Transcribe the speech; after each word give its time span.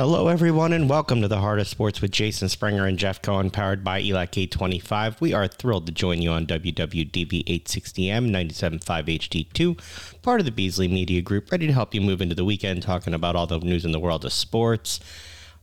Hello, 0.00 0.28
everyone, 0.28 0.72
and 0.72 0.88
welcome 0.88 1.20
to 1.20 1.28
the 1.28 1.40
Heart 1.40 1.60
of 1.60 1.68
Sports 1.68 2.00
with 2.00 2.10
Jason 2.10 2.48
Springer 2.48 2.86
and 2.86 2.98
Jeff 2.98 3.20
Cohen, 3.20 3.50
powered 3.50 3.84
by 3.84 4.00
ELEC 4.00 4.38
825. 4.38 5.20
We 5.20 5.34
are 5.34 5.46
thrilled 5.46 5.84
to 5.84 5.92
join 5.92 6.22
you 6.22 6.30
on 6.30 6.46
WWDB 6.46 7.44
860M 7.44 8.30
97.5 8.30 8.80
HD2, 8.80 10.22
part 10.22 10.40
of 10.40 10.46
the 10.46 10.52
Beasley 10.52 10.88
Media 10.88 11.20
Group, 11.20 11.52
ready 11.52 11.66
to 11.66 11.74
help 11.74 11.94
you 11.94 12.00
move 12.00 12.22
into 12.22 12.34
the 12.34 12.46
weekend 12.46 12.82
talking 12.82 13.12
about 13.12 13.36
all 13.36 13.46
the 13.46 13.58
news 13.58 13.84
in 13.84 13.92
the 13.92 14.00
world 14.00 14.24
of 14.24 14.32
sports. 14.32 15.00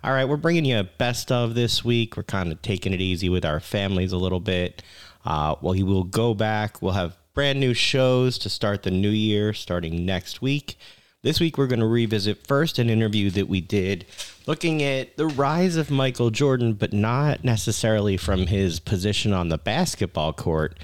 All 0.04 0.12
right, 0.12 0.30
we're 0.30 0.38
bringing 0.38 0.66
you 0.66 0.78
a 0.78 0.84
best 0.84 1.32
of 1.32 1.56
this 1.56 1.84
week. 1.84 2.16
We're 2.16 2.22
kind 2.22 2.52
of 2.52 2.62
taking 2.62 2.94
it 2.94 3.02
easy 3.02 3.30
with 3.30 3.44
our 3.44 3.60
families 3.60 4.12
a 4.12 4.18
little 4.18 4.40
bit. 4.40 4.84
Uh, 5.26 5.56
well, 5.64 5.74
we 5.74 5.82
will 5.82 6.04
go 6.04 6.36
back. 6.36 6.80
We'll 6.80 6.92
have 6.92 7.18
brand 7.34 7.60
new 7.60 7.74
shows 7.74 8.38
to 8.38 8.52
start 8.52 8.84
the 8.84 8.92
new 8.92 9.10
year 9.10 9.54
starting 9.54 10.06
next 10.06 10.44
week. 10.44 10.78
This 11.24 11.40
week, 11.40 11.58
we're 11.58 11.66
going 11.66 11.80
to 11.80 11.88
revisit 11.88 12.46
first 12.46 12.78
an 12.78 12.92
interview 12.92 13.32
that 13.32 13.50
we 13.50 13.60
did 13.60 14.06
looking 14.46 14.84
at 14.84 15.18
the 15.18 15.26
rise 15.26 15.76
of 15.76 15.90
Michael 15.90 16.30
Jordan, 16.30 16.74
but 16.74 16.94
not 16.94 17.44
necessarily 17.44 18.18
from 18.18 18.46
his 18.46 18.80
position 18.80 19.34
on 19.34 19.50
the 19.50 19.58
basketball 19.58 20.32
court, 20.32 20.78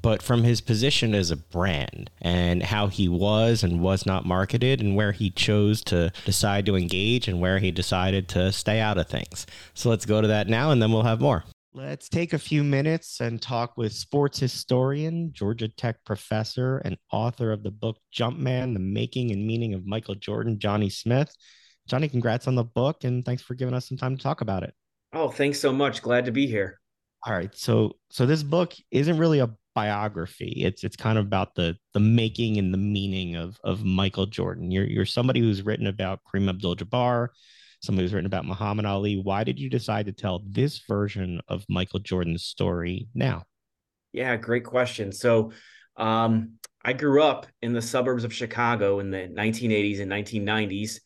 but 0.00 0.22
from 0.22 0.44
his 0.44 0.60
position 0.60 1.12
as 1.12 1.32
a 1.32 1.36
brand 1.36 2.08
and 2.22 2.62
how 2.62 2.86
he 2.86 3.08
was 3.08 3.64
and 3.64 3.80
was 3.80 4.06
not 4.06 4.24
marketed 4.24 4.80
and 4.80 4.94
where 4.94 5.10
he 5.10 5.28
chose 5.28 5.82
to 5.82 6.12
decide 6.24 6.66
to 6.66 6.76
engage 6.76 7.26
and 7.26 7.40
where 7.40 7.58
he 7.58 7.72
decided 7.72 8.28
to 8.28 8.52
stay 8.52 8.78
out 8.78 8.96
of 8.96 9.08
things. 9.08 9.44
So 9.74 9.90
let's 9.90 10.06
go 10.06 10.20
to 10.20 10.28
that 10.28 10.46
now 10.46 10.70
and 10.70 10.80
then 10.80 10.92
we'll 10.92 11.02
have 11.02 11.20
more. 11.20 11.42
Let's 11.72 12.08
take 12.08 12.32
a 12.32 12.38
few 12.38 12.64
minutes 12.64 13.20
and 13.20 13.40
talk 13.40 13.76
with 13.76 13.92
sports 13.92 14.40
historian, 14.40 15.32
Georgia 15.32 15.68
Tech 15.68 16.04
professor, 16.04 16.78
and 16.78 16.96
author 17.12 17.52
of 17.52 17.62
the 17.62 17.70
book 17.70 17.96
Jumpman 18.12 18.72
The 18.72 18.80
Making 18.80 19.30
and 19.30 19.46
Meaning 19.46 19.74
of 19.74 19.86
Michael 19.86 20.16
Jordan, 20.16 20.58
Johnny 20.58 20.90
Smith. 20.90 21.32
Johnny, 21.86 22.08
congrats 22.08 22.48
on 22.48 22.56
the 22.56 22.64
book 22.64 23.04
and 23.04 23.24
thanks 23.24 23.42
for 23.42 23.54
giving 23.54 23.72
us 23.72 23.88
some 23.88 23.96
time 23.96 24.16
to 24.16 24.22
talk 24.22 24.40
about 24.40 24.64
it. 24.64 24.74
Oh, 25.12 25.28
thanks 25.28 25.60
so 25.60 25.72
much. 25.72 26.02
Glad 26.02 26.24
to 26.24 26.32
be 26.32 26.48
here. 26.48 26.80
All 27.24 27.32
right. 27.32 27.54
So 27.54 27.92
so 28.10 28.26
this 28.26 28.42
book 28.42 28.74
isn't 28.90 29.18
really 29.18 29.38
a 29.38 29.50
biography. 29.76 30.62
It's 30.64 30.82
it's 30.82 30.96
kind 30.96 31.18
of 31.18 31.26
about 31.26 31.54
the 31.54 31.76
the 31.94 32.00
making 32.00 32.58
and 32.58 32.74
the 32.74 32.78
meaning 32.78 33.36
of 33.36 33.58
of 33.62 33.84
Michael 33.84 34.26
Jordan. 34.26 34.72
You're 34.72 34.86
you're 34.86 35.06
somebody 35.06 35.38
who's 35.38 35.62
written 35.62 35.86
about 35.86 36.20
Kareem 36.24 36.48
Abdul-Jabbar, 36.48 37.28
somebody 37.80 38.04
who's 38.04 38.14
written 38.14 38.26
about 38.26 38.44
Muhammad 38.44 38.86
Ali. 38.86 39.16
Why 39.16 39.44
did 39.44 39.58
you 39.58 39.70
decide 39.70 40.06
to 40.06 40.12
tell 40.12 40.42
this 40.46 40.82
version 40.88 41.40
of 41.48 41.64
Michael 41.68 42.00
Jordan's 42.00 42.44
story 42.44 43.08
now? 43.14 43.44
Yeah, 44.12 44.36
great 44.36 44.64
question. 44.64 45.12
So, 45.12 45.52
um, 45.96 46.54
I 46.82 46.94
grew 46.94 47.22
up 47.22 47.46
in 47.60 47.72
the 47.72 47.82
suburbs 47.82 48.24
of 48.24 48.32
Chicago 48.32 49.00
in 49.00 49.10
the 49.10 49.28
1980s 49.28 50.00
and 50.00 50.10
1990s. 50.10 51.00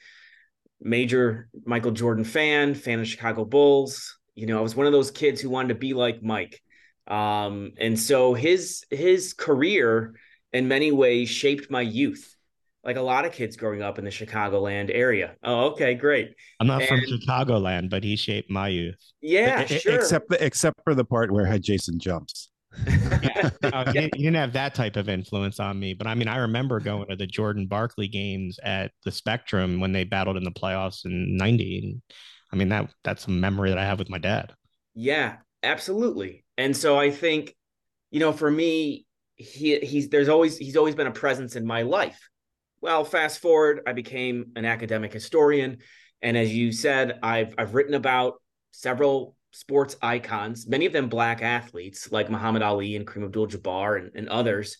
Major 0.80 1.48
Michael 1.64 1.90
Jordan 1.90 2.24
fan, 2.24 2.74
fan 2.74 3.00
of 3.00 3.08
Chicago 3.08 3.44
Bulls. 3.44 4.16
You 4.34 4.46
know, 4.46 4.58
I 4.58 4.62
was 4.62 4.76
one 4.76 4.86
of 4.86 4.92
those 4.92 5.10
kids 5.10 5.40
who 5.40 5.50
wanted 5.50 5.68
to 5.68 5.74
be 5.74 5.94
like 5.94 6.22
Mike. 6.22 6.60
Um, 7.06 7.72
and 7.78 7.98
so 7.98 8.34
his 8.34 8.84
his 8.90 9.34
career 9.34 10.14
in 10.52 10.68
many 10.68 10.92
ways 10.92 11.28
shaped 11.28 11.70
my 11.70 11.82
youth 11.82 12.33
like 12.84 12.96
a 12.96 13.02
lot 13.02 13.24
of 13.24 13.32
kids 13.32 13.56
growing 13.56 13.82
up 13.82 13.98
in 13.98 14.04
the 14.04 14.10
Chicagoland 14.10 14.90
area. 14.92 15.34
Oh, 15.42 15.70
okay, 15.70 15.94
great. 15.94 16.34
I'm 16.60 16.66
not 16.66 16.82
and, 16.82 16.88
from 16.88 17.00
Chicagoland, 17.00 17.90
but 17.90 18.04
he 18.04 18.16
shaped 18.16 18.50
my 18.50 18.68
youth. 18.68 18.98
Yeah, 19.22 19.64
sure. 19.64 19.94
Except 19.94 20.28
the, 20.28 20.44
except 20.44 20.80
for 20.84 20.94
the 20.94 21.04
part 21.04 21.32
where 21.32 21.58
Jason 21.58 21.98
jumps. 21.98 22.50
yeah, 22.86 23.50
no, 23.62 23.84
he, 23.92 24.00
he, 24.00 24.22
didn't 24.22 24.34
have 24.34 24.52
that 24.52 24.74
type 24.74 24.96
of 24.96 25.08
influence 25.08 25.60
on 25.60 25.78
me, 25.78 25.94
but 25.94 26.06
I 26.06 26.14
mean, 26.14 26.28
I 26.28 26.38
remember 26.38 26.80
going 26.80 27.08
to 27.08 27.16
the 27.16 27.26
Jordan 27.26 27.66
Barkley 27.66 28.08
games 28.08 28.58
at 28.62 28.90
the 29.04 29.12
Spectrum 29.12 29.80
when 29.80 29.92
they 29.92 30.04
battled 30.04 30.36
in 30.36 30.44
the 30.44 30.50
playoffs 30.50 31.04
in 31.04 31.36
'90. 31.36 31.78
And 31.78 32.02
I 32.52 32.56
mean, 32.56 32.68
that 32.70 32.92
that's 33.04 33.26
a 33.26 33.30
memory 33.30 33.70
that 33.70 33.78
I 33.78 33.84
have 33.84 33.98
with 33.98 34.10
my 34.10 34.18
dad. 34.18 34.52
Yeah, 34.94 35.36
absolutely. 35.62 36.44
And 36.58 36.76
so 36.76 36.98
I 36.98 37.10
think, 37.10 37.54
you 38.10 38.20
know, 38.20 38.32
for 38.32 38.50
me, 38.50 39.06
he 39.36 39.78
he's 39.78 40.08
there's 40.08 40.28
always 40.28 40.58
he's 40.58 40.76
always 40.76 40.94
been 40.94 41.06
a 41.06 41.12
presence 41.12 41.56
in 41.56 41.66
my 41.66 41.82
life 41.82 42.28
well, 42.84 43.02
fast 43.02 43.38
forward, 43.38 43.80
I 43.86 43.94
became 43.94 44.52
an 44.56 44.66
academic 44.66 45.10
historian. 45.10 45.78
And 46.20 46.36
as 46.36 46.54
you 46.54 46.70
said, 46.70 47.18
I've, 47.22 47.54
I've 47.56 47.74
written 47.74 47.94
about 47.94 48.34
several 48.72 49.36
sports 49.52 49.96
icons, 50.02 50.66
many 50.68 50.84
of 50.84 50.92
them 50.92 51.08
black 51.08 51.40
athletes 51.40 52.12
like 52.12 52.28
Muhammad 52.28 52.60
Ali 52.60 52.94
and 52.94 53.06
Kareem 53.06 53.24
Abdul 53.24 53.46
Jabbar 53.46 53.98
and, 53.98 54.10
and 54.14 54.28
others. 54.28 54.76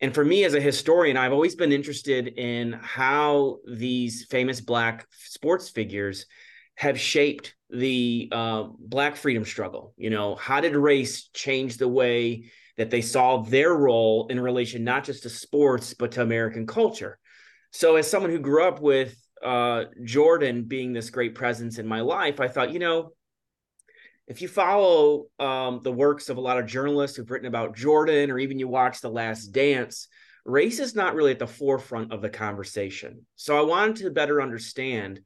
And 0.00 0.14
for 0.14 0.24
me 0.24 0.44
as 0.44 0.54
a 0.54 0.60
historian, 0.62 1.18
I've 1.18 1.34
always 1.34 1.54
been 1.54 1.72
interested 1.72 2.26
in 2.26 2.72
how 2.72 3.58
these 3.70 4.24
famous 4.30 4.62
black 4.62 5.06
sports 5.10 5.68
figures 5.68 6.24
have 6.76 6.98
shaped 6.98 7.54
the 7.68 8.30
uh, 8.32 8.68
black 8.78 9.14
freedom 9.14 9.44
struggle. 9.44 9.92
You 9.98 10.08
know, 10.08 10.36
how 10.36 10.62
did 10.62 10.74
race 10.74 11.28
change 11.34 11.76
the 11.76 11.86
way 11.86 12.50
that 12.78 12.88
they 12.88 13.02
saw 13.02 13.42
their 13.42 13.74
role 13.74 14.26
in 14.28 14.40
relation 14.40 14.84
not 14.84 15.04
just 15.04 15.24
to 15.24 15.28
sports 15.28 15.92
but 15.92 16.12
to 16.12 16.22
American 16.22 16.66
culture? 16.66 17.18
So, 17.72 17.96
as 17.96 18.10
someone 18.10 18.30
who 18.30 18.38
grew 18.38 18.64
up 18.64 18.80
with 18.80 19.16
uh, 19.44 19.84
Jordan 20.04 20.64
being 20.64 20.92
this 20.92 21.10
great 21.10 21.34
presence 21.34 21.78
in 21.78 21.86
my 21.86 22.00
life, 22.00 22.40
I 22.40 22.48
thought, 22.48 22.72
you 22.72 22.78
know, 22.78 23.12
if 24.26 24.42
you 24.42 24.48
follow 24.48 25.26
um, 25.38 25.80
the 25.82 25.92
works 25.92 26.28
of 26.28 26.36
a 26.36 26.40
lot 26.40 26.58
of 26.58 26.66
journalists 26.66 27.16
who've 27.16 27.30
written 27.30 27.48
about 27.48 27.76
Jordan, 27.76 28.30
or 28.30 28.38
even 28.38 28.58
you 28.58 28.68
watch 28.68 29.00
The 29.00 29.10
Last 29.10 29.46
Dance, 29.48 30.08
race 30.44 30.80
is 30.80 30.94
not 30.94 31.14
really 31.14 31.32
at 31.32 31.38
the 31.38 31.46
forefront 31.46 32.12
of 32.12 32.22
the 32.22 32.30
conversation. 32.30 33.26
So, 33.34 33.58
I 33.58 33.62
wanted 33.62 33.96
to 33.96 34.10
better 34.10 34.40
understand 34.40 35.20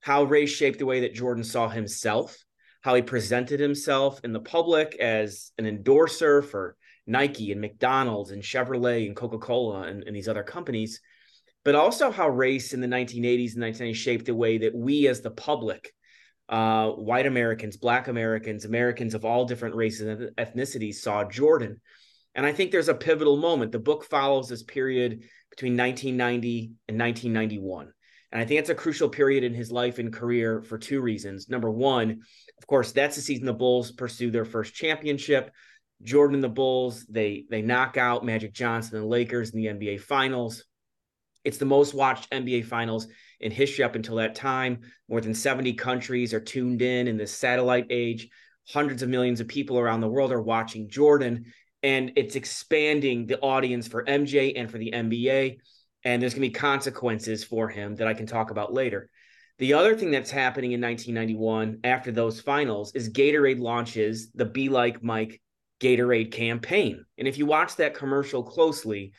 how 0.00 0.24
race 0.24 0.50
shaped 0.50 0.78
the 0.78 0.86
way 0.86 1.00
that 1.00 1.14
Jordan 1.14 1.44
saw 1.44 1.68
himself, 1.68 2.36
how 2.82 2.94
he 2.94 3.02
presented 3.02 3.60
himself 3.60 4.20
in 4.22 4.32
the 4.32 4.40
public 4.40 4.96
as 4.96 5.50
an 5.58 5.66
endorser 5.66 6.42
for 6.42 6.76
Nike 7.06 7.52
and 7.52 7.60
McDonald's 7.60 8.30
and 8.30 8.42
Chevrolet 8.42 9.06
and 9.06 9.16
Coca 9.16 9.38
Cola 9.38 9.82
and, 9.82 10.04
and 10.04 10.14
these 10.14 10.28
other 10.28 10.42
companies 10.42 11.00
but 11.68 11.74
also 11.74 12.10
how 12.10 12.30
race 12.30 12.72
in 12.72 12.80
the 12.80 12.86
1980s 12.86 13.54
and 13.54 13.62
1990s 13.62 13.94
shaped 13.94 14.24
the 14.24 14.34
way 14.34 14.56
that 14.56 14.74
we 14.74 15.06
as 15.06 15.20
the 15.20 15.30
public 15.30 15.92
uh, 16.48 16.88
white 16.92 17.26
Americans, 17.26 17.76
Black 17.76 18.08
Americans, 18.08 18.64
Americans 18.64 19.12
of 19.12 19.26
all 19.26 19.44
different 19.44 19.74
races 19.74 20.08
and 20.08 20.34
ethnicities 20.36 20.94
saw 20.94 21.24
Jordan. 21.24 21.78
And 22.34 22.46
I 22.46 22.52
think 22.52 22.70
there's 22.70 22.88
a 22.88 22.94
pivotal 22.94 23.36
moment. 23.36 23.70
The 23.70 23.78
book 23.78 24.06
follows 24.06 24.48
this 24.48 24.62
period 24.62 25.24
between 25.50 25.76
1990 25.76 26.72
and 26.88 26.98
1991. 26.98 27.92
And 28.32 28.40
I 28.40 28.46
think 28.46 28.60
it's 28.60 28.70
a 28.70 28.74
crucial 28.74 29.10
period 29.10 29.44
in 29.44 29.52
his 29.52 29.70
life 29.70 29.98
and 29.98 30.10
career 30.10 30.62
for 30.62 30.78
two 30.78 31.02
reasons. 31.02 31.50
Number 31.50 31.70
one, 31.70 32.22
of 32.56 32.66
course, 32.66 32.92
that's 32.92 33.16
the 33.16 33.20
season 33.20 33.44
the 33.44 33.52
Bulls 33.52 33.92
pursue 33.92 34.30
their 34.30 34.46
first 34.46 34.72
championship. 34.72 35.50
Jordan 36.02 36.36
and 36.36 36.44
the 36.44 36.48
Bulls, 36.48 37.04
they 37.10 37.44
they 37.50 37.60
knock 37.60 37.98
out 37.98 38.24
Magic 38.24 38.54
Johnson 38.54 38.96
and 38.96 39.04
the 39.04 39.08
Lakers 39.10 39.50
in 39.50 39.60
the 39.60 39.66
NBA 39.66 40.00
Finals. 40.00 40.64
It's 41.48 41.56
the 41.56 41.64
most 41.64 41.94
watched 41.94 42.30
NBA 42.30 42.66
Finals 42.66 43.08
in 43.40 43.50
history 43.50 43.82
up 43.82 43.94
until 43.94 44.16
that 44.16 44.34
time. 44.34 44.80
More 45.08 45.22
than 45.22 45.32
70 45.32 45.72
countries 45.72 46.34
are 46.34 46.40
tuned 46.40 46.82
in 46.82 47.08
in 47.08 47.16
this 47.16 47.32
satellite 47.32 47.86
age. 47.88 48.28
Hundreds 48.68 49.02
of 49.02 49.08
millions 49.08 49.40
of 49.40 49.48
people 49.48 49.78
around 49.78 50.02
the 50.02 50.08
world 50.10 50.30
are 50.30 50.42
watching 50.42 50.90
Jordan, 50.90 51.46
and 51.82 52.12
it's 52.16 52.36
expanding 52.36 53.24
the 53.24 53.40
audience 53.40 53.88
for 53.88 54.04
MJ 54.04 54.52
and 54.56 54.70
for 54.70 54.76
the 54.76 54.92
NBA. 54.92 55.56
And 56.04 56.20
there's 56.20 56.34
going 56.34 56.42
to 56.42 56.48
be 56.48 56.52
consequences 56.52 57.44
for 57.44 57.70
him 57.70 57.96
that 57.96 58.06
I 58.06 58.12
can 58.12 58.26
talk 58.26 58.50
about 58.50 58.74
later. 58.74 59.08
The 59.56 59.72
other 59.72 59.96
thing 59.96 60.10
that's 60.10 60.30
happening 60.30 60.72
in 60.72 60.82
1991 60.82 61.80
after 61.82 62.12
those 62.12 62.42
finals 62.42 62.94
is 62.94 63.08
Gatorade 63.08 63.58
launches 63.58 64.30
the 64.32 64.44
Be 64.44 64.68
Like 64.68 65.02
Mike 65.02 65.40
Gatorade 65.80 66.30
campaign. 66.30 67.06
And 67.16 67.26
if 67.26 67.38
you 67.38 67.46
watch 67.46 67.76
that 67.76 67.94
commercial 67.94 68.42
closely, 68.42 69.12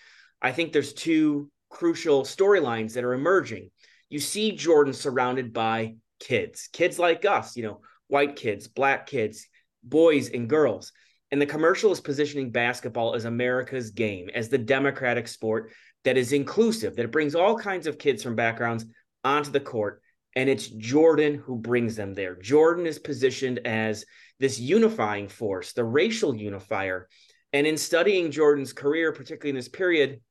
I 0.44 0.52
think 0.52 0.74
there's 0.74 0.94
two 0.94 1.50
crucial 1.70 2.24
storylines 2.24 2.94
that 2.94 3.04
are 3.04 3.14
emerging. 3.14 3.70
You 4.10 4.20
see 4.20 4.52
Jordan 4.52 4.94
surrounded 4.94 5.54
by 5.54 5.96
kids, 6.20 6.70
kids 6.74 7.00
like 7.00 7.26
us, 7.26 7.56
you 7.56 7.64
know, 7.64 7.82
white 8.08 8.36
kids, 8.36 8.68
black 8.68 9.06
kids, 9.08 9.48
boys 9.84 10.30
and 10.30 10.50
girls. 10.50 10.92
And 11.32 11.42
the 11.42 11.46
commercial 11.46 11.92
is 11.92 12.02
positioning 12.02 12.52
basketball 12.52 13.14
as 13.14 13.26
America's 13.26 13.92
game, 13.92 14.30
as 14.34 14.50
the 14.50 14.58
democratic 14.58 15.28
sport 15.28 15.72
that 16.04 16.18
is 16.18 16.34
inclusive, 16.34 16.96
that 16.96 17.12
brings 17.12 17.36
all 17.36 17.58
kinds 17.58 17.86
of 17.86 18.00
kids 18.00 18.24
from 18.24 18.36
backgrounds 18.36 18.86
onto 19.24 19.52
the 19.52 19.60
court. 19.60 20.02
And 20.36 20.50
it's 20.50 20.68
Jordan 20.68 21.36
who 21.36 21.58
brings 21.58 21.96
them 21.96 22.14
there. 22.14 22.36
Jordan 22.36 22.86
is 22.86 23.00
positioned 23.00 23.60
as 23.66 24.06
this 24.40 24.60
unifying 24.60 25.28
force, 25.28 25.74
the 25.74 25.84
racial 25.84 26.36
unifier. 26.36 27.08
And 27.52 27.68
in 27.68 27.78
studying 27.78 28.32
Jordan's 28.32 28.74
career, 28.74 29.12
particularly 29.12 29.50
in 29.50 29.56
this 29.56 29.68
period, 29.68 30.22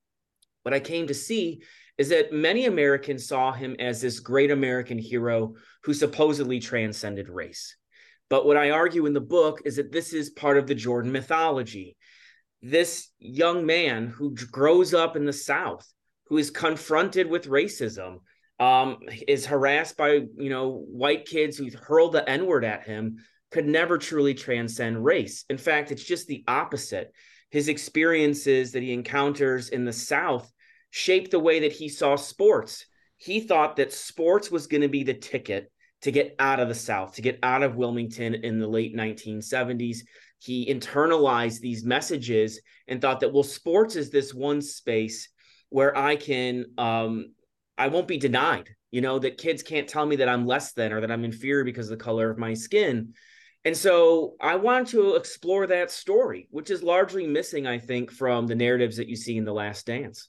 what 0.63 0.75
I 0.75 0.81
came 0.81 1.07
to 1.07 1.15
see 1.15 1.63
is 1.97 2.11
that 2.11 2.33
many 2.33 2.67
Americans 2.67 3.27
saw 3.27 3.53
him 3.53 3.77
as 3.79 4.01
this 4.01 4.21
great 4.21 4.51
American 4.51 4.99
hero 4.99 5.55
who 5.83 5.93
supposedly 5.93 6.61
transcended 6.61 7.29
race. 7.29 7.77
But 8.31 8.47
what 8.47 8.57
I 8.57 8.71
argue 8.71 9.07
in 9.07 9.15
the 9.15 9.21
book 9.21 9.63
is 9.65 9.77
that 9.77 9.91
this 9.91 10.13
is 10.13 10.31
part 10.31 10.59
of 10.59 10.67
the 10.67 10.75
Jordan 10.75 11.11
mythology. 11.11 11.97
This 12.63 13.09
young 13.19 13.67
man 13.67 14.07
who 14.07 14.35
grows 14.51 14.95
up 14.95 15.17
in 15.17 15.25
the 15.25 15.33
South, 15.33 15.87
who 16.27 16.39
is 16.39 16.51
confronted 16.51 17.29
with 17.29 17.49
racism, 17.49 18.19
um, 18.61 18.99
is 19.27 19.47
harassed 19.47 19.97
by 19.97 20.21
you 20.37 20.51
know 20.51 20.85
white 20.89 21.27
kids 21.27 21.57
who 21.57 21.71
hurl 21.71 22.11
the 22.11 22.29
N 22.29 22.47
word 22.47 22.65
at 22.65 22.85
him, 22.85 23.17
could 23.51 23.67
never 23.67 23.99
truly 23.99 24.35
transcend 24.35 25.05
race. 25.05 25.45
In 25.49 25.59
fact, 25.59 25.91
it's 25.91 26.05
just 26.05 26.27
the 26.27 26.45
opposite. 26.47 27.13
His 27.51 27.69
experiences 27.69 28.73
that 28.73 28.83
he 28.83 28.93
encounters 28.93 29.71
in 29.71 29.85
the 29.85 29.93
South 29.93 30.53
shaped 30.91 31.31
the 31.31 31.39
way 31.39 31.61
that 31.61 31.73
he 31.73 31.89
saw 31.89 32.17
sports. 32.17 32.85
He 33.17 33.41
thought 33.41 33.77
that 33.77 33.93
sports 33.93 34.51
was 34.51 34.67
going 34.67 34.83
to 34.83 34.89
be 34.89 35.03
the 35.03 35.15
ticket 35.15 35.71
to 36.03 36.13
get 36.13 36.37
out 36.39 36.61
of 36.61 36.69
the 36.69 36.75
South, 36.75 37.15
to 37.15 37.23
get 37.23 37.39
out 37.43 37.63
of 37.63 37.77
Wilmington 37.77 38.35
in 38.35 38.59
the 38.59 38.69
late 38.69 38.95
1970s. 38.95 39.99
He 40.39 40.73
internalized 40.73 41.61
these 41.61 41.85
messages 41.85 42.61
and 42.87 43.01
thought 43.01 43.21
that, 43.21 43.33
well, 43.33 43.43
sports 43.43 43.97
is 43.97 44.11
this 44.11 44.33
one 44.33 44.63
space 44.63 45.29
where 45.71 45.97
I 45.97 46.17
can, 46.17 46.67
um, 46.79 47.35
I 47.77 47.89
won't 47.89 48.09
be 48.09 48.19
denied, 48.19 48.69
you 48.91 49.01
know, 49.01 49.19
that 49.19 49.39
kids 49.39 49.63
can't 49.63 49.89
tell 49.89 50.07
me 50.07 50.17
that 50.17 50.29
I'm 50.29 50.47
less 50.47 50.73
than 50.73 50.93
or 50.93 51.01
that 51.01 51.11
I'm 51.11 51.25
inferior 51.25 51.65
because 51.65 51.91
of 51.91 51.99
the 51.99 52.05
color 52.05 52.31
of 52.31 52.39
my 52.39 52.55
skin. 52.55 53.15
And 53.65 53.77
so 53.77 54.35
I 54.41 54.57
want 54.57 54.89
to 54.89 55.17
explore 55.17 55.67
that 55.67 55.91
story, 55.91 56.49
which 56.51 56.71
is 56.71 56.83
largely 56.83 57.27
missing, 57.27 57.67
I 57.67 57.79
think, 57.79 58.11
from 58.11 58.47
the 58.47 58.55
narratives 58.55 58.97
that 58.97 59.09
you 59.09 59.17
see 59.17 59.37
in 59.37 59.45
The 59.45 59.53
Last 59.53 59.87
Dance. 59.87 60.29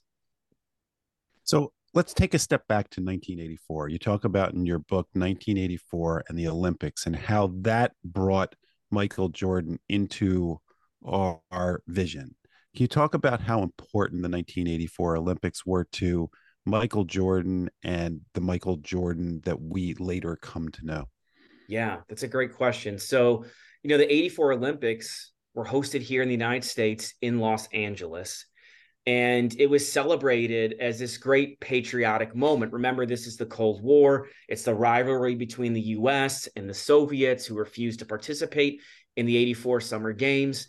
So 1.44 1.72
let's 1.94 2.12
take 2.12 2.34
a 2.34 2.38
step 2.38 2.66
back 2.68 2.90
to 2.90 3.00
1984. 3.00 3.88
You 3.88 3.98
talk 3.98 4.24
about 4.24 4.54
in 4.54 4.66
your 4.66 4.80
book 4.80 5.08
1984 5.12 6.24
and 6.28 6.38
the 6.38 6.48
Olympics 6.48 7.06
and 7.06 7.16
how 7.16 7.52
that 7.62 7.92
brought 8.04 8.54
Michael 8.90 9.28
Jordan 9.28 9.78
into 9.88 10.60
our, 11.04 11.40
our 11.50 11.82
vision. 11.86 12.34
Can 12.74 12.82
you 12.82 12.88
talk 12.88 13.14
about 13.14 13.40
how 13.40 13.62
important 13.62 14.22
the 14.22 14.28
1984 14.28 15.16
Olympics 15.16 15.66
were 15.66 15.84
to 15.92 16.30
Michael 16.66 17.04
Jordan 17.04 17.70
and 17.82 18.20
the 18.34 18.40
Michael 18.40 18.76
Jordan 18.76 19.40
that 19.44 19.60
we 19.60 19.94
later 19.94 20.36
come 20.36 20.68
to 20.68 20.86
know? 20.86 21.04
Yeah, 21.70 21.98
that's 22.08 22.24
a 22.24 22.28
great 22.28 22.54
question. 22.54 22.98
So, 22.98 23.44
you 23.82 23.90
know, 23.90 23.98
the 23.98 24.12
84 24.12 24.54
Olympics 24.54 25.32
were 25.54 25.64
hosted 25.64 26.02
here 26.02 26.22
in 26.22 26.28
the 26.28 26.34
United 26.34 26.64
States 26.64 27.14
in 27.22 27.38
Los 27.38 27.66
Angeles 27.68 28.44
and 29.06 29.58
it 29.58 29.66
was 29.68 29.90
celebrated 29.90 30.76
as 30.78 30.98
this 30.98 31.16
great 31.16 31.58
patriotic 31.60 32.36
moment. 32.36 32.72
Remember, 32.72 33.06
this 33.06 33.26
is 33.26 33.36
the 33.36 33.46
Cold 33.46 33.82
War. 33.82 34.28
It's 34.48 34.62
the 34.62 34.74
rivalry 34.74 35.34
between 35.34 35.72
the 35.72 35.80
US 35.80 36.48
and 36.54 36.68
the 36.68 36.74
Soviets 36.74 37.46
who 37.46 37.56
refused 37.56 38.00
to 38.00 38.04
participate 38.06 38.82
in 39.16 39.26
the 39.26 39.36
84 39.36 39.80
Summer 39.80 40.12
Games. 40.12 40.68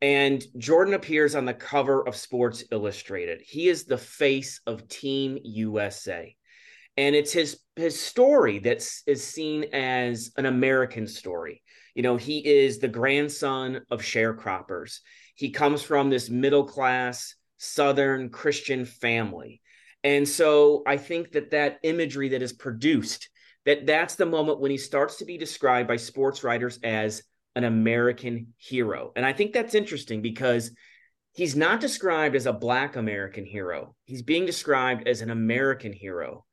And 0.00 0.44
Jordan 0.58 0.94
appears 0.94 1.34
on 1.34 1.44
the 1.44 1.54
cover 1.54 2.06
of 2.06 2.16
Sports 2.16 2.64
Illustrated. 2.70 3.40
He 3.44 3.68
is 3.68 3.84
the 3.84 3.98
face 3.98 4.60
of 4.66 4.88
Team 4.88 5.38
USA. 5.42 6.34
And 6.96 7.14
it's 7.14 7.32
his 7.32 7.58
his 7.76 7.98
story 8.00 8.58
that 8.60 8.86
is 9.06 9.24
seen 9.24 9.64
as 9.72 10.32
an 10.36 10.46
American 10.46 11.06
story. 11.06 11.62
You 11.94 12.02
know, 12.02 12.16
he 12.16 12.38
is 12.46 12.78
the 12.78 12.88
grandson 12.88 13.80
of 13.90 14.02
sharecroppers. 14.02 14.98
He 15.34 15.50
comes 15.50 15.82
from 15.82 16.10
this 16.10 16.28
middle 16.28 16.64
class 16.64 17.34
Southern 17.58 18.28
Christian 18.28 18.84
family. 18.84 19.60
And 20.04 20.28
so 20.28 20.82
I 20.86 20.96
think 20.96 21.32
that 21.32 21.50
that 21.52 21.78
imagery 21.82 22.30
that 22.30 22.42
is 22.42 22.52
produced, 22.52 23.30
that 23.64 23.86
that's 23.86 24.16
the 24.16 24.26
moment 24.26 24.60
when 24.60 24.70
he 24.70 24.78
starts 24.78 25.16
to 25.18 25.24
be 25.24 25.38
described 25.38 25.88
by 25.88 25.96
sports 25.96 26.42
writers 26.42 26.78
as 26.82 27.22
an 27.54 27.64
American 27.64 28.48
hero. 28.56 29.12
And 29.14 29.24
I 29.24 29.32
think 29.32 29.52
that's 29.52 29.74
interesting 29.74 30.22
because 30.22 30.72
he's 31.34 31.54
not 31.54 31.80
described 31.80 32.34
as 32.34 32.46
a 32.46 32.52
Black 32.52 32.96
American 32.96 33.44
hero. 33.44 33.94
He's 34.04 34.22
being 34.22 34.46
described 34.46 35.06
as 35.06 35.22
an 35.22 35.30
American 35.30 35.92
hero. 35.92 36.44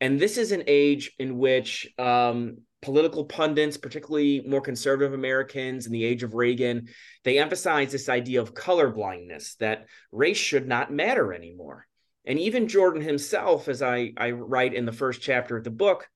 And 0.00 0.20
this 0.20 0.38
is 0.38 0.52
an 0.52 0.64
age 0.66 1.12
in 1.18 1.38
which 1.38 1.88
um, 1.98 2.58
political 2.82 3.24
pundits, 3.24 3.76
particularly 3.76 4.42
more 4.46 4.60
conservative 4.60 5.12
Americans 5.12 5.86
in 5.86 5.92
the 5.92 6.04
age 6.04 6.22
of 6.22 6.34
Reagan, 6.34 6.88
they 7.24 7.38
emphasize 7.38 7.90
this 7.90 8.08
idea 8.08 8.40
of 8.40 8.54
color 8.54 8.90
blindness, 8.90 9.56
that 9.56 9.86
race 10.12 10.36
should 10.36 10.68
not 10.68 10.92
matter 10.92 11.32
anymore. 11.32 11.86
And 12.24 12.38
even 12.38 12.68
Jordan 12.68 13.02
himself, 13.02 13.68
as 13.68 13.82
I, 13.82 14.12
I 14.16 14.32
write 14.32 14.74
in 14.74 14.84
the 14.84 14.92
first 14.92 15.20
chapter 15.20 15.56
of 15.56 15.64
the 15.64 15.70
book, 15.70 16.08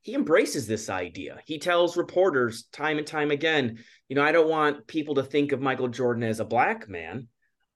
he 0.00 0.14
embraces 0.14 0.66
this 0.66 0.90
idea. 0.90 1.38
He 1.46 1.58
tells 1.58 1.96
reporters 1.96 2.64
time 2.72 2.98
and 2.98 3.06
time 3.06 3.30
again, 3.30 3.78
you 4.08 4.16
know, 4.16 4.22
I 4.24 4.32
don't 4.32 4.48
want 4.48 4.88
people 4.88 5.14
to 5.16 5.22
think 5.22 5.52
of 5.52 5.60
Michael 5.60 5.88
Jordan 5.88 6.24
as 6.24 6.40
a 6.40 6.44
black 6.44 6.88
man. 6.88 7.28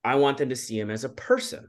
I 0.03 0.17
want 0.17 0.39
them 0.39 0.49
to 0.49 0.57
see 0.57 0.79
him 0.79 0.91
as 0.91 1.05
a 1.05 1.09
person. 1.09 1.69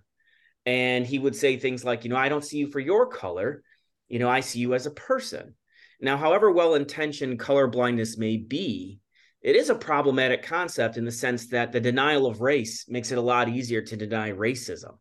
And 0.67 1.07
he 1.07 1.17
would 1.17 1.33
say 1.33 1.55
things 1.55 1.85
like, 1.85 2.03
you 2.03 2.09
know, 2.09 2.17
I 2.17 2.27
don't 2.27 2.43
see 2.43 2.57
you 2.57 2.67
for 2.67 2.81
your 2.81 3.07
color. 3.07 3.63
You 4.09 4.19
know, 4.19 4.27
I 4.27 4.41
see 4.41 4.59
you 4.59 4.73
as 4.73 4.85
a 4.85 4.91
person. 4.91 5.55
Now, 6.01 6.17
however 6.17 6.51
well 6.51 6.75
intentioned 6.75 7.39
color 7.39 7.67
blindness 7.67 8.17
may 8.17 8.35
be, 8.35 8.99
it 9.41 9.55
is 9.55 9.69
a 9.69 9.75
problematic 9.75 10.43
concept 10.43 10.97
in 10.97 11.05
the 11.05 11.11
sense 11.11 11.47
that 11.51 11.71
the 11.71 11.79
denial 11.79 12.25
of 12.25 12.41
race 12.41 12.83
makes 12.89 13.13
it 13.13 13.17
a 13.17 13.21
lot 13.21 13.47
easier 13.47 13.81
to 13.81 13.95
deny 13.95 14.31
racism. 14.31 14.97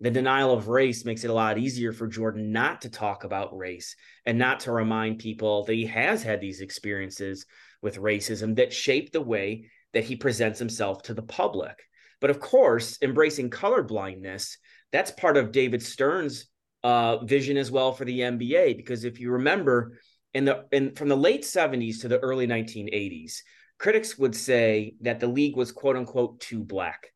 The 0.00 0.10
denial 0.10 0.52
of 0.52 0.66
race 0.66 1.04
makes 1.04 1.22
it 1.22 1.30
a 1.30 1.34
lot 1.34 1.58
easier 1.58 1.92
for 1.92 2.08
Jordan 2.08 2.50
not 2.50 2.82
to 2.82 2.90
talk 2.90 3.22
about 3.22 3.56
race 3.56 3.94
and 4.26 4.36
not 4.36 4.58
to 4.60 4.72
remind 4.72 5.20
people 5.20 5.64
that 5.66 5.74
he 5.74 5.86
has 5.86 6.24
had 6.24 6.40
these 6.40 6.60
experiences 6.60 7.46
with 7.82 7.98
racism 7.98 8.56
that 8.56 8.72
shape 8.72 9.12
the 9.12 9.20
way 9.20 9.70
that 9.92 10.02
he 10.02 10.16
presents 10.16 10.58
himself 10.58 11.02
to 11.04 11.14
the 11.14 11.22
public. 11.22 11.78
But 12.20 12.30
of 12.30 12.40
course, 12.40 12.98
embracing 13.00 13.50
color 13.50 13.84
blindness, 13.84 14.58
that's 14.94 15.10
part 15.10 15.36
of 15.36 15.50
David 15.50 15.82
Stern's 15.82 16.46
uh, 16.84 17.16
vision 17.24 17.56
as 17.56 17.68
well 17.68 17.90
for 17.90 18.04
the 18.04 18.20
NBA. 18.20 18.76
Because 18.76 19.02
if 19.02 19.18
you 19.18 19.32
remember, 19.32 19.98
in 20.32 20.44
the 20.44 20.66
in 20.70 20.94
from 20.94 21.08
the 21.08 21.16
late 21.16 21.42
70s 21.42 22.00
to 22.02 22.08
the 22.08 22.20
early 22.20 22.46
1980s, 22.46 23.38
critics 23.76 24.16
would 24.16 24.36
say 24.36 24.94
that 25.00 25.18
the 25.18 25.26
league 25.26 25.56
was 25.56 25.72
quote 25.72 25.96
unquote 25.96 26.38
too 26.38 26.62
black. 26.62 27.08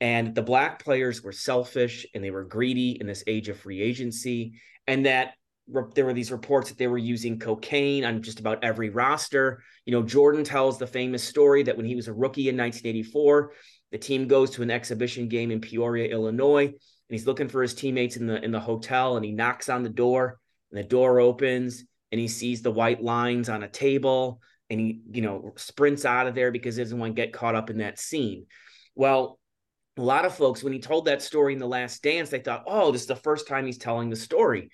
And 0.00 0.34
the 0.34 0.42
black 0.42 0.82
players 0.82 1.22
were 1.22 1.32
selfish 1.32 2.06
and 2.14 2.24
they 2.24 2.30
were 2.30 2.44
greedy 2.44 2.92
in 2.98 3.06
this 3.06 3.24
age 3.26 3.50
of 3.50 3.60
free 3.60 3.82
agency. 3.82 4.58
And 4.86 5.04
that 5.04 5.34
there 5.94 6.06
were 6.06 6.14
these 6.14 6.32
reports 6.32 6.70
that 6.70 6.78
they 6.78 6.86
were 6.86 6.96
using 6.96 7.38
cocaine 7.38 8.06
on 8.06 8.22
just 8.22 8.40
about 8.40 8.64
every 8.64 8.88
roster. 8.88 9.62
You 9.84 9.92
know, 9.92 10.02
Jordan 10.02 10.44
tells 10.44 10.78
the 10.78 10.86
famous 10.86 11.22
story 11.22 11.64
that 11.64 11.76
when 11.76 11.84
he 11.84 11.94
was 11.94 12.08
a 12.08 12.12
rookie 12.14 12.48
in 12.48 12.56
1984, 12.56 13.52
the 13.90 13.98
team 13.98 14.28
goes 14.28 14.50
to 14.50 14.62
an 14.62 14.70
exhibition 14.70 15.28
game 15.28 15.50
in 15.50 15.60
Peoria, 15.60 16.08
Illinois, 16.10 16.72
and 17.08 17.18
he's 17.18 17.26
looking 17.26 17.48
for 17.48 17.62
his 17.62 17.74
teammates 17.74 18.16
in 18.16 18.26
the 18.26 18.42
in 18.44 18.50
the 18.50 18.60
hotel 18.60 19.16
and 19.16 19.24
he 19.24 19.32
knocks 19.32 19.68
on 19.68 19.82
the 19.82 19.88
door 19.88 20.38
and 20.70 20.78
the 20.78 20.88
door 20.88 21.20
opens 21.20 21.84
and 22.12 22.20
he 22.20 22.28
sees 22.28 22.62
the 22.62 22.70
white 22.70 23.02
lines 23.02 23.48
on 23.48 23.62
a 23.62 23.68
table 23.68 24.40
and 24.70 24.80
he, 24.80 25.00
you 25.10 25.22
know, 25.22 25.52
sprints 25.56 26.04
out 26.04 26.26
of 26.26 26.34
there 26.34 26.50
because 26.50 26.76
he 26.76 26.82
doesn't 26.82 26.98
want 26.98 27.14
to 27.16 27.22
get 27.22 27.32
caught 27.32 27.54
up 27.54 27.70
in 27.70 27.78
that 27.78 27.98
scene. 27.98 28.46
Well, 28.94 29.38
a 29.96 30.02
lot 30.02 30.24
of 30.24 30.34
folks, 30.34 30.62
when 30.62 30.72
he 30.72 30.78
told 30.78 31.06
that 31.06 31.22
story 31.22 31.54
in 31.54 31.58
The 31.58 31.66
Last 31.66 32.02
Dance, 32.02 32.30
they 32.30 32.40
thought, 32.40 32.64
oh, 32.66 32.92
this 32.92 33.02
is 33.02 33.08
the 33.08 33.16
first 33.16 33.48
time 33.48 33.66
he's 33.66 33.78
telling 33.78 34.10
the 34.10 34.16
story. 34.16 34.70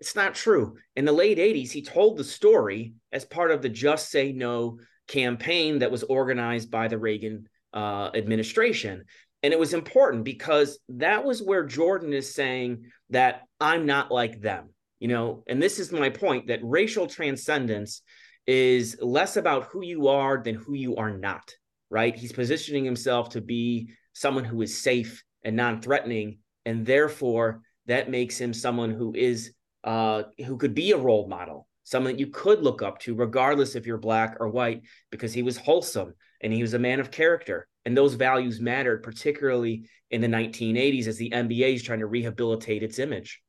It's 0.00 0.14
not 0.14 0.34
true. 0.34 0.76
In 0.94 1.04
the 1.04 1.12
late 1.12 1.38
80s, 1.38 1.70
he 1.70 1.82
told 1.82 2.16
the 2.16 2.24
story 2.24 2.94
as 3.10 3.24
part 3.24 3.50
of 3.50 3.62
the 3.62 3.68
Just 3.68 4.10
Say 4.10 4.32
No 4.32 4.78
campaign 5.08 5.80
that 5.80 5.90
was 5.90 6.04
organized 6.04 6.70
by 6.70 6.86
the 6.86 6.98
Reagan 6.98 7.48
uh, 7.74 8.10
administration. 8.14 9.04
And 9.42 9.52
it 9.52 9.58
was 9.58 9.74
important 9.74 10.24
because 10.24 10.78
that 10.88 11.24
was 11.24 11.42
where 11.42 11.64
Jordan 11.64 12.12
is 12.12 12.34
saying 12.34 12.90
that 13.10 13.42
I'm 13.60 13.86
not 13.86 14.10
like 14.10 14.40
them 14.40 14.70
you 14.98 15.08
know? 15.08 15.44
And 15.46 15.62
this 15.62 15.78
is 15.78 15.92
my 15.92 16.10
point 16.10 16.48
that 16.48 16.60
racial 16.62 17.06
transcendence 17.06 18.02
is 18.46 18.96
less 19.00 19.36
about 19.36 19.64
who 19.64 19.84
you 19.84 20.08
are 20.08 20.42
than 20.42 20.54
who 20.54 20.74
you 20.74 20.96
are 20.96 21.16
not 21.16 21.52
right? 21.90 22.14
He's 22.14 22.32
positioning 22.32 22.84
himself 22.84 23.30
to 23.30 23.40
be 23.40 23.88
someone 24.12 24.44
who 24.44 24.60
is 24.60 24.82
safe 24.82 25.24
and 25.42 25.56
non-threatening 25.56 26.38
and 26.66 26.84
therefore 26.84 27.62
that 27.86 28.10
makes 28.10 28.38
him 28.38 28.52
someone 28.52 28.90
who 28.90 29.14
is 29.14 29.54
uh 29.84 30.24
who 30.44 30.58
could 30.58 30.74
be 30.74 30.90
a 30.90 30.98
role 30.98 31.28
model 31.28 31.66
someone 31.84 32.12
that 32.12 32.20
you 32.20 32.26
could 32.26 32.62
look 32.62 32.82
up 32.82 32.98
to 32.98 33.14
regardless 33.14 33.74
if 33.74 33.86
you're 33.86 33.96
black 33.96 34.36
or 34.40 34.48
white 34.48 34.82
because 35.10 35.32
he 35.32 35.42
was 35.42 35.56
wholesome 35.56 36.12
and 36.42 36.52
he 36.52 36.60
was 36.60 36.74
a 36.74 36.78
man 36.78 37.00
of 37.00 37.10
character 37.10 37.66
and 37.88 37.96
those 37.96 38.12
values 38.12 38.60
mattered 38.60 39.02
particularly 39.02 39.88
in 40.10 40.20
the 40.20 40.28
1980s 40.28 41.06
as 41.06 41.16
the 41.16 41.30
NBA 41.30 41.74
is 41.74 41.82
trying 41.82 42.00
to 42.00 42.06
rehabilitate 42.06 42.82
its 42.82 42.98
image 42.98 43.40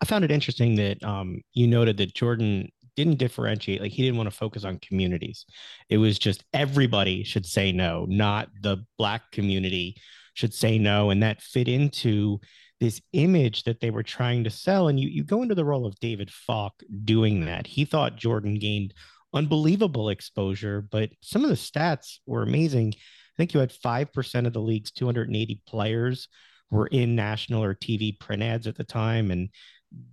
I 0.00 0.04
found 0.04 0.24
it 0.24 0.30
interesting 0.30 0.76
that 0.76 1.02
um, 1.02 1.40
you 1.54 1.66
noted 1.66 1.96
that 1.98 2.14
Jordan 2.14 2.68
didn't 2.96 3.18
differentiate. 3.18 3.80
Like 3.80 3.92
he 3.92 4.02
didn't 4.02 4.18
want 4.18 4.30
to 4.30 4.36
focus 4.36 4.64
on 4.64 4.78
communities. 4.80 5.46
It 5.88 5.98
was 5.98 6.18
just 6.18 6.44
everybody 6.52 7.24
should 7.24 7.46
say 7.46 7.72
no, 7.72 8.06
not 8.06 8.48
the 8.60 8.84
black 8.98 9.30
community 9.32 9.96
should 10.34 10.52
say 10.52 10.78
no. 10.78 11.10
And 11.10 11.22
that 11.22 11.40
fit 11.40 11.68
into 11.68 12.40
this 12.78 13.00
image 13.14 13.64
that 13.64 13.80
they 13.80 13.90
were 13.90 14.02
trying 14.02 14.44
to 14.44 14.50
sell. 14.50 14.88
And 14.88 15.00
you, 15.00 15.08
you 15.08 15.24
go 15.24 15.42
into 15.42 15.54
the 15.54 15.64
role 15.64 15.86
of 15.86 15.98
David 15.98 16.30
Falk 16.30 16.74
doing 17.04 17.46
that. 17.46 17.66
He 17.66 17.86
thought 17.86 18.16
Jordan 18.16 18.58
gained 18.58 18.92
unbelievable 19.32 20.10
exposure, 20.10 20.86
but 20.90 21.10
some 21.22 21.42
of 21.42 21.48
the 21.48 21.56
stats 21.56 22.18
were 22.26 22.42
amazing. 22.42 22.94
I 23.36 23.42
think 23.42 23.52
you 23.52 23.60
had 23.60 23.70
5% 23.72 24.46
of 24.46 24.52
the 24.52 24.60
league's 24.60 24.90
280 24.90 25.60
players 25.66 26.28
were 26.70 26.86
in 26.86 27.14
national 27.14 27.62
or 27.62 27.74
TV 27.74 28.18
print 28.18 28.42
ads 28.42 28.66
at 28.66 28.76
the 28.76 28.84
time. 28.84 29.30
And 29.30 29.50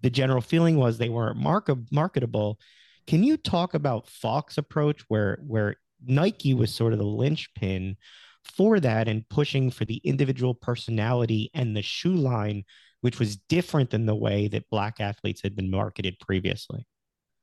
the 0.02 0.10
general 0.10 0.42
feeling 0.42 0.78
was 0.78 0.98
they 0.98 1.10
weren't 1.10 1.38
mark- 1.38 1.70
marketable. 1.92 2.60
Can 3.08 3.24
you 3.24 3.38
talk 3.38 3.74
about 3.74 4.10
Falk's 4.10 4.58
approach 4.58 5.04
where 5.08 5.40
where 5.48 5.78
Nike 6.06 6.54
was 6.54 6.74
sort 6.74 6.94
of 6.94 7.00
the 7.00 7.06
linchpin 7.06 7.96
for 8.44 8.80
that 8.82 9.08
and 9.08 9.28
pushing 9.30 9.72
for 9.72 9.86
the 9.86 10.02
individual 10.04 10.54
personality 10.54 11.50
and 11.54 11.76
the 11.76 11.82
shoe 11.82 12.16
line, 12.16 12.66
which 13.02 13.20
was 13.20 13.38
different 13.38 13.90
than 13.90 14.06
the 14.06 14.16
way 14.16 14.50
that 14.50 14.70
black 14.70 15.00
athletes 15.00 15.42
had 15.42 15.56
been 15.56 15.72
marketed 15.72 16.18
previously? 16.20 16.86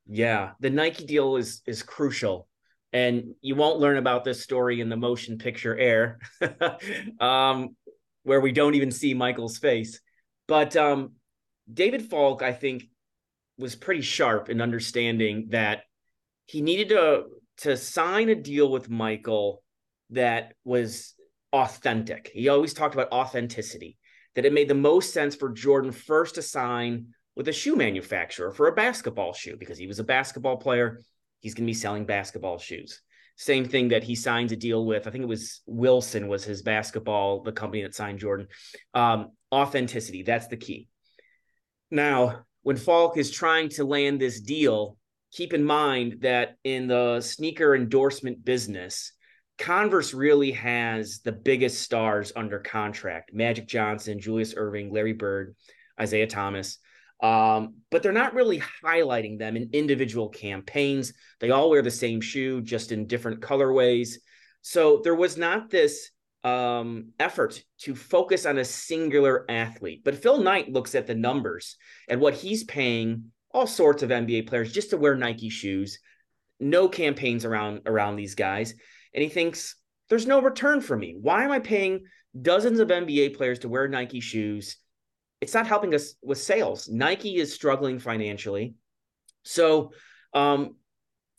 Yeah, 0.07 0.51
the 0.59 0.69
Nike 0.69 1.05
deal 1.05 1.37
is 1.37 1.61
is 1.65 1.83
crucial. 1.83 2.47
And 2.93 3.35
you 3.41 3.55
won't 3.55 3.79
learn 3.79 3.97
about 3.97 4.25
this 4.25 4.43
story 4.43 4.81
in 4.81 4.89
the 4.89 4.97
motion 4.97 5.37
picture 5.37 5.77
air, 5.77 6.19
um, 7.19 7.75
where 8.23 8.41
we 8.41 8.51
don't 8.51 8.75
even 8.75 8.91
see 8.91 9.13
Michael's 9.13 9.57
face. 9.57 10.01
But 10.47 10.75
um, 10.75 11.13
David 11.71 12.09
Falk, 12.09 12.41
I 12.41 12.51
think, 12.51 12.83
was 13.57 13.75
pretty 13.75 14.01
sharp 14.01 14.49
in 14.49 14.59
understanding 14.59 15.47
that 15.51 15.83
he 16.45 16.61
needed 16.61 16.89
to 16.89 17.25
to 17.57 17.77
sign 17.77 18.29
a 18.29 18.35
deal 18.35 18.71
with 18.71 18.89
Michael 18.89 19.61
that 20.09 20.53
was 20.65 21.13
authentic. 21.53 22.31
He 22.33 22.49
always 22.49 22.73
talked 22.73 22.95
about 22.95 23.11
authenticity, 23.11 23.97
that 24.35 24.45
it 24.45 24.53
made 24.53 24.67
the 24.67 24.73
most 24.73 25.13
sense 25.13 25.35
for 25.35 25.49
Jordan 25.49 25.91
first 25.91 26.35
to 26.35 26.41
sign 26.41 27.07
with 27.35 27.47
a 27.47 27.53
shoe 27.53 27.75
manufacturer 27.75 28.51
for 28.51 28.67
a 28.67 28.73
basketball 28.73 29.33
shoe 29.33 29.57
because 29.57 29.77
he 29.77 29.87
was 29.87 29.99
a 29.99 30.03
basketball 30.03 30.57
player. 30.57 30.99
He's 31.41 31.53
going 31.53 31.65
to 31.65 31.69
be 31.69 31.73
selling 31.73 32.05
basketball 32.05 32.57
shoes. 32.57 33.01
Same 33.35 33.65
thing 33.65 33.89
that 33.89 34.03
he 34.03 34.15
signs 34.15 34.51
a 34.51 34.55
deal 34.55 34.85
with. 34.85 35.07
I 35.07 35.11
think 35.11 35.23
it 35.23 35.27
was 35.27 35.61
Wilson 35.65 36.27
was 36.27 36.43
his 36.43 36.61
basketball, 36.61 37.41
the 37.43 37.51
company 37.51 37.81
that 37.81 37.95
signed 37.95 38.19
Jordan. 38.19 38.47
Um, 38.93 39.31
authenticity, 39.51 40.23
that's 40.23 40.47
the 40.47 40.57
key. 40.57 40.87
Now, 41.89 42.45
when 42.61 42.77
Falk 42.77 43.17
is 43.17 43.31
trying 43.31 43.69
to 43.69 43.83
land 43.83 44.21
this 44.21 44.39
deal, 44.39 44.97
keep 45.31 45.53
in 45.53 45.63
mind 45.63 46.21
that 46.21 46.55
in 46.63 46.87
the 46.87 47.19
sneaker 47.21 47.75
endorsement 47.75 48.45
business, 48.45 49.13
Converse 49.57 50.13
really 50.13 50.51
has 50.51 51.19
the 51.19 51.31
biggest 51.31 51.81
stars 51.81 52.31
under 52.35 52.59
contract 52.59 53.33
Magic 53.33 53.67
Johnson, 53.67 54.19
Julius 54.19 54.55
Erving, 54.55 54.91
Larry 54.91 55.13
Bird, 55.13 55.55
Isiah 56.01 56.27
Thomas. 56.27 56.79
Um, 57.21 57.75
but 57.91 58.01
they're 58.01 58.11
not 58.11 58.33
really 58.33 58.61
highlighting 58.83 59.37
them 59.37 59.55
in 59.55 59.69
individual 59.73 60.29
campaigns. 60.29 61.13
They 61.39 61.51
all 61.51 61.69
wear 61.69 61.81
the 61.81 61.91
same 61.91 62.19
shoe, 62.19 62.61
just 62.61 62.91
in 62.91 63.05
different 63.05 63.41
colorways. 63.41 64.15
So 64.61 65.01
there 65.03 65.15
was 65.15 65.37
not 65.37 65.69
this 65.69 66.09
um, 66.43 67.09
effort 67.19 67.63
to 67.81 67.95
focus 67.95 68.45
on 68.45 68.57
a 68.57 68.65
singular 68.65 69.45
athlete. 69.49 70.01
But 70.03 70.21
Phil 70.21 70.41
Knight 70.41 70.71
looks 70.71 70.95
at 70.95 71.07
the 71.07 71.15
numbers 71.15 71.77
and 72.07 72.19
what 72.19 72.33
he's 72.33 72.63
paying 72.63 73.31
all 73.51 73.67
sorts 73.67 74.01
of 74.01 74.09
NBA 74.09 74.47
players 74.47 74.71
just 74.71 74.91
to 74.91 74.97
wear 74.97 75.15
Nike 75.15 75.49
shoes. 75.49 75.99
No 76.59 76.87
campaigns 76.87 77.43
around 77.45 77.81
around 77.85 78.15
these 78.15 78.35
guys, 78.35 78.73
and 79.13 79.23
he 79.23 79.29
thinks 79.29 79.75
there's 80.09 80.27
no 80.27 80.41
return 80.41 80.79
for 80.81 80.95
me. 80.95 81.15
Why 81.19 81.43
am 81.43 81.51
I 81.51 81.59
paying 81.59 82.05
dozens 82.39 82.79
of 82.79 82.89
NBA 82.89 83.35
players 83.35 83.59
to 83.59 83.69
wear 83.69 83.87
Nike 83.87 84.19
shoes? 84.19 84.77
It's 85.41 85.53
not 85.53 85.67
helping 85.67 85.93
us 85.95 86.15
with 86.21 86.37
sales. 86.37 86.87
Nike 86.87 87.37
is 87.37 87.53
struggling 87.53 87.99
financially, 87.99 88.75
so 89.43 89.91
um, 90.33 90.75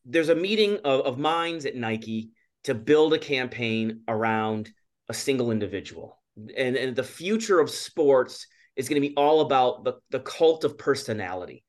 there's 0.05 0.29
a 0.29 0.35
meeting 0.35 0.79
of, 0.85 1.01
of 1.01 1.19
minds 1.19 1.67
at 1.67 1.77
Nike 1.77 2.31
to 2.65 2.75
build 2.75 3.15
a 3.15 3.19
campaign 3.19 4.01
around 4.09 4.71
a 5.09 5.15
single 5.15 5.51
individual. 5.51 6.21
And, 6.57 6.77
and 6.77 6.97
the 6.97 7.05
future 7.05 7.61
of 7.61 7.71
sports 7.71 8.47
is 8.77 8.89
going 8.89 9.01
to 9.01 9.09
be 9.09 9.15
all 9.17 9.43
about 9.43 9.85
the, 9.85 9.95
the 10.11 10.21
cult 10.21 10.65
of 10.65 10.79
personality, 10.79 11.65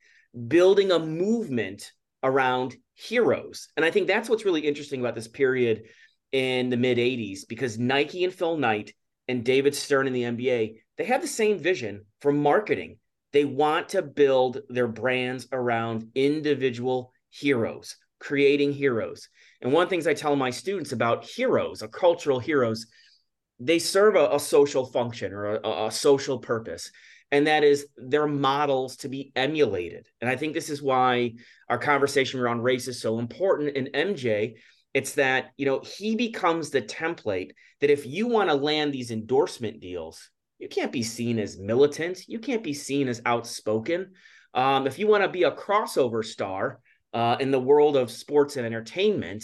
building 0.48 0.92
a 0.92 1.00
movement 1.00 1.92
around 2.24 2.76
heroes. 2.96 3.68
And 3.76 3.86
I 3.86 3.92
think 3.92 4.08
that's 4.08 4.30
what's 4.30 4.46
really 4.46 4.62
interesting 4.62 5.02
about 5.02 5.16
this 5.16 5.28
period 5.28 5.84
in 6.32 6.70
the 6.70 6.78
mid 6.78 6.98
80s 6.98 7.42
because 7.48 7.78
Nike 7.78 8.24
and 8.24 8.34
Phil 8.34 8.58
Knight 8.58 8.94
and 9.28 9.44
David 9.44 9.76
Stern 9.76 10.08
in 10.08 10.14
the 10.14 10.24
NBA, 10.24 10.76
they 10.98 11.06
have 11.06 11.22
the 11.22 11.28
same 11.28 11.58
vision 11.58 12.06
for 12.22 12.32
marketing. 12.32 12.98
They 13.32 13.46
want 13.46 13.90
to 13.90 14.02
build 14.02 14.62
their 14.70 14.88
brands 14.88 15.48
around 15.52 16.10
individual 16.14 17.12
heroes, 17.30 17.98
creating 18.20 18.74
heroes. 18.74 19.28
And 19.62 19.72
one 19.72 19.84
of 19.84 19.90
the 19.90 19.94
things 19.94 20.08
I 20.08 20.14
tell 20.14 20.36
my 20.36 20.52
students 20.52 20.92
about 20.92 21.26
heroes, 21.26 21.82
a 21.82 21.88
cultural 21.88 22.40
heroes, 22.40 22.86
they 23.60 23.80
serve 23.80 24.16
a, 24.16 24.30
a 24.36 24.40
social 24.40 24.86
function 24.86 25.34
or 25.34 25.56
a, 25.56 25.86
a 25.88 25.92
social 25.92 26.38
purpose 26.38 26.92
and 27.34 27.48
that 27.48 27.64
is 27.64 27.88
they're 27.98 28.28
models 28.28 28.98
to 28.98 29.10
be 29.10 29.32
emulated. 29.36 30.08
And 30.22 30.30
I 30.30 30.36
think 30.36 30.54
this 30.54 30.70
is 30.70 30.84
why 30.84 31.34
our 31.68 31.80
conversation 31.80 32.40
around 32.40 32.62
race 32.62 32.88
is 32.88 33.02
so 33.02 33.18
important. 33.18 33.76
In 33.76 33.88
MJ, 33.88 34.54
it's 34.94 35.16
that 35.16 35.50
you 35.58 35.66
know 35.66 35.80
he 35.80 36.16
becomes 36.16 36.70
the 36.70 36.84
template 36.84 37.54
that 37.82 37.90
if 37.90 38.06
you 38.06 38.28
want 38.28 38.52
to 38.52 38.56
land 38.56 38.94
these 38.94 39.10
endorsement 39.10 39.80
deals, 39.80 40.30
you 40.64 40.70
can't 40.70 40.94
be 40.94 41.04
seen 41.04 41.40
as 41.40 41.60
militant, 41.60 42.26
you 42.30 42.40
can't 42.40 42.64
be 42.64 42.74
seen 42.74 43.10
as 43.10 43.22
outspoken. 43.26 44.14
Um, 44.54 44.88
if 44.88 44.98
you 44.98 45.08
want 45.08 45.26
to 45.26 45.28
be 45.28 45.44
a 45.44 45.52
crossover 45.52 46.24
star 46.24 46.80
uh, 47.14 47.36
in 47.42 47.52
the 47.52 47.60
world 47.60 47.98
of 47.98 48.10
sports 48.10 48.56
and 48.56 48.66
entertainment, 48.66 49.44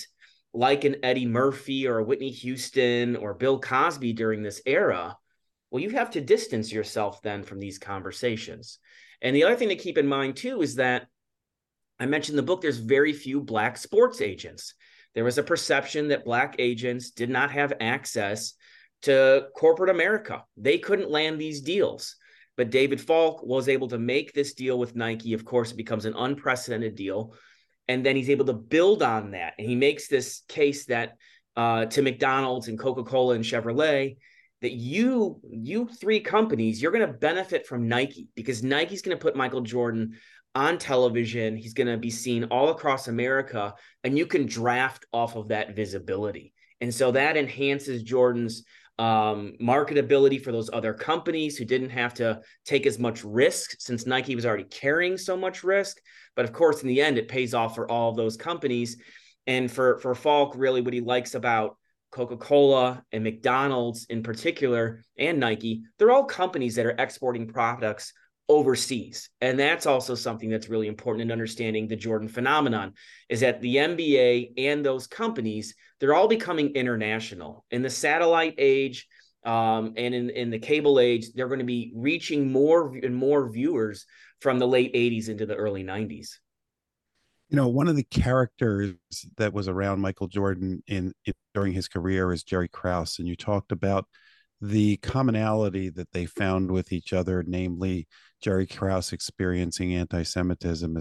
like 0.53 0.85
an 0.85 0.95
Eddie 1.03 1.25
Murphy 1.25 1.87
or 1.87 1.97
a 1.97 2.03
Whitney 2.05 2.31
Houston 2.31 3.17
or 3.17 3.33
Bill 3.33 3.59
Cosby 3.59 4.13
during 4.13 4.41
this 4.41 4.61
era, 4.65 5.17
well, 5.69 5.83
you 5.83 5.89
have 5.89 6.11
to 6.11 6.21
distance 6.21 6.71
yourself 6.71 7.21
then 7.21 7.43
from 7.43 7.59
these 7.59 7.79
conversations. 7.79 8.79
And 9.21 9.35
the 9.35 9.43
other 9.43 9.57
thing 9.57 9.69
to 9.69 9.75
keep 9.75 9.97
in 9.97 10.07
mind 10.07 10.37
too 10.37 10.61
is 10.61 10.75
that 10.75 11.07
I 11.99 12.05
mentioned 12.05 12.37
the 12.37 12.43
book 12.43 12.61
there's 12.61 12.77
very 12.77 13.11
few 13.11 13.41
black 13.41 13.75
sports 13.75 14.21
agents. 14.21 14.73
There 15.15 15.25
was 15.25 15.37
a 15.37 15.43
perception 15.43 16.07
that 16.07 16.23
black 16.23 16.55
agents 16.59 17.11
did 17.11 17.29
not 17.29 17.51
have 17.51 17.73
access 17.81 18.53
to 19.03 19.47
corporate 19.55 19.89
America. 19.89 20.43
They 20.57 20.77
couldn't 20.77 21.11
land 21.11 21.39
these 21.39 21.61
deals. 21.61 22.15
But 22.57 22.71
David 22.71 22.99
Falk 22.99 23.41
was 23.41 23.69
able 23.69 23.87
to 23.87 23.97
make 23.97 24.33
this 24.33 24.53
deal 24.53 24.77
with 24.77 24.95
Nike. 24.95 25.33
Of 25.33 25.45
course, 25.45 25.71
it 25.71 25.77
becomes 25.77 26.05
an 26.05 26.13
unprecedented 26.15 26.95
deal 26.95 27.33
and 27.89 28.05
then 28.05 28.15
he's 28.15 28.29
able 28.29 28.45
to 28.45 28.53
build 28.53 29.03
on 29.03 29.31
that 29.31 29.55
and 29.57 29.67
he 29.67 29.75
makes 29.75 30.07
this 30.07 30.43
case 30.47 30.85
that 30.85 31.17
uh, 31.57 31.85
to 31.87 32.01
mcdonald's 32.01 32.69
and 32.69 32.79
coca-cola 32.79 33.35
and 33.35 33.43
chevrolet 33.43 34.15
that 34.61 34.71
you 34.71 35.41
you 35.49 35.89
three 35.99 36.21
companies 36.21 36.81
you're 36.81 36.91
going 36.91 37.05
to 37.05 37.13
benefit 37.13 37.67
from 37.67 37.89
nike 37.89 38.29
because 38.35 38.63
nike's 38.63 39.01
going 39.01 39.17
to 39.17 39.21
put 39.21 39.35
michael 39.35 39.61
jordan 39.61 40.13
on 40.55 40.77
television 40.77 41.57
he's 41.57 41.73
going 41.73 41.87
to 41.87 41.97
be 41.97 42.09
seen 42.09 42.45
all 42.45 42.69
across 42.69 43.07
america 43.07 43.73
and 44.03 44.17
you 44.17 44.25
can 44.25 44.45
draft 44.45 45.05
off 45.11 45.35
of 45.35 45.49
that 45.49 45.75
visibility 45.75 46.53
and 46.79 46.93
so 46.93 47.11
that 47.11 47.35
enhances 47.35 48.03
jordan's 48.03 48.63
um, 48.99 49.53
marketability 49.61 50.43
for 50.43 50.51
those 50.51 50.69
other 50.73 50.93
companies 50.93 51.57
who 51.57 51.63
didn't 51.63 51.89
have 51.89 52.13
to 52.15 52.41
take 52.65 52.85
as 52.85 52.99
much 52.99 53.23
risk 53.23 53.75
since 53.79 54.05
Nike 54.05 54.35
was 54.35 54.45
already 54.45 54.65
carrying 54.65 55.17
so 55.17 55.37
much 55.37 55.63
risk. 55.63 55.97
But 56.35 56.43
of 56.43 56.51
course, 56.51 56.81
in 56.81 56.89
the 56.89 57.01
end, 57.01 57.17
it 57.17 57.29
pays 57.29 57.53
off 57.53 57.75
for 57.75 57.89
all 57.89 58.09
of 58.11 58.17
those 58.17 58.35
companies. 58.35 58.97
And 59.47 59.71
for 59.71 59.97
for 59.99 60.13
Falk, 60.13 60.53
really, 60.55 60.81
what 60.81 60.93
he 60.93 60.99
likes 60.99 61.33
about 61.33 61.77
Coca 62.11 62.35
Cola 62.35 63.03
and 63.13 63.23
McDonald's 63.23 64.05
in 64.09 64.21
particular, 64.21 65.01
and 65.17 65.39
Nike, 65.39 65.83
they're 65.97 66.11
all 66.11 66.25
companies 66.25 66.75
that 66.75 66.85
are 66.85 66.95
exporting 66.99 67.47
products 67.47 68.13
overseas. 68.49 69.29
And 69.39 69.57
that's 69.57 69.85
also 69.85 70.15
something 70.15 70.49
that's 70.49 70.69
really 70.69 70.87
important 70.87 71.21
in 71.21 71.31
understanding 71.31 71.87
the 71.87 71.95
Jordan 71.95 72.27
phenomenon 72.27 72.93
is 73.29 73.41
that 73.41 73.61
the 73.61 73.75
NBA 73.75 74.53
and 74.57 74.83
those 74.83 75.05
companies, 75.05 75.75
they're 75.99 76.15
all 76.15 76.27
becoming 76.27 76.71
international. 76.71 77.63
In 77.69 77.83
the 77.83 77.89
satellite 77.91 78.55
age 78.57 79.07
um, 79.45 79.93
and 79.95 80.15
in, 80.15 80.31
in 80.31 80.49
the 80.49 80.59
cable 80.59 80.99
age, 80.99 81.31
they're 81.33 81.47
going 81.47 81.59
to 81.59 81.65
be 81.65 81.93
reaching 81.95 82.51
more 82.51 82.97
and 82.97 83.15
more 83.15 83.49
viewers 83.49 84.05
from 84.41 84.57
the 84.57 84.67
late 84.67 84.93
80s 84.93 85.29
into 85.29 85.45
the 85.45 85.55
early 85.55 85.83
90s. 85.83 86.29
You 87.49 87.55
know, 87.55 87.67
one 87.67 87.87
of 87.87 87.95
the 87.95 88.03
characters 88.03 88.93
that 89.37 89.53
was 89.53 89.67
around 89.67 90.01
Michael 90.01 90.27
Jordan 90.27 90.83
in, 90.87 91.13
in 91.25 91.33
during 91.53 91.73
his 91.73 91.87
career 91.87 92.31
is 92.31 92.43
Jerry 92.43 92.67
Krause, 92.67 93.17
and 93.19 93.27
you 93.27 93.35
talked 93.35 93.71
about 93.71 94.05
the 94.61 94.97
commonality 94.97 95.89
that 95.89 96.11
they 96.11 96.25
found 96.25 96.71
with 96.71 96.91
each 96.91 97.13
other, 97.13 97.43
namely 97.47 98.07
Jerry 98.41 98.67
Krause 98.67 99.13
experiencing 99.13 99.93
anti-Semitism 99.95 100.97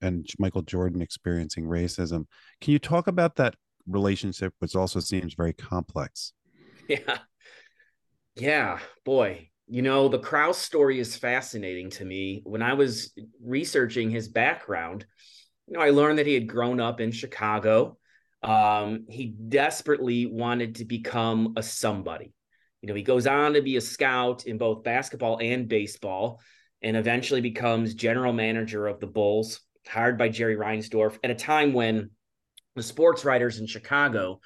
and 0.00 0.26
Michael 0.38 0.62
Jordan 0.62 1.02
experiencing 1.02 1.64
racism. 1.64 2.26
Can 2.60 2.72
you 2.72 2.78
talk 2.78 3.06
about 3.06 3.36
that 3.36 3.54
relationship, 3.86 4.54
which 4.58 4.74
also 4.74 5.00
seems 5.00 5.34
very 5.34 5.52
complex? 5.52 6.32
Yeah, 6.88 7.18
yeah, 8.34 8.78
boy. 9.04 9.50
You 9.68 9.82
know, 9.82 10.08
the 10.08 10.20
Krause 10.20 10.58
story 10.58 11.00
is 11.00 11.16
fascinating 11.16 11.90
to 11.90 12.04
me. 12.04 12.40
When 12.44 12.62
I 12.62 12.74
was 12.74 13.12
researching 13.42 14.10
his 14.10 14.28
background, 14.28 15.04
you 15.66 15.76
know, 15.76 15.82
I 15.82 15.90
learned 15.90 16.18
that 16.18 16.26
he 16.26 16.34
had 16.34 16.46
grown 16.46 16.78
up 16.78 17.00
in 17.00 17.10
Chicago. 17.10 17.98
Um, 18.44 19.06
he 19.08 19.26
desperately 19.26 20.26
wanted 20.26 20.76
to 20.76 20.84
become 20.84 21.54
a 21.56 21.64
somebody. 21.64 22.32
You 22.82 22.88
know, 22.88 22.94
he 22.94 23.02
goes 23.02 23.26
on 23.26 23.54
to 23.54 23.62
be 23.62 23.76
a 23.76 23.80
scout 23.80 24.46
in 24.46 24.58
both 24.58 24.84
basketball 24.84 25.38
and 25.40 25.68
baseball. 25.68 26.40
and 26.82 26.96
eventually 26.96 27.40
becomes 27.40 27.94
general 27.94 28.34
manager 28.34 28.86
of 28.86 29.00
the 29.00 29.06
Bulls, 29.06 29.60
hired 29.88 30.18
by 30.18 30.28
Jerry 30.28 30.56
Reinsdorf 30.56 31.18
at 31.24 31.30
a 31.30 31.34
time 31.34 31.72
when 31.72 32.10
the 32.76 32.82
sports 32.82 33.24
writers 33.24 33.58
in 33.58 33.66
Chicago. 33.66 34.40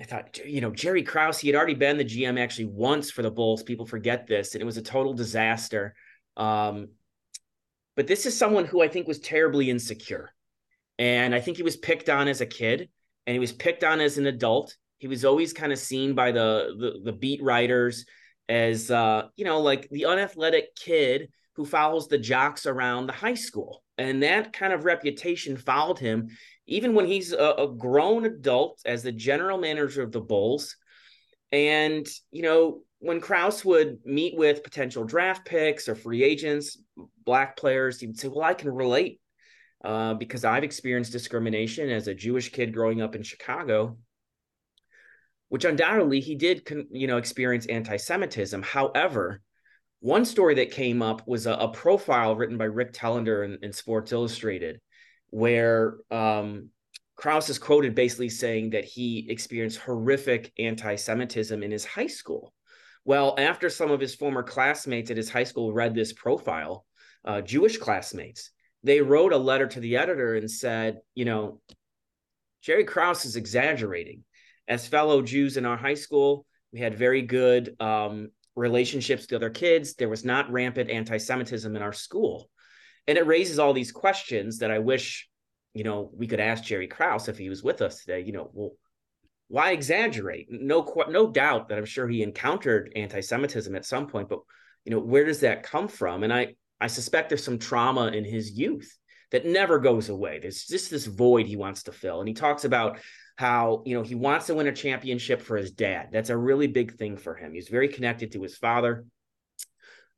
I 0.00 0.04
thought, 0.04 0.38
you 0.44 0.62
know, 0.62 0.70
Jerry 0.70 1.02
Krause, 1.02 1.38
he 1.38 1.48
had 1.48 1.54
already 1.54 1.74
been 1.74 1.98
the 1.98 2.04
GM 2.04 2.40
actually 2.40 2.64
once 2.64 3.10
for 3.10 3.22
the 3.22 3.30
Bulls. 3.30 3.62
People 3.62 3.86
forget 3.86 4.26
this, 4.26 4.54
and 4.54 4.62
it 4.62 4.64
was 4.64 4.78
a 4.78 4.82
total 4.82 5.12
disaster. 5.12 5.94
Um, 6.36 6.88
but 7.94 8.06
this 8.06 8.26
is 8.26 8.36
someone 8.36 8.64
who 8.64 8.82
I 8.82 8.88
think 8.88 9.06
was 9.06 9.20
terribly 9.20 9.70
insecure. 9.70 10.34
And 10.98 11.34
I 11.34 11.40
think 11.40 11.56
he 11.56 11.62
was 11.62 11.76
picked 11.76 12.08
on 12.08 12.28
as 12.28 12.40
a 12.40 12.46
kid 12.46 12.88
and 13.26 13.34
he 13.34 13.40
was 13.40 13.52
picked 13.52 13.84
on 13.84 14.00
as 14.00 14.18
an 14.18 14.26
adult. 14.26 14.76
He 15.04 15.08
was 15.08 15.26
always 15.26 15.52
kind 15.52 15.70
of 15.70 15.78
seen 15.78 16.14
by 16.14 16.32
the, 16.32 16.74
the, 16.78 17.00
the 17.04 17.12
beat 17.12 17.42
writers 17.42 18.06
as, 18.48 18.90
uh, 18.90 19.24
you 19.36 19.44
know, 19.44 19.60
like 19.60 19.86
the 19.90 20.06
unathletic 20.06 20.74
kid 20.76 21.28
who 21.56 21.66
follows 21.66 22.08
the 22.08 22.16
jocks 22.16 22.64
around 22.64 23.06
the 23.06 23.12
high 23.12 23.34
school. 23.34 23.82
And 23.98 24.22
that 24.22 24.54
kind 24.54 24.72
of 24.72 24.86
reputation 24.86 25.58
followed 25.58 25.98
him 25.98 26.30
even 26.66 26.94
when 26.94 27.04
he's 27.04 27.34
a, 27.34 27.54
a 27.58 27.68
grown 27.68 28.24
adult 28.24 28.80
as 28.86 29.02
the 29.02 29.12
general 29.12 29.58
manager 29.58 30.02
of 30.02 30.10
the 30.10 30.22
Bulls. 30.22 30.74
And, 31.52 32.08
you 32.30 32.40
know, 32.40 32.80
when 33.00 33.20
Krause 33.20 33.62
would 33.62 33.98
meet 34.06 34.38
with 34.38 34.64
potential 34.64 35.04
draft 35.04 35.44
picks 35.44 35.86
or 35.86 35.94
free 35.94 36.24
agents, 36.24 36.78
black 37.26 37.58
players, 37.58 38.00
he 38.00 38.06
would 38.06 38.18
say, 38.18 38.28
Well, 38.28 38.40
I 38.40 38.54
can 38.54 38.70
relate 38.70 39.20
uh, 39.84 40.14
because 40.14 40.46
I've 40.46 40.64
experienced 40.64 41.12
discrimination 41.12 41.90
as 41.90 42.08
a 42.08 42.14
Jewish 42.14 42.50
kid 42.50 42.72
growing 42.72 43.02
up 43.02 43.14
in 43.14 43.22
Chicago, 43.22 43.98
which 45.54 45.64
undoubtedly 45.64 46.18
he 46.18 46.34
did, 46.34 46.68
you 46.90 47.06
know, 47.06 47.16
experience 47.16 47.66
anti-Semitism. 47.66 48.60
However, 48.60 49.40
one 50.00 50.24
story 50.24 50.56
that 50.56 50.72
came 50.72 51.00
up 51.00 51.22
was 51.28 51.46
a, 51.46 51.52
a 51.52 51.68
profile 51.68 52.34
written 52.34 52.58
by 52.58 52.64
Rick 52.64 52.92
Telander 52.92 53.44
in, 53.44 53.58
in 53.62 53.72
Sports 53.72 54.10
Illustrated, 54.10 54.80
where 55.30 55.98
um, 56.10 56.70
Krause 57.14 57.50
is 57.50 57.60
quoted 57.60 57.94
basically 57.94 58.30
saying 58.30 58.70
that 58.70 58.84
he 58.84 59.28
experienced 59.30 59.78
horrific 59.78 60.52
anti-Semitism 60.58 61.62
in 61.62 61.70
his 61.70 61.84
high 61.84 62.08
school. 62.08 62.52
Well, 63.04 63.36
after 63.38 63.70
some 63.70 63.92
of 63.92 64.00
his 64.00 64.16
former 64.16 64.42
classmates 64.42 65.12
at 65.12 65.16
his 65.16 65.30
high 65.30 65.44
school 65.44 65.72
read 65.72 65.94
this 65.94 66.12
profile, 66.12 66.84
uh, 67.24 67.42
Jewish 67.42 67.76
classmates, 67.76 68.50
they 68.82 69.00
wrote 69.02 69.32
a 69.32 69.38
letter 69.38 69.68
to 69.68 69.78
the 69.78 69.98
editor 69.98 70.34
and 70.34 70.50
said, 70.50 70.98
you 71.14 71.24
know, 71.24 71.60
Jerry 72.60 72.82
Krause 72.82 73.24
is 73.24 73.36
exaggerating. 73.36 74.24
As 74.66 74.86
fellow 74.86 75.22
Jews 75.22 75.56
in 75.56 75.66
our 75.66 75.76
high 75.76 75.94
school, 75.94 76.46
we 76.72 76.80
had 76.80 76.96
very 76.96 77.22
good 77.22 77.76
um, 77.80 78.30
relationships 78.56 79.22
with 79.22 79.32
other 79.34 79.50
kids. 79.50 79.94
There 79.94 80.08
was 80.08 80.24
not 80.24 80.50
rampant 80.50 80.90
anti 80.90 81.18
Semitism 81.18 81.74
in 81.74 81.82
our 81.82 81.92
school. 81.92 82.50
And 83.06 83.18
it 83.18 83.26
raises 83.26 83.58
all 83.58 83.72
these 83.72 83.92
questions 83.92 84.58
that 84.58 84.70
I 84.70 84.78
wish, 84.78 85.28
you 85.74 85.84
know, 85.84 86.10
we 86.14 86.26
could 86.26 86.40
ask 86.40 86.64
Jerry 86.64 86.86
Krause 86.86 87.28
if 87.28 87.36
he 87.36 87.50
was 87.50 87.62
with 87.62 87.82
us 87.82 88.00
today. 88.00 88.20
You 88.20 88.32
know, 88.32 88.50
well, 88.52 88.72
why 89.48 89.72
exaggerate? 89.72 90.48
No, 90.50 90.86
no 91.08 91.30
doubt 91.30 91.68
that 91.68 91.78
I'm 91.78 91.84
sure 91.84 92.08
he 92.08 92.22
encountered 92.22 92.92
anti 92.96 93.20
Semitism 93.20 93.74
at 93.74 93.84
some 93.84 94.06
point, 94.06 94.28
but, 94.28 94.40
you 94.84 94.90
know, 94.90 95.00
where 95.00 95.24
does 95.24 95.40
that 95.40 95.62
come 95.62 95.88
from? 95.88 96.22
And 96.22 96.32
I, 96.32 96.54
I 96.80 96.86
suspect 96.86 97.28
there's 97.28 97.44
some 97.44 97.58
trauma 97.58 98.06
in 98.08 98.24
his 98.24 98.52
youth 98.52 98.98
that 99.30 99.46
never 99.46 99.78
goes 99.78 100.08
away. 100.08 100.38
There's 100.38 100.64
just 100.64 100.90
this 100.90 101.06
void 101.06 101.46
he 101.46 101.56
wants 101.56 101.84
to 101.84 101.92
fill. 101.92 102.20
And 102.20 102.28
he 102.28 102.34
talks 102.34 102.64
about 102.64 102.98
how, 103.36 103.82
you 103.84 103.96
know, 103.96 104.02
he 104.02 104.14
wants 104.14 104.46
to 104.46 104.54
win 104.54 104.66
a 104.66 104.72
championship 104.72 105.42
for 105.42 105.56
his 105.56 105.72
dad. 105.72 106.08
That's 106.12 106.30
a 106.30 106.36
really 106.36 106.66
big 106.66 106.94
thing 106.94 107.16
for 107.16 107.34
him. 107.34 107.52
He's 107.52 107.68
very 107.68 107.88
connected 107.88 108.32
to 108.32 108.42
his 108.42 108.56
father. 108.56 109.04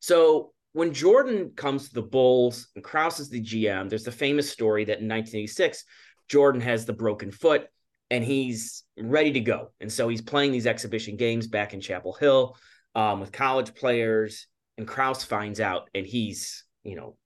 So 0.00 0.52
when 0.72 0.92
Jordan 0.92 1.52
comes 1.56 1.88
to 1.88 1.94
the 1.94 2.02
Bulls 2.02 2.68
and 2.74 2.84
Krause 2.84 3.20
is 3.20 3.30
the 3.30 3.42
GM, 3.42 3.88
there's 3.88 4.04
the 4.04 4.12
famous 4.12 4.50
story 4.50 4.84
that 4.84 5.00
in 5.00 5.08
1986, 5.08 5.84
Jordan 6.28 6.60
has 6.60 6.84
the 6.84 6.92
broken 6.92 7.30
foot 7.30 7.66
and 8.10 8.22
he's 8.22 8.84
ready 8.98 9.32
to 9.32 9.40
go. 9.40 9.70
And 9.80 9.90
so 9.90 10.08
he's 10.08 10.22
playing 10.22 10.52
these 10.52 10.66
exhibition 10.66 11.16
games 11.16 11.46
back 11.46 11.72
in 11.72 11.80
Chapel 11.80 12.12
Hill 12.12 12.56
um, 12.94 13.20
with 13.20 13.32
college 13.32 13.74
players 13.74 14.46
and 14.78 14.86
Krause 14.86 15.24
finds 15.24 15.60
out 15.60 15.88
and 15.94 16.06
he's, 16.06 16.64
you 16.84 16.96
know, 16.96 17.16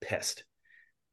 pissed. 0.00 0.44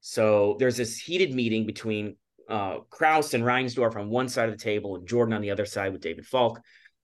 So 0.02 0.58
there's 0.60 0.78
this 0.78 0.97
heated 0.97 1.34
meeting 1.34 1.65
between 1.65 2.17
uh, 2.49 2.79
Krause 2.89 3.33
and 3.33 3.43
Reinsdorf 3.43 3.95
on 3.95 4.10
one 4.10 4.29
side 4.29 4.49
of 4.49 4.57
the 4.57 4.63
table 4.63 4.95
and 4.95 5.07
Jordan 5.07 5.33
on 5.33 5.41
the 5.41 5.51
other 5.51 5.65
side 5.65 5.91
with 5.91 6.01
David 6.01 6.25
Falk. 6.25 6.62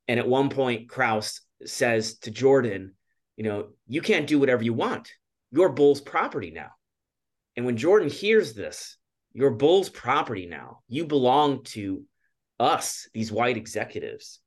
And 0.07 0.19
at 0.19 0.27
one 0.27 0.49
point, 0.49 0.89
Krause 0.89 1.41
says 1.65 2.17
to 2.19 2.31
Jordan, 2.31 2.93
you 3.35 3.43
know, 3.43 3.69
you 3.87 4.01
can't 4.01 4.27
do 4.27 4.39
whatever 4.39 4.63
you 4.63 4.73
want. 4.73 5.11
You're 5.51 5.69
Bull's 5.69 6.01
property 6.01 6.51
now. 6.51 6.69
And 7.55 7.65
when 7.65 7.77
Jordan 7.77 8.09
hears 8.09 8.53
this, 8.53 8.97
you're 9.33 9.51
Bull's 9.51 9.89
property 9.89 10.45
now. 10.45 10.79
You 10.87 11.05
belong 11.05 11.63
to 11.65 12.03
us, 12.59 13.07
these 13.13 13.31
white 13.31 13.57
executives. 13.57 14.39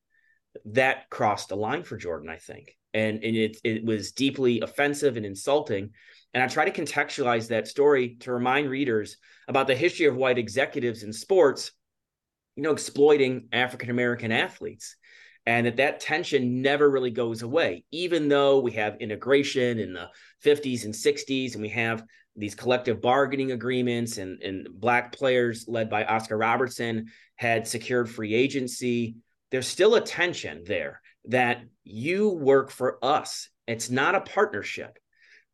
That 0.66 1.10
crossed 1.10 1.50
a 1.50 1.56
line 1.56 1.82
for 1.82 1.96
Jordan, 1.96 2.30
I 2.30 2.36
think 2.36 2.76
and, 2.96 3.22
and 3.22 3.36
it, 3.36 3.58
it 3.62 3.84
was 3.84 4.12
deeply 4.12 4.60
offensive 4.60 5.18
and 5.18 5.26
insulting. 5.26 5.90
And 6.36 6.42
I 6.42 6.48
try 6.48 6.68
to 6.68 6.82
contextualize 6.82 7.48
that 7.48 7.66
story 7.66 8.16
to 8.20 8.30
remind 8.30 8.68
readers 8.68 9.16
about 9.48 9.66
the 9.66 9.74
history 9.74 10.04
of 10.04 10.16
white 10.16 10.36
executives 10.36 11.02
in 11.02 11.10
sports, 11.10 11.72
you 12.56 12.62
know, 12.62 12.72
exploiting 12.72 13.48
African 13.52 13.88
American 13.88 14.30
athletes. 14.30 14.96
And 15.46 15.66
that 15.66 15.76
that 15.76 16.00
tension 16.00 16.60
never 16.60 16.90
really 16.90 17.10
goes 17.10 17.40
away, 17.40 17.84
even 17.90 18.28
though 18.28 18.60
we 18.60 18.72
have 18.72 19.00
integration 19.00 19.78
in 19.78 19.94
the 19.94 20.10
50s 20.44 20.84
and 20.84 20.92
60s, 20.92 21.54
and 21.54 21.62
we 21.62 21.70
have 21.70 22.04
these 22.36 22.54
collective 22.54 23.00
bargaining 23.00 23.52
agreements, 23.52 24.18
and, 24.18 24.42
and 24.42 24.68
black 24.70 25.12
players 25.12 25.64
led 25.66 25.88
by 25.88 26.04
Oscar 26.04 26.36
Robertson 26.36 27.06
had 27.36 27.66
secured 27.66 28.10
free 28.10 28.34
agency. 28.34 29.16
There's 29.50 29.68
still 29.68 29.94
a 29.94 30.02
tension 30.02 30.64
there 30.66 31.00
that 31.28 31.62
you 31.82 32.28
work 32.28 32.70
for 32.70 33.02
us. 33.02 33.48
It's 33.66 33.88
not 33.88 34.14
a 34.14 34.20
partnership. 34.20 34.98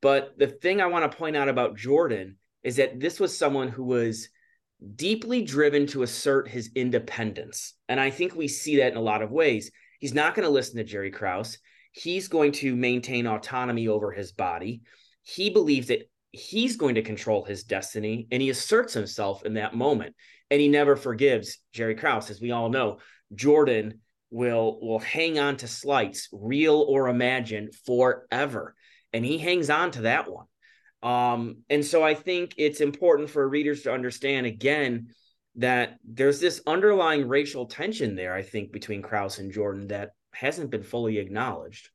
But 0.03 0.35
the 0.37 0.49
thing 0.49 0.81
I 0.81 0.87
want 0.87 1.11
to 1.11 1.17
point 1.17 1.37
out 1.37 1.49
about 1.49 1.77
Jordan 1.77 2.37
is 2.63 2.77
that 2.77 3.01
this 3.01 3.19
was 3.19 3.37
someone 3.37 3.69
who 3.69 3.85
was 3.85 4.29
deeply 4.97 5.43
driven 5.43 5.87
to 5.87 6.03
assert 6.03 6.49
his 6.49 6.71
independence. 6.75 7.75
And 7.89 8.01
I 8.01 8.11
think 8.11 8.35
we 8.35 8.49
see 8.49 8.77
that 8.79 8.93
in 8.93 8.99
a 8.99 9.03
lot 9.03 9.23
of 9.23 9.31
ways. 9.31 9.71
He's 10.01 10.13
not 10.13 10.35
going 10.35 10.45
to 10.45 10.53
listen 10.53 10.77
to 10.77 10.85
Jerry 10.85 11.13
Krause. 11.13 11.59
He's 11.93 12.29
going 12.29 12.53
to 12.53 12.75
maintain 12.75 13.27
autonomy 13.27 13.87
over 13.87 14.11
his 14.11 14.33
body. 14.33 14.83
He 15.23 15.51
believes 15.51 15.89
that 15.89 16.11
he's 16.33 16.77
going 16.77 16.97
to 16.97 17.03
control 17.03 17.45
his 17.45 17.63
destiny 17.63 18.27
and 18.33 18.43
he 18.43 18.51
asserts 18.51 18.95
himself 18.95 19.45
in 19.45 19.55
that 19.55 19.75
moment. 19.75 20.17
And 20.51 20.61
he 20.61 20.69
never 20.69 20.97
forgives 20.97 21.59
Jerry 21.73 21.95
Krause. 21.95 22.31
As 22.31 22.41
we 22.41 22.51
all 22.51 22.69
know, 22.69 22.99
Jordan 23.35 24.01
will 24.31 24.81
will 24.81 24.99
hang 24.99 25.39
on 25.39 25.59
to 25.59 25.69
slights, 25.69 26.29
real 26.33 26.85
or 26.89 27.09
imagined, 27.09 27.75
forever. 27.87 28.75
And 29.13 29.25
he 29.25 29.39
hangs 29.39 29.71
on 29.71 29.91
to 29.93 30.03
that 30.03 30.31
one. 30.31 30.47
Um, 31.03 31.59
and 31.69 31.85
so 31.85 32.03
I 32.03 32.15
think 32.15 32.55
it's 32.57 32.81
important 32.81 33.31
for 33.31 33.49
readers 33.49 33.83
to 33.83 33.93
understand 33.93 34.47
again 34.47 35.09
that 35.57 35.99
there's 36.05 36.41
this 36.41 36.63
underlying 36.67 37.29
racial 37.29 37.67
tension 37.67 38.15
there, 38.15 38.35
I 38.35 38.43
think, 38.43 38.73
between 38.73 39.03
Krause 39.03 39.39
and 39.39 39.53
Jordan 39.53 39.89
that 39.89 40.11
hasn't 40.33 40.71
been 40.71 40.83
fully 40.83 41.19
acknowledged. 41.19 41.91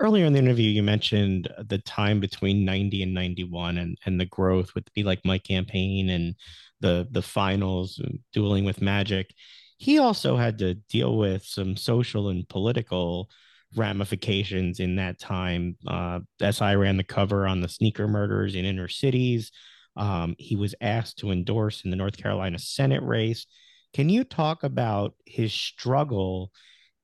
Earlier 0.00 0.24
in 0.24 0.32
the 0.32 0.38
interview, 0.38 0.70
you 0.70 0.82
mentioned 0.82 1.48
the 1.68 1.78
time 1.78 2.20
between 2.20 2.64
90 2.64 3.02
and 3.02 3.14
91 3.14 3.76
and, 3.76 3.98
and 4.06 4.18
the 4.18 4.24
growth 4.24 4.74
with 4.74 4.92
Be 4.94 5.02
Like 5.02 5.20
Mike 5.24 5.44
campaign 5.44 6.08
and 6.08 6.34
the 6.80 7.06
the 7.10 7.20
finals, 7.20 8.00
dueling 8.32 8.64
with 8.64 8.80
Magic 8.80 9.34
he 9.80 9.98
also 9.98 10.36
had 10.36 10.58
to 10.58 10.74
deal 10.74 11.16
with 11.16 11.42
some 11.42 11.74
social 11.74 12.28
and 12.28 12.46
political 12.50 13.30
ramifications 13.76 14.80
in 14.80 14.96
that 14.96 15.18
time. 15.18 15.76
Uh, 15.86 16.20
SI 16.40 16.74
ran 16.74 16.96
the 16.96 17.04
cover 17.04 17.46
on 17.46 17.60
the 17.60 17.68
sneaker 17.68 18.08
murders 18.08 18.54
in 18.54 18.64
inner 18.64 18.88
cities. 18.88 19.52
Um, 19.96 20.34
he 20.38 20.56
was 20.56 20.74
asked 20.80 21.18
to 21.18 21.30
endorse 21.30 21.82
in 21.84 21.90
the 21.90 21.96
North 21.96 22.16
Carolina 22.16 22.58
Senate 22.58 23.02
race. 23.02 23.46
Can 23.92 24.08
you 24.08 24.24
talk 24.24 24.62
about 24.62 25.14
his 25.26 25.52
struggle 25.52 26.52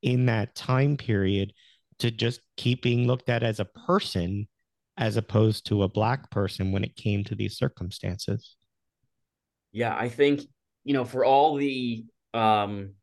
in 0.02 0.26
that 0.26 0.54
time 0.54 0.96
period 0.96 1.52
to 1.98 2.10
just 2.10 2.40
keep 2.56 2.82
being 2.82 3.06
looked 3.06 3.28
at 3.28 3.42
as 3.42 3.60
a 3.60 3.64
person 3.64 4.48
as 4.96 5.16
opposed 5.16 5.66
to 5.66 5.82
a 5.82 5.88
black 5.88 6.30
person 6.30 6.72
when 6.72 6.84
it 6.84 6.96
came 6.96 7.24
to 7.24 7.34
these 7.34 7.56
circumstances? 7.56 8.56
Yeah, 9.72 9.94
I 9.94 10.08
think, 10.08 10.42
you 10.84 10.94
know, 10.94 11.04
for 11.04 11.24
all 11.24 11.56
the 11.56 12.04
um, 12.32 12.94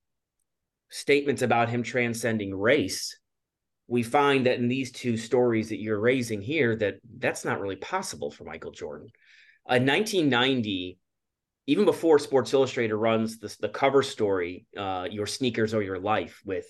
statements 0.89 1.41
about 1.41 1.69
him 1.69 1.83
transcending 1.83 2.55
race, 2.55 3.15
we 3.93 4.01
find 4.01 4.47
that 4.47 4.57
in 4.57 4.67
these 4.67 4.91
two 4.91 5.15
stories 5.15 5.69
that 5.69 5.79
you're 5.79 5.99
raising 5.99 6.41
here, 6.41 6.75
that 6.75 6.95
that's 7.19 7.45
not 7.45 7.61
really 7.61 7.75
possible 7.75 8.31
for 8.31 8.43
Michael 8.43 8.71
Jordan. 8.71 9.07
In 9.69 9.85
1990, 9.85 10.97
even 11.67 11.85
before 11.85 12.17
Sports 12.17 12.51
Illustrated 12.53 12.95
runs 12.95 13.37
the, 13.37 13.55
the 13.59 13.69
cover 13.69 14.01
story, 14.01 14.65
uh, 14.75 15.07
"Your 15.11 15.27
Sneakers 15.27 15.75
or 15.75 15.83
Your 15.83 15.99
Life," 15.99 16.41
with 16.43 16.65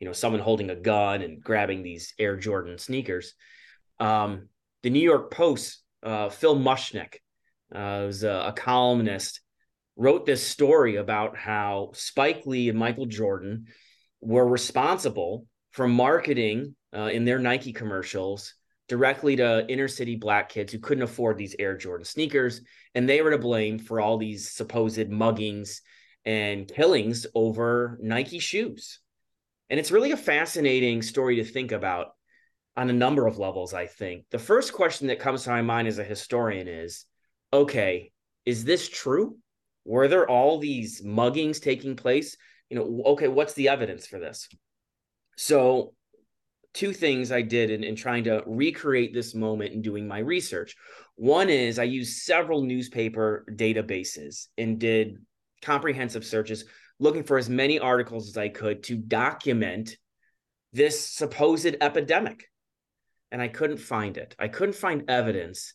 you 0.00 0.06
know 0.06 0.12
someone 0.12 0.42
holding 0.42 0.68
a 0.68 0.76
gun 0.76 1.22
and 1.22 1.42
grabbing 1.42 1.82
these 1.82 2.12
Air 2.18 2.36
Jordan 2.36 2.76
sneakers, 2.76 3.32
um, 3.98 4.50
the 4.82 4.90
New 4.90 5.00
York 5.00 5.30
Post, 5.30 5.82
uh, 6.02 6.28
Phil 6.28 6.56
Mushnick, 6.56 7.14
uh, 7.74 8.04
was 8.04 8.22
a, 8.22 8.48
a 8.48 8.52
columnist, 8.52 9.40
wrote 9.96 10.26
this 10.26 10.46
story 10.46 10.96
about 10.96 11.38
how 11.38 11.92
Spike 11.94 12.44
Lee 12.44 12.68
and 12.68 12.78
Michael 12.78 13.06
Jordan 13.06 13.68
were 14.20 14.46
responsible 14.46 15.46
for 15.76 15.86
marketing 15.86 16.74
uh, 16.96 17.10
in 17.12 17.26
their 17.26 17.38
Nike 17.38 17.74
commercials 17.74 18.54
directly 18.88 19.36
to 19.36 19.66
inner 19.68 19.88
city 19.88 20.16
black 20.16 20.48
kids 20.48 20.72
who 20.72 20.78
couldn't 20.78 21.02
afford 21.02 21.36
these 21.36 21.54
Air 21.58 21.76
Jordan 21.76 22.06
sneakers. 22.06 22.62
And 22.94 23.06
they 23.06 23.20
were 23.20 23.32
to 23.32 23.38
blame 23.38 23.78
for 23.78 24.00
all 24.00 24.16
these 24.16 24.50
supposed 24.50 25.10
muggings 25.10 25.80
and 26.24 26.66
killings 26.66 27.26
over 27.34 27.98
Nike 28.00 28.38
shoes. 28.38 29.00
And 29.68 29.78
it's 29.78 29.90
really 29.90 30.12
a 30.12 30.16
fascinating 30.16 31.02
story 31.02 31.36
to 31.36 31.44
think 31.44 31.72
about 31.72 32.12
on 32.74 32.88
a 32.88 32.94
number 32.94 33.26
of 33.26 33.38
levels, 33.38 33.74
I 33.74 33.86
think. 33.86 34.24
The 34.30 34.38
first 34.38 34.72
question 34.72 35.08
that 35.08 35.18
comes 35.18 35.44
to 35.44 35.50
my 35.50 35.60
mind 35.60 35.88
as 35.88 35.98
a 35.98 36.04
historian 36.04 36.68
is 36.68 37.04
okay, 37.52 38.12
is 38.46 38.64
this 38.64 38.88
true? 38.88 39.36
Were 39.84 40.08
there 40.08 40.28
all 40.28 40.58
these 40.58 41.02
muggings 41.02 41.60
taking 41.60 41.96
place? 41.96 42.36
You 42.70 42.78
know, 42.78 43.02
okay, 43.08 43.28
what's 43.28 43.52
the 43.52 43.68
evidence 43.68 44.06
for 44.06 44.18
this? 44.18 44.48
So 45.36 45.94
two 46.74 46.92
things 46.92 47.32
I 47.32 47.42
did 47.42 47.70
in, 47.70 47.84
in 47.84 47.96
trying 47.96 48.24
to 48.24 48.42
recreate 48.46 49.14
this 49.14 49.34
moment 49.34 49.72
and 49.72 49.82
doing 49.82 50.06
my 50.06 50.18
research. 50.18 50.76
One 51.14 51.48
is 51.48 51.78
I 51.78 51.84
used 51.84 52.22
several 52.22 52.62
newspaper 52.62 53.46
databases 53.50 54.48
and 54.58 54.78
did 54.78 55.16
comprehensive 55.62 56.24
searches 56.24 56.64
looking 56.98 57.24
for 57.24 57.38
as 57.38 57.48
many 57.48 57.78
articles 57.78 58.28
as 58.28 58.36
I 58.36 58.48
could 58.48 58.82
to 58.84 58.96
document 58.96 59.96
this 60.72 61.00
supposed 61.00 61.76
epidemic. 61.80 62.44
And 63.32 63.40
I 63.40 63.48
couldn't 63.48 63.78
find 63.78 64.18
it. 64.18 64.36
I 64.38 64.48
couldn't 64.48 64.76
find 64.76 65.10
evidence 65.10 65.74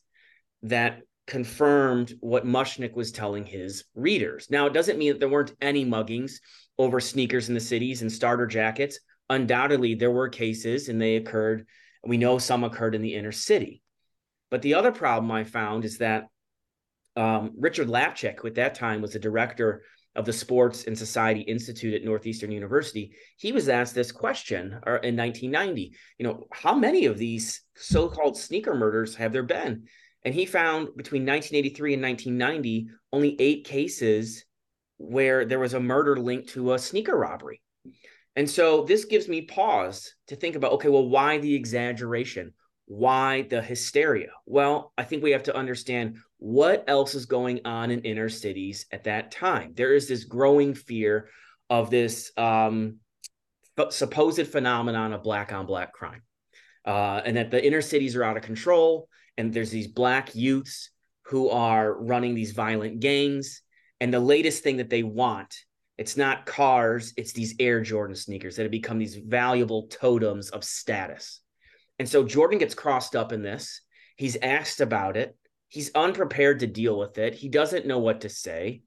that 0.64 1.02
confirmed 1.28 2.14
what 2.20 2.46
Mushnick 2.46 2.94
was 2.94 3.12
telling 3.12 3.46
his 3.46 3.86
readers. 3.96 4.48
Now, 4.50 4.68
it 4.68 4.74
doesn't 4.74 4.98
mean 4.98 5.14
that 5.14 5.20
there 5.20 5.30
weren't 5.30 5.56
any 5.62 5.86
muggings 5.86 6.34
over 6.78 7.00
sneakers 7.00 7.50
in 7.50 7.56
the 7.56 7.60
cities 7.60 8.02
and 8.02 8.12
starter 8.12 8.46
jackets 8.46 9.00
undoubtedly 9.32 9.96
there 9.96 10.12
were 10.12 10.30
cases 10.30 10.90
and 10.90 11.02
they 11.02 11.16
occurred. 11.16 11.66
We 12.06 12.18
know 12.18 12.38
some 12.38 12.64
occurred 12.64 12.96
in 12.96 13.02
the 13.02 13.16
inner 13.16 13.32
city. 13.32 13.82
But 14.50 14.62
the 14.62 14.76
other 14.76 14.92
problem 14.92 15.32
I 15.32 15.46
found 15.46 15.86
is 15.86 16.00
that 16.00 16.28
um, 17.16 17.52
Richard 17.58 17.88
Lapchick, 17.88 18.40
who 18.40 18.48
at 18.48 18.56
that 18.56 18.76
time 18.76 19.02
was 19.02 19.14
the 19.14 19.20
director 19.20 19.84
of 20.16 20.26
the 20.26 20.34
Sports 20.34 20.86
and 20.86 20.98
Society 20.98 21.42
Institute 21.42 21.94
at 21.94 22.04
Northeastern 22.04 22.52
University, 22.52 23.14
he 23.38 23.54
was 23.54 23.70
asked 23.70 23.96
this 23.96 24.12
question 24.12 24.68
in 25.04 25.16
1990. 25.16 25.94
You 26.18 26.26
know, 26.26 26.48
how 26.52 26.76
many 26.76 27.06
of 27.06 27.18
these 27.18 27.62
so-called 27.76 28.38
sneaker 28.38 28.76
murders 28.76 29.16
have 29.16 29.32
there 29.32 29.44
been? 29.44 29.86
And 30.24 30.36
he 30.36 30.46
found 30.46 30.90
between 30.98 31.26
1983 31.26 31.94
and 31.94 32.04
1990 32.04 32.90
only 33.14 33.36
eight 33.40 33.66
cases 33.66 34.46
where 34.98 35.46
there 35.46 35.60
was 35.60 35.74
a 35.74 35.80
murder 35.80 36.18
linked 36.18 36.50
to 36.50 36.74
a 36.74 36.80
sneaker 36.80 37.16
robbery. 37.16 37.62
And 38.36 38.50
so 38.50 38.84
this 38.84 39.06
gives 39.06 39.28
me 39.28 39.42
pause 39.42 40.14
to 40.28 40.36
think 40.36 40.56
about 40.56 40.74
okay, 40.74 40.90
well, 40.90 41.08
why 41.08 41.38
the 41.38 41.54
exaggeration? 41.54 42.54
Why 42.86 43.44
the 43.44 43.62
hysteria? 43.62 44.30
Well, 44.46 44.94
I 44.98 45.04
think 45.04 45.24
we 45.24 45.32
have 45.32 45.44
to 45.44 45.56
understand 45.56 46.18
what 46.38 46.84
else 46.88 47.16
is 47.16 47.26
going 47.26 47.62
on 47.66 47.92
in 47.92 48.02
inner 48.02 48.30
cities 48.30 48.86
at 48.92 49.06
that 49.06 49.32
time. 49.32 49.74
There 49.76 49.94
is 49.94 50.08
this 50.08 50.24
growing 50.24 50.74
fear 50.74 51.30
of 51.70 51.90
this 51.90 52.32
um, 52.38 52.98
supposed 53.90 54.48
phenomenon 54.48 55.14
of 55.14 55.24
black 55.24 55.54
on 55.54 55.66
black 55.66 55.94
crime, 55.94 56.22
uh, 56.86 57.22
and 57.24 57.38
that 57.38 57.52
the 57.52 57.66
inner 57.66 57.82
cities 57.82 58.16
are 58.16 58.24
out 58.24 58.38
of 58.38 58.44
control, 58.44 59.08
and 59.38 59.54
there's 59.54 59.72
these 59.72 59.88
black 59.88 60.36
youths 60.36 60.90
who 61.26 61.50
are 61.50 61.94
running 61.94 62.36
these 62.36 62.52
violent 62.52 63.00
gangs. 63.00 63.62
And 64.02 64.14
the 64.14 64.20
latest 64.20 64.64
thing 64.64 64.78
that 64.78 64.90
they 64.90 65.04
want 65.04 65.56
it's 65.98 66.18
not 66.18 66.46
cars, 66.46 67.14
it's 67.18 67.34
these 67.34 67.56
Air 67.60 67.82
Jordan 67.82 68.16
sneakers 68.16 68.56
that 68.56 68.64
have 68.64 68.72
become 68.72 68.98
these 68.98 69.16
valuable 69.16 69.88
totems 69.88 70.50
of 70.50 70.64
status. 70.64 71.42
And 72.00 72.10
so 72.10 72.24
Jordan 72.24 72.58
gets 72.58 72.74
crossed 72.74 73.16
up 73.16 73.32
in 73.32 73.42
this. 73.42 73.82
He's 74.16 74.38
asked 74.42 74.82
about 74.82 75.18
it. 75.18 75.36
He's 75.68 75.92
unprepared 75.94 76.60
to 76.60 76.68
deal 76.68 76.98
with 76.98 77.18
it. 77.18 77.36
He 77.36 77.50
doesn't 77.50 77.86
know 77.86 78.00
what 78.00 78.22
to 78.22 78.30
say. 78.30 78.82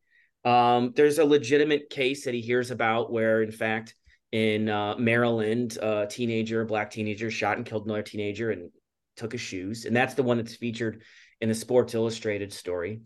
Um, 0.44 0.92
there's 0.94 1.18
a 1.18 1.24
legitimate 1.24 1.88
case 1.88 2.24
that 2.24 2.34
he 2.34 2.40
hears 2.40 2.70
about 2.70 3.12
where, 3.12 3.42
in 3.42 3.52
fact, 3.52 3.94
in 4.32 4.68
uh, 4.68 4.96
Maryland, 4.96 5.78
a 5.80 6.06
teenager, 6.10 6.64
black 6.64 6.90
teenager, 6.90 7.30
shot 7.30 7.56
and 7.56 7.64
killed 7.64 7.86
another 7.86 8.02
teenager 8.02 8.50
and 8.50 8.70
took 9.16 9.32
his 9.32 9.40
shoes. 9.40 9.84
And 9.84 9.94
that's 9.94 10.14
the 10.14 10.22
one 10.22 10.38
that's 10.38 10.56
featured 10.56 11.02
in 11.40 11.48
the 11.48 11.54
Sports 11.54 11.94
Illustrated 11.94 12.52
story. 12.52 13.02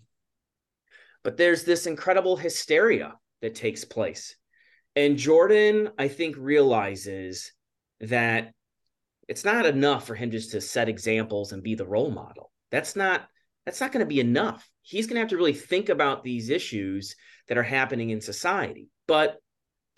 But 1.23 1.37
there's 1.37 1.65
this 1.65 1.87
incredible 1.87 2.37
hysteria 2.37 3.15
that 3.42 3.55
takes 3.55 3.85
place. 3.85 4.37
And 4.96 5.16
Jordan, 5.16 5.90
I 5.98 6.09
think, 6.09 6.37
realizes 6.38 7.53
that 8.01 8.53
it's 9.29 9.44
not 9.44 9.66
enough 9.66 10.07
for 10.07 10.14
him 10.14 10.31
just 10.31 10.53
to 10.53 10.61
set 10.61 10.88
examples 10.88 11.53
and 11.53 11.62
be 11.62 11.74
the 11.74 11.87
role 11.87 12.11
model. 12.11 12.51
That's 12.70 12.96
not 12.96 13.27
that's 13.64 13.81
not 13.81 13.92
going 13.92 14.01
to 14.01 14.07
be 14.07 14.20
enough. 14.20 14.66
He's 14.81 15.07
going 15.07 15.16
to 15.16 15.20
have 15.20 15.29
to 15.29 15.37
really 15.37 15.53
think 15.53 15.90
about 15.90 16.24
these 16.24 16.48
issues 16.48 17.14
that 17.48 17.59
are 17.59 17.62
happening 17.62 18.09
in 18.09 18.22
society. 18.22 18.88
But 19.07 19.37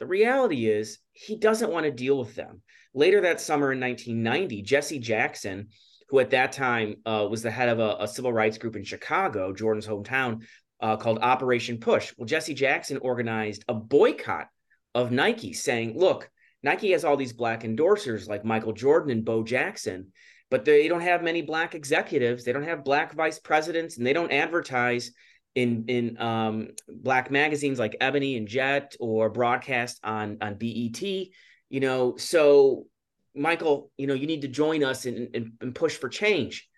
the 0.01 0.07
reality 0.07 0.67
is 0.67 0.99
he 1.13 1.37
doesn't 1.37 1.71
want 1.71 1.85
to 1.85 1.93
deal 1.93 2.19
with 2.19 2.35
them. 2.35 2.63
Later 2.95 3.21
that 3.21 3.41
summer 3.41 3.73
in 3.73 3.79
1990, 3.79 4.63
Jesse 4.63 4.99
Jackson, 4.99 5.69
who 6.09 6.19
at 6.19 6.31
that 6.31 6.51
time 6.51 6.97
uh, 7.07 7.29
was 7.31 7.43
the 7.43 7.51
head 7.51 7.69
of 7.69 7.79
a, 7.79 7.99
a, 8.01 8.09
civil 8.09 8.33
rights 8.33 8.59
group 8.59 8.75
in 8.75 8.83
Chicago, 8.83 9.53
Jordan's 9.53 9.87
hometown, 9.87 10.43
uh, 10.81 10.97
called 10.97 11.19
Operation 11.21 11.79
Push. 11.79 12.13
Well, 12.17 12.27
Jesse 12.27 12.55
Jackson 12.55 12.99
organized 12.99 13.65
a 13.69 13.75
boycott 13.75 14.49
of 14.95 15.13
Nike, 15.13 15.53
saying, 15.53 15.99
look, 15.99 16.31
Nike 16.63 16.93
has 16.93 17.05
all 17.05 17.17
these 17.17 17.33
black 17.33 17.63
endorsers 17.63 18.29
like 18.29 18.45
Michael 18.45 18.73
Jordan 18.73 19.11
and 19.11 19.25
Bo 19.25 19.43
Jackson, 19.43 20.13
but 20.51 20.65
they 20.65 20.89
don't 20.89 21.01
have 21.01 21.23
many 21.23 21.43
black 21.43 21.75
executives. 21.75 22.45
They 22.45 22.53
don't 22.53 22.65
have 22.65 22.85
black 22.85 23.15
vice 23.15 23.39
presidents, 23.39 23.97
and 23.97 24.07
they 24.07 24.13
don't 24.13 24.33
advertise 24.33 25.13
in 25.55 25.85
in 25.89 26.21
um, 26.21 26.69
black 26.89 27.31
magazines 27.31 27.79
like 27.79 27.97
Ebony 28.01 28.37
and 28.37 28.47
Jet 28.47 28.95
or 29.01 29.31
broadcast 29.31 30.01
on 30.05 30.39
on 30.41 30.55
BET. 30.55 31.03
You 31.03 31.81
know, 31.81 32.17
so 32.17 32.87
Michael, 33.35 33.91
you 33.97 34.07
know, 34.07 34.15
you 34.15 34.27
need 34.27 34.43
to 34.43 34.49
join 34.49 34.83
us 34.83 35.07
and, 35.07 35.35
and, 35.35 35.53
and 35.61 35.75
push 35.75 35.97
for 35.97 36.09
change. 36.09 36.69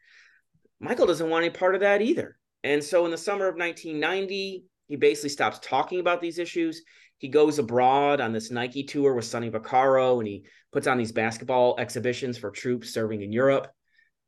Michael 0.81 1.07
doesn't 1.07 1.31
want 1.31 1.45
any 1.45 1.55
part 1.55 1.75
of 1.75 1.81
that 1.81 2.03
either. 2.03 2.37
And 2.65 2.83
so 2.83 3.05
in 3.05 3.11
the 3.11 3.19
summer 3.19 3.49
of 3.49 3.57
1990, 3.57 4.65
he 4.89 4.97
basically 4.97 5.31
stops 5.31 5.59
talking 5.61 6.01
about 6.01 6.21
these 6.21 6.39
issues. 6.39 6.83
He 7.19 7.29
goes 7.29 7.59
abroad 7.59 8.21
on 8.21 8.33
this 8.33 8.51
Nike 8.51 8.85
tour 8.85 9.15
with 9.15 9.25
Sonny 9.25 9.51
Vaccaro 9.51 10.19
and 10.19 10.27
he 10.27 10.45
puts 10.73 10.87
on 10.87 10.99
these 10.99 11.13
basketball 11.13 11.77
exhibitions 11.79 12.39
for 12.39 12.51
troops 12.51 12.93
serving 12.93 13.23
in 13.23 13.33
Europe. 13.33 13.69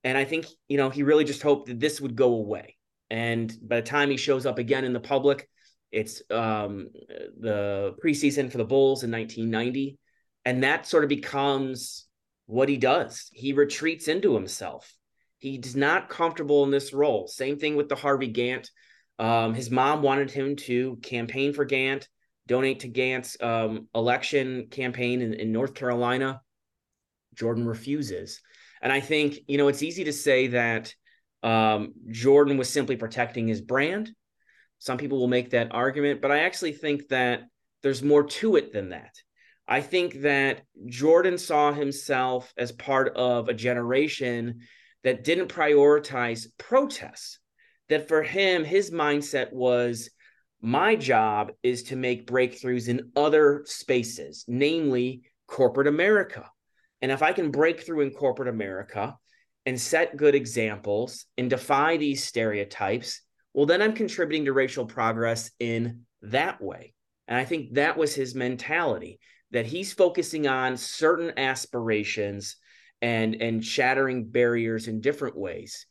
And 0.04 0.18
I 0.18 0.24
think, 0.24 0.46
you 0.68 0.76
know, 0.76 0.90
he 0.90 1.02
really 1.02 1.24
just 1.24 1.42
hoped 1.42 1.68
that 1.68 1.80
this 1.80 2.00
would 2.00 2.14
go 2.14 2.34
away. 2.34 2.76
And 3.10 3.52
by 3.62 3.76
the 3.76 3.86
time 3.86 4.10
he 4.10 4.16
shows 4.16 4.46
up 4.46 4.58
again 4.58 4.84
in 4.84 4.92
the 4.92 5.00
public, 5.00 5.48
it's 5.90 6.22
um, 6.30 6.88
the 7.38 7.94
preseason 8.04 8.50
for 8.50 8.58
the 8.58 8.64
Bulls 8.64 9.04
in 9.04 9.10
1990. 9.10 9.98
And 10.44 10.62
that 10.62 10.86
sort 10.86 11.04
of 11.04 11.08
becomes 11.08 12.06
what 12.46 12.68
he 12.68 12.76
does. 12.76 13.28
He 13.32 13.52
retreats 13.52 14.08
into 14.08 14.34
himself. 14.34 14.94
He's 15.44 15.76
not 15.76 16.08
comfortable 16.08 16.64
in 16.64 16.70
this 16.70 16.94
role. 16.94 17.26
Same 17.26 17.58
thing 17.58 17.76
with 17.76 17.90
the 17.90 17.96
Harvey 17.96 18.32
Gantt. 18.32 18.70
Um, 19.18 19.52
his 19.52 19.70
mom 19.70 20.00
wanted 20.00 20.30
him 20.30 20.56
to 20.56 20.96
campaign 21.02 21.52
for 21.52 21.66
Gantt, 21.66 22.08
donate 22.46 22.80
to 22.80 22.88
Gantt's 22.88 23.36
um, 23.42 23.86
election 23.94 24.68
campaign 24.70 25.20
in, 25.20 25.34
in 25.34 25.52
North 25.52 25.74
Carolina. 25.74 26.40
Jordan 27.34 27.66
refuses. 27.66 28.40
And 28.80 28.90
I 28.90 29.00
think, 29.00 29.36
you 29.46 29.58
know, 29.58 29.68
it's 29.68 29.82
easy 29.82 30.04
to 30.04 30.14
say 30.14 30.46
that 30.46 30.94
um, 31.42 31.92
Jordan 32.10 32.56
was 32.56 32.70
simply 32.70 32.96
protecting 32.96 33.46
his 33.46 33.60
brand. 33.60 34.12
Some 34.78 34.96
people 34.96 35.18
will 35.18 35.28
make 35.28 35.50
that 35.50 35.74
argument, 35.74 36.22
but 36.22 36.30
I 36.30 36.40
actually 36.40 36.72
think 36.72 37.08
that 37.08 37.42
there's 37.82 38.02
more 38.02 38.24
to 38.24 38.56
it 38.56 38.72
than 38.72 38.88
that. 38.90 39.14
I 39.68 39.82
think 39.82 40.22
that 40.22 40.62
Jordan 40.86 41.36
saw 41.36 41.70
himself 41.70 42.50
as 42.56 42.72
part 42.72 43.14
of 43.14 43.50
a 43.50 43.54
generation 43.54 44.60
that 45.04 45.22
didn't 45.22 45.48
prioritize 45.48 46.46
protests. 46.58 47.38
That 47.90 48.08
for 48.08 48.22
him, 48.22 48.64
his 48.64 48.90
mindset 48.90 49.52
was 49.52 50.10
my 50.60 50.96
job 50.96 51.52
is 51.62 51.84
to 51.84 51.96
make 51.96 52.26
breakthroughs 52.26 52.88
in 52.88 53.12
other 53.14 53.62
spaces, 53.66 54.44
namely 54.48 55.22
corporate 55.46 55.86
America. 55.86 56.50
And 57.02 57.12
if 57.12 57.22
I 57.22 57.32
can 57.32 57.50
break 57.50 57.82
through 57.82 58.00
in 58.00 58.10
corporate 58.10 58.48
America 58.48 59.14
and 59.66 59.78
set 59.78 60.16
good 60.16 60.34
examples 60.34 61.26
and 61.36 61.50
defy 61.50 61.98
these 61.98 62.24
stereotypes, 62.24 63.20
well, 63.52 63.66
then 63.66 63.82
I'm 63.82 63.92
contributing 63.92 64.46
to 64.46 64.54
racial 64.54 64.86
progress 64.86 65.50
in 65.60 66.06
that 66.22 66.62
way. 66.62 66.94
And 67.28 67.36
I 67.36 67.44
think 67.44 67.74
that 67.74 67.98
was 67.98 68.14
his 68.14 68.34
mentality 68.34 69.20
that 69.50 69.66
he's 69.66 69.92
focusing 69.92 70.46
on 70.46 70.78
certain 70.78 71.38
aspirations 71.38 72.56
and 73.04 73.36
and 73.40 73.64
shattering 73.64 74.24
barriers 74.24 74.88
in 74.88 75.00
different 75.00 75.36
ways 75.36 75.86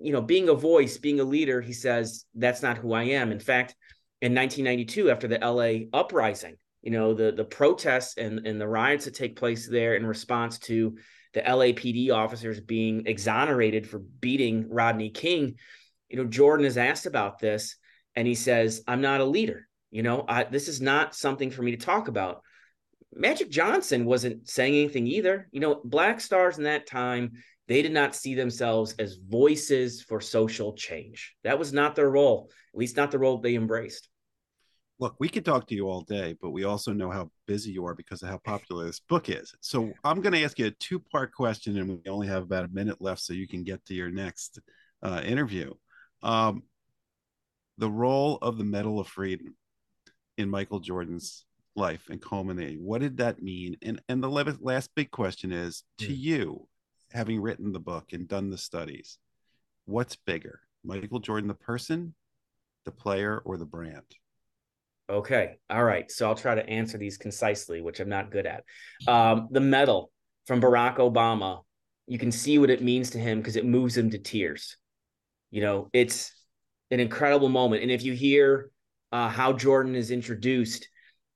you 0.00 0.12
know, 0.12 0.22
being 0.22 0.48
a 0.48 0.54
voice, 0.54 0.96
being 0.98 1.20
a 1.20 1.24
leader, 1.24 1.60
he 1.60 1.72
says, 1.72 2.24
that's 2.34 2.62
not 2.62 2.78
who 2.78 2.92
I 2.92 3.04
am. 3.04 3.32
In 3.32 3.40
fact, 3.40 3.74
in 4.20 4.34
1992, 4.34 5.10
after 5.10 5.28
the 5.28 5.38
LA 5.38 5.88
uprising, 5.98 6.56
you 6.82 6.90
know, 6.90 7.14
the 7.14 7.32
the 7.32 7.44
protests 7.44 8.16
and, 8.16 8.46
and 8.46 8.60
the 8.60 8.68
riots 8.68 9.04
that 9.04 9.14
take 9.14 9.36
place 9.36 9.68
there 9.68 9.96
in 9.96 10.06
response 10.06 10.58
to 10.60 10.96
the 11.34 11.40
LAPD 11.40 12.12
officers 12.12 12.60
being 12.60 13.06
exonerated 13.06 13.88
for 13.88 13.98
beating 13.98 14.68
Rodney 14.68 15.10
King, 15.10 15.56
you 16.08 16.16
know, 16.16 16.24
Jordan 16.24 16.64
is 16.64 16.78
asked 16.78 17.06
about 17.06 17.38
this 17.38 17.76
and 18.14 18.26
he 18.26 18.34
says, 18.34 18.82
I'm 18.86 19.00
not 19.00 19.20
a 19.20 19.24
leader. 19.24 19.68
You 19.90 20.02
know, 20.02 20.24
I, 20.28 20.44
this 20.44 20.68
is 20.68 20.80
not 20.80 21.14
something 21.14 21.50
for 21.50 21.62
me 21.62 21.72
to 21.72 21.84
talk 21.84 22.08
about. 22.08 22.42
Magic 23.14 23.50
Johnson 23.50 24.04
wasn't 24.04 24.48
saying 24.48 24.74
anything 24.74 25.06
either. 25.06 25.48
You 25.50 25.60
know, 25.60 25.80
black 25.84 26.20
stars 26.20 26.58
in 26.58 26.64
that 26.64 26.86
time, 26.86 27.32
they 27.66 27.82
did 27.82 27.92
not 27.92 28.14
see 28.14 28.34
themselves 28.34 28.94
as 28.98 29.16
voices 29.16 30.02
for 30.02 30.20
social 30.20 30.74
change. 30.74 31.34
That 31.44 31.58
was 31.58 31.72
not 31.72 31.94
their 31.94 32.10
role, 32.10 32.50
at 32.74 32.78
least 32.78 32.96
not 32.96 33.10
the 33.10 33.18
role 33.18 33.38
they 33.38 33.54
embraced. 33.54 34.08
Look, 35.00 35.14
we 35.20 35.28
could 35.28 35.44
talk 35.44 35.68
to 35.68 35.74
you 35.74 35.88
all 35.88 36.00
day, 36.02 36.36
but 36.40 36.50
we 36.50 36.64
also 36.64 36.92
know 36.92 37.10
how 37.10 37.30
busy 37.46 37.70
you 37.70 37.86
are 37.86 37.94
because 37.94 38.22
of 38.22 38.30
how 38.30 38.38
popular 38.38 38.84
this 38.84 39.00
book 39.00 39.28
is. 39.28 39.54
So 39.60 39.92
I'm 40.02 40.20
going 40.20 40.32
to 40.32 40.42
ask 40.42 40.58
you 40.58 40.66
a 40.66 40.70
two 40.72 40.98
part 40.98 41.32
question, 41.32 41.78
and 41.78 41.88
we 41.88 42.10
only 42.10 42.26
have 42.26 42.42
about 42.42 42.64
a 42.64 42.68
minute 42.68 43.00
left 43.00 43.20
so 43.20 43.32
you 43.32 43.46
can 43.46 43.62
get 43.62 43.84
to 43.86 43.94
your 43.94 44.10
next 44.10 44.58
uh, 45.02 45.22
interview. 45.24 45.72
Um, 46.22 46.64
the 47.78 47.90
role 47.90 48.38
of 48.42 48.58
the 48.58 48.64
Medal 48.64 48.98
of 48.98 49.06
Freedom 49.06 49.54
in 50.36 50.50
Michael 50.50 50.80
Jordan's 50.80 51.44
life 51.78 52.08
and 52.10 52.20
culminating. 52.20 52.84
What 52.84 53.00
did 53.00 53.16
that 53.18 53.42
mean? 53.42 53.76
And 53.82 54.00
and 54.08 54.22
the 54.22 54.28
last 54.60 54.90
big 54.94 55.10
question 55.10 55.52
is 55.52 55.82
to 55.98 56.06
hmm. 56.06 56.14
you, 56.14 56.68
having 57.12 57.40
written 57.40 57.72
the 57.72 57.80
book 57.80 58.12
and 58.12 58.28
done 58.28 58.50
the 58.50 58.58
studies, 58.58 59.18
what's 59.86 60.16
bigger, 60.16 60.60
Michael 60.84 61.20
Jordan 61.20 61.48
the 61.48 61.54
person, 61.54 62.14
the 62.84 62.92
player, 62.92 63.40
or 63.44 63.56
the 63.56 63.64
brand? 63.64 64.04
Okay, 65.10 65.56
all 65.70 65.84
right. 65.84 66.10
So 66.10 66.28
I'll 66.28 66.34
try 66.34 66.54
to 66.54 66.68
answer 66.68 66.98
these 66.98 67.16
concisely, 67.16 67.80
which 67.80 67.98
I'm 67.98 68.10
not 68.10 68.30
good 68.30 68.46
at. 68.46 68.64
Um, 69.06 69.48
the 69.50 69.60
medal 69.60 70.10
from 70.46 70.60
Barack 70.60 70.96
Obama, 70.96 71.62
you 72.06 72.18
can 72.18 72.30
see 72.30 72.58
what 72.58 72.68
it 72.68 72.82
means 72.82 73.10
to 73.10 73.18
him 73.18 73.38
because 73.38 73.56
it 73.56 73.64
moves 73.64 73.96
him 73.96 74.10
to 74.10 74.18
tears. 74.18 74.76
You 75.50 75.62
know, 75.62 75.88
it's 75.94 76.32
an 76.90 77.00
incredible 77.00 77.48
moment. 77.48 77.82
And 77.82 77.90
if 77.90 78.02
you 78.02 78.12
hear 78.12 78.70
uh, 79.12 79.28
how 79.28 79.54
Jordan 79.54 79.94
is 79.94 80.10
introduced, 80.10 80.88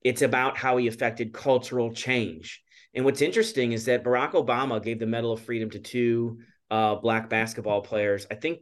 it's 0.04 0.22
about 0.22 0.56
how 0.56 0.76
he 0.76 0.88
affected 0.88 1.32
cultural 1.32 1.92
change. 1.92 2.62
And 2.94 3.04
what's 3.04 3.22
interesting 3.22 3.72
is 3.72 3.86
that 3.86 4.04
Barack 4.04 4.32
Obama 4.32 4.82
gave 4.82 4.98
the 4.98 5.06
Medal 5.06 5.32
of 5.32 5.40
Freedom 5.40 5.70
to 5.70 5.78
two 5.78 6.40
uh, 6.70 6.96
black 6.96 7.30
basketball 7.30 7.82
players. 7.82 8.26
I 8.30 8.34
think 8.34 8.60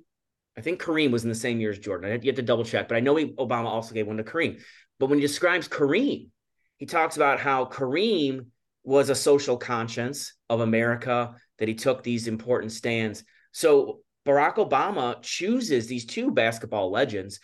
I 0.56 0.62
think 0.62 0.82
Kareem 0.82 1.10
was 1.10 1.22
in 1.22 1.28
the 1.28 1.34
same 1.34 1.60
year 1.60 1.70
as 1.70 1.78
Jordan. 1.78 2.08
I 2.08 2.12
had, 2.12 2.24
you 2.24 2.28
have 2.30 2.36
to 2.36 2.42
double 2.42 2.64
check, 2.64 2.88
but 2.88 2.96
I 2.96 3.00
know 3.00 3.16
he, 3.16 3.26
Obama 3.26 3.66
also 3.66 3.94
gave 3.94 4.06
one 4.06 4.16
to 4.16 4.24
Kareem. 4.24 4.60
But 4.98 5.08
when 5.08 5.18
he 5.18 5.26
describes 5.26 5.68
Kareem, 5.68 6.28
he 6.76 6.86
talks 6.86 7.16
about 7.16 7.40
how 7.40 7.66
Kareem 7.66 8.46
was 8.82 9.10
a 9.10 9.14
social 9.14 9.56
conscience 9.56 10.34
of 10.48 10.60
America, 10.60 11.34
that 11.58 11.68
he 11.68 11.74
took 11.74 12.02
these 12.02 12.26
important 12.26 12.72
stands. 12.72 13.22
So 13.52 14.00
Barack 14.26 14.56
Obama 14.56 15.22
chooses 15.22 15.86
these 15.86 16.06
two 16.06 16.32
basketball 16.32 16.90
legends, 16.90 17.38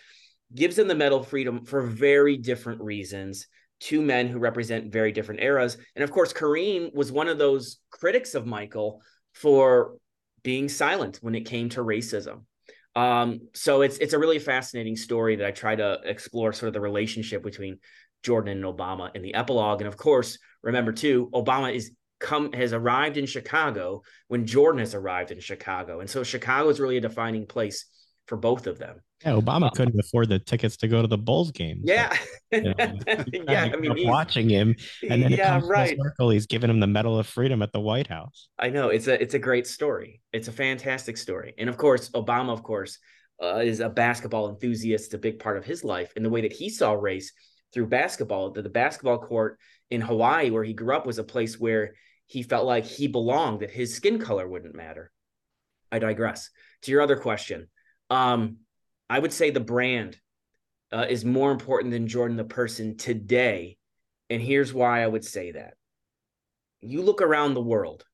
gives 0.54 0.76
them 0.76 0.88
the 0.88 0.94
Medal 0.94 1.20
of 1.20 1.28
Freedom 1.28 1.64
for 1.64 1.82
very 1.82 2.36
different 2.36 2.80
reasons. 2.80 3.46
Two 3.80 4.00
men 4.00 4.28
who 4.28 4.38
represent 4.38 4.92
very 4.92 5.12
different 5.12 5.42
eras. 5.42 5.76
And 5.94 6.02
of 6.02 6.10
course, 6.10 6.32
Kareem 6.32 6.94
was 6.94 7.12
one 7.12 7.28
of 7.28 7.38
those 7.38 7.78
critics 7.90 8.34
of 8.34 8.46
Michael 8.46 9.02
for 9.34 9.96
being 10.42 10.68
silent 10.68 11.18
when 11.20 11.34
it 11.34 11.42
came 11.42 11.68
to 11.70 11.80
racism. 11.80 12.42
Um, 12.94 13.40
so 13.52 13.82
it's 13.82 13.98
it's 13.98 14.14
a 14.14 14.18
really 14.18 14.38
fascinating 14.38 14.96
story 14.96 15.36
that 15.36 15.46
I 15.46 15.50
try 15.50 15.76
to 15.76 16.00
explore 16.04 16.54
sort 16.54 16.68
of 16.68 16.72
the 16.72 16.80
relationship 16.80 17.42
between 17.42 17.78
Jordan 18.22 18.56
and 18.56 18.64
Obama 18.64 19.14
in 19.14 19.22
the 19.22 19.34
epilogue. 19.34 19.82
And 19.82 19.88
of 19.88 19.96
course, 19.96 20.38
remember 20.62 20.92
too, 20.92 21.28
Obama 21.34 21.74
is 21.74 21.92
come 22.18 22.52
has 22.52 22.72
arrived 22.72 23.18
in 23.18 23.26
Chicago 23.26 24.02
when 24.28 24.46
Jordan 24.46 24.80
has 24.80 24.94
arrived 24.94 25.30
in 25.30 25.40
Chicago. 25.40 26.00
And 26.00 26.08
so 26.08 26.22
Chicago 26.22 26.70
is 26.70 26.80
really 26.80 26.96
a 26.96 27.02
defining 27.02 27.46
place 27.46 27.84
for 28.26 28.36
both 28.36 28.66
of 28.66 28.78
them. 28.78 29.00
Yeah, 29.24 29.32
Obama 29.32 29.72
couldn't 29.72 29.98
afford 29.98 30.28
the 30.28 30.38
tickets 30.38 30.76
to 30.78 30.88
go 30.88 31.00
to 31.00 31.08
the 31.08 31.16
Bulls 31.16 31.50
game. 31.50 31.80
Yeah, 31.82 32.14
so, 32.52 32.58
you 32.58 32.74
know, 32.74 33.24
yeah. 33.48 33.70
I 33.72 33.76
mean, 33.76 34.06
watching 34.06 34.48
him, 34.48 34.76
and 35.08 35.22
then 35.22 35.32
yeah, 35.32 35.60
right. 35.64 35.96
Circle, 35.98 36.30
he's 36.30 36.46
giving 36.46 36.68
him 36.68 36.80
the 36.80 36.86
Medal 36.86 37.18
of 37.18 37.26
Freedom 37.26 37.62
at 37.62 37.72
the 37.72 37.80
White 37.80 38.08
House. 38.08 38.48
I 38.58 38.68
know 38.68 38.88
it's 38.88 39.06
a 39.06 39.20
it's 39.20 39.34
a 39.34 39.38
great 39.38 39.66
story. 39.66 40.20
It's 40.32 40.48
a 40.48 40.52
fantastic 40.52 41.16
story, 41.16 41.54
and 41.56 41.70
of 41.70 41.78
course, 41.78 42.10
Obama, 42.10 42.52
of 42.52 42.62
course, 42.62 42.98
uh, 43.42 43.60
is 43.64 43.80
a 43.80 43.88
basketball 43.88 44.50
enthusiast. 44.50 45.06
It's 45.06 45.14
a 45.14 45.18
big 45.18 45.38
part 45.38 45.56
of 45.56 45.64
his 45.64 45.82
life, 45.82 46.12
and 46.14 46.24
the 46.24 46.30
way 46.30 46.42
that 46.42 46.52
he 46.52 46.68
saw 46.68 46.92
race 46.92 47.32
through 47.72 47.86
basketball. 47.86 48.50
The, 48.50 48.62
the 48.62 48.68
basketball 48.68 49.18
court 49.18 49.58
in 49.90 50.02
Hawaii, 50.02 50.50
where 50.50 50.64
he 50.64 50.74
grew 50.74 50.94
up, 50.94 51.06
was 51.06 51.18
a 51.18 51.24
place 51.24 51.58
where 51.58 51.94
he 52.26 52.42
felt 52.42 52.66
like 52.66 52.84
he 52.84 53.06
belonged, 53.06 53.60
that 53.60 53.70
his 53.70 53.94
skin 53.94 54.18
color 54.18 54.46
wouldn't 54.46 54.74
matter. 54.74 55.10
I 55.90 56.00
digress. 56.00 56.50
To 56.82 56.90
your 56.90 57.00
other 57.00 57.16
question, 57.16 57.68
um, 58.10 58.58
I 59.08 59.18
would 59.18 59.32
say 59.32 59.50
the 59.50 59.60
brand 59.60 60.18
uh, 60.92 61.06
is 61.08 61.24
more 61.24 61.50
important 61.50 61.92
than 61.92 62.08
Jordan 62.08 62.36
the 62.36 62.44
person 62.44 62.96
today. 62.96 63.76
And 64.30 64.40
here's 64.42 64.72
why 64.72 65.02
I 65.02 65.06
would 65.06 65.24
say 65.24 65.52
that. 65.52 65.74
You 66.80 67.02
look 67.02 67.22
around 67.22 67.54
the 67.54 67.62
world, 67.62 68.04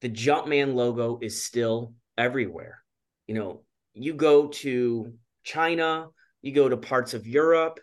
the 0.00 0.08
Jumpman 0.08 0.74
logo 0.74 1.18
is 1.20 1.44
still 1.44 1.94
everywhere. 2.16 2.82
You 3.26 3.34
know, 3.34 3.62
you 3.94 4.14
go 4.14 4.48
to 4.48 5.14
China, 5.42 6.08
you 6.42 6.52
go 6.52 6.68
to 6.68 6.76
parts 6.76 7.14
of 7.14 7.26
Europe, 7.26 7.80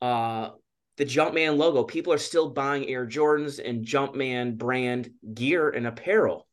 uh, 0.00 0.50
the 0.96 1.04
Jumpman 1.04 1.56
logo. 1.56 1.84
People 1.84 2.12
are 2.12 2.18
still 2.18 2.50
buying 2.50 2.88
Air 2.88 3.06
Jordans 3.06 3.60
and 3.64 3.84
Jumpman 3.84 4.56
brand 4.56 5.10
gear 5.34 5.68
and 5.70 5.86
apparel. 5.86 6.46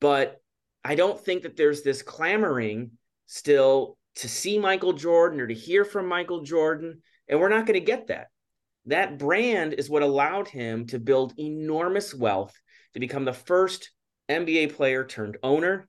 But 0.00 0.40
I 0.84 0.94
don't 0.94 1.18
think 1.18 1.42
that 1.42 1.56
there's 1.56 1.82
this 1.82 2.02
clamoring 2.02 2.92
still 3.28 3.96
to 4.16 4.28
see 4.28 4.58
Michael 4.58 4.94
Jordan 4.94 5.40
or 5.40 5.46
to 5.46 5.54
hear 5.54 5.84
from 5.84 6.08
Michael 6.08 6.42
Jordan. 6.42 7.02
And 7.28 7.38
we're 7.38 7.48
not 7.48 7.66
going 7.66 7.78
to 7.78 7.86
get 7.86 8.08
that. 8.08 8.28
That 8.86 9.18
brand 9.18 9.74
is 9.74 9.88
what 9.88 10.02
allowed 10.02 10.48
him 10.48 10.86
to 10.88 10.98
build 10.98 11.38
enormous 11.38 12.14
wealth 12.14 12.58
to 12.94 13.00
become 13.00 13.24
the 13.24 13.32
first 13.32 13.90
NBA 14.28 14.74
player 14.74 15.04
turned 15.04 15.36
owner 15.42 15.88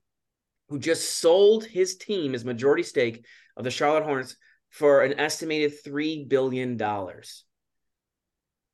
who 0.68 0.78
just 0.78 1.18
sold 1.18 1.64
his 1.64 1.96
team, 1.96 2.34
his 2.34 2.44
majority 2.44 2.84
stake 2.84 3.24
of 3.56 3.64
the 3.64 3.70
Charlotte 3.70 4.04
Hornets, 4.04 4.36
for 4.68 5.00
an 5.02 5.18
estimated 5.18 5.72
$3 5.84 6.28
billion. 6.28 6.80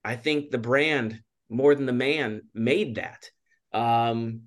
I 0.04 0.16
think 0.16 0.50
the 0.50 0.58
brand 0.58 1.20
more 1.48 1.74
than 1.74 1.86
the 1.86 1.92
man 1.92 2.42
made 2.52 2.96
that. 2.96 3.30
Um, 3.72 4.42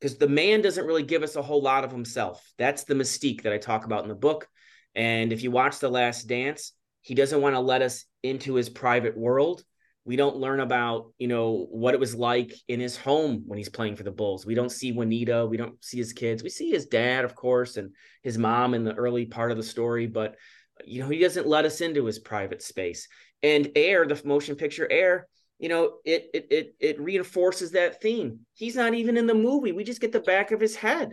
because 0.00 0.16
the 0.16 0.28
man 0.28 0.62
doesn't 0.62 0.86
really 0.86 1.02
give 1.02 1.22
us 1.22 1.36
a 1.36 1.42
whole 1.42 1.62
lot 1.62 1.84
of 1.84 1.92
himself. 1.92 2.42
That's 2.58 2.84
the 2.84 2.94
mystique 2.94 3.42
that 3.42 3.52
I 3.52 3.58
talk 3.58 3.84
about 3.84 4.02
in 4.02 4.08
the 4.08 4.14
book. 4.14 4.48
And 4.94 5.32
if 5.32 5.42
you 5.42 5.50
watch 5.50 5.78
The 5.78 5.90
Last 5.90 6.26
Dance, 6.26 6.72
he 7.02 7.14
doesn't 7.14 7.40
want 7.40 7.54
to 7.54 7.60
let 7.60 7.82
us 7.82 8.04
into 8.22 8.54
his 8.54 8.68
private 8.68 9.16
world. 9.16 9.62
We 10.04 10.16
don't 10.16 10.36
learn 10.36 10.60
about, 10.60 11.12
you 11.18 11.28
know, 11.28 11.66
what 11.70 11.94
it 11.94 12.00
was 12.00 12.14
like 12.14 12.54
in 12.68 12.80
his 12.80 12.96
home 12.96 13.44
when 13.46 13.58
he's 13.58 13.68
playing 13.68 13.96
for 13.96 14.02
the 14.02 14.10
Bulls. 14.10 14.46
We 14.46 14.54
don't 14.54 14.72
see 14.72 14.92
Juanita, 14.92 15.46
we 15.46 15.58
don't 15.58 15.82
see 15.84 15.98
his 15.98 16.12
kids. 16.12 16.42
We 16.42 16.48
see 16.48 16.70
his 16.70 16.86
dad, 16.86 17.24
of 17.24 17.34
course, 17.34 17.76
and 17.76 17.94
his 18.22 18.38
mom 18.38 18.74
in 18.74 18.84
the 18.84 18.94
early 18.94 19.26
part 19.26 19.50
of 19.50 19.56
the 19.56 19.62
story, 19.62 20.06
but 20.06 20.36
you 20.84 21.02
know, 21.02 21.10
he 21.10 21.18
doesn't 21.18 21.46
let 21.46 21.66
us 21.66 21.82
into 21.82 22.06
his 22.06 22.18
private 22.18 22.62
space. 22.62 23.06
And 23.42 23.70
Air, 23.76 24.06
the 24.06 24.20
motion 24.24 24.56
picture 24.56 24.90
Air, 24.90 25.28
you 25.60 25.68
know, 25.68 25.98
it 26.06 26.30
it 26.32 26.46
it 26.50 26.74
it 26.80 27.00
reinforces 27.00 27.70
that 27.72 28.00
theme. 28.00 28.40
He's 28.54 28.76
not 28.76 28.94
even 28.94 29.18
in 29.18 29.26
the 29.26 29.34
movie. 29.34 29.72
We 29.72 29.84
just 29.84 30.00
get 30.00 30.10
the 30.10 30.20
back 30.20 30.52
of 30.52 30.60
his 30.60 30.74
head. 30.74 31.10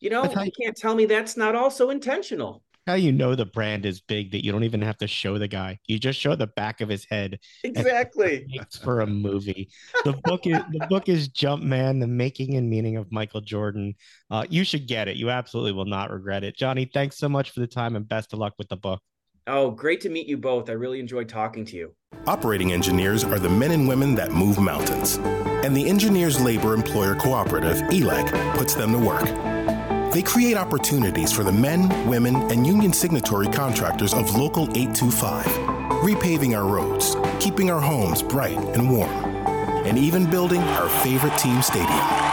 You 0.00 0.10
know, 0.10 0.24
you 0.24 0.50
can't 0.60 0.76
tell 0.76 0.96
me 0.96 1.06
that's 1.06 1.36
not 1.36 1.54
also 1.54 1.90
intentional. 1.90 2.62
How 2.88 2.94
you 2.94 3.12
know 3.12 3.34
the 3.34 3.46
brand 3.46 3.86
is 3.86 4.00
big 4.02 4.32
that 4.32 4.44
you 4.44 4.52
don't 4.52 4.64
even 4.64 4.82
have 4.82 4.98
to 4.98 5.06
show 5.06 5.38
the 5.38 5.48
guy. 5.48 5.78
You 5.86 5.98
just 5.98 6.20
show 6.20 6.34
the 6.34 6.48
back 6.48 6.82
of 6.82 6.88
his 6.88 7.06
head. 7.08 7.38
Exactly. 7.62 8.46
for 8.82 9.00
a 9.00 9.06
movie. 9.06 9.70
The 10.04 10.12
book 10.24 10.46
is 10.46 10.58
the 10.72 10.86
book 10.90 11.08
is 11.08 11.28
Jumpman: 11.28 12.00
The 12.00 12.08
Making 12.08 12.56
and 12.56 12.68
Meaning 12.68 12.96
of 12.96 13.10
Michael 13.12 13.40
Jordan. 13.42 13.94
Uh, 14.28 14.44
you 14.50 14.64
should 14.64 14.88
get 14.88 15.06
it. 15.06 15.16
You 15.16 15.30
absolutely 15.30 15.72
will 15.72 15.86
not 15.86 16.10
regret 16.10 16.42
it. 16.42 16.56
Johnny, 16.56 16.90
thanks 16.92 17.16
so 17.16 17.28
much 17.28 17.52
for 17.52 17.60
the 17.60 17.68
time 17.68 17.94
and 17.94 18.08
best 18.08 18.32
of 18.32 18.40
luck 18.40 18.54
with 18.58 18.68
the 18.68 18.76
book. 18.76 19.00
Oh, 19.46 19.70
great 19.70 20.00
to 20.00 20.08
meet 20.08 20.26
you 20.26 20.38
both. 20.38 20.70
I 20.70 20.72
really 20.72 21.00
enjoyed 21.00 21.28
talking 21.28 21.66
to 21.66 21.76
you. 21.76 21.94
Operating 22.26 22.72
engineers 22.72 23.24
are 23.24 23.38
the 23.38 23.50
men 23.50 23.72
and 23.72 23.86
women 23.86 24.14
that 24.14 24.32
move 24.32 24.58
mountains. 24.58 25.18
And 25.62 25.76
the 25.76 25.86
Engineers 25.86 26.40
Labor 26.40 26.72
Employer 26.72 27.14
Cooperative, 27.14 27.76
ELEC, 27.90 28.56
puts 28.56 28.74
them 28.74 28.92
to 28.92 28.98
work. 28.98 29.24
They 30.14 30.22
create 30.22 30.56
opportunities 30.56 31.30
for 31.30 31.42
the 31.42 31.52
men, 31.52 32.08
women, 32.08 32.36
and 32.50 32.66
union 32.66 32.94
signatory 32.94 33.48
contractors 33.48 34.14
of 34.14 34.34
Local 34.34 34.64
825, 34.70 35.44
repaving 36.02 36.56
our 36.56 36.66
roads, 36.66 37.14
keeping 37.38 37.70
our 37.70 37.80
homes 37.80 38.22
bright 38.22 38.56
and 38.56 38.90
warm, 38.90 39.10
and 39.84 39.98
even 39.98 40.30
building 40.30 40.62
our 40.62 40.88
favorite 40.88 41.36
team 41.36 41.60
stadium. 41.60 42.23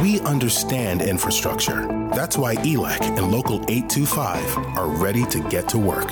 We 0.00 0.18
understand 0.20 1.02
infrastructure. 1.02 1.86
That's 2.14 2.38
why 2.38 2.56
ELEC 2.56 3.02
and 3.02 3.30
Local 3.30 3.56
825 3.68 4.56
are 4.78 4.88
ready 4.88 5.26
to 5.26 5.40
get 5.50 5.68
to 5.68 5.78
work. 5.78 6.10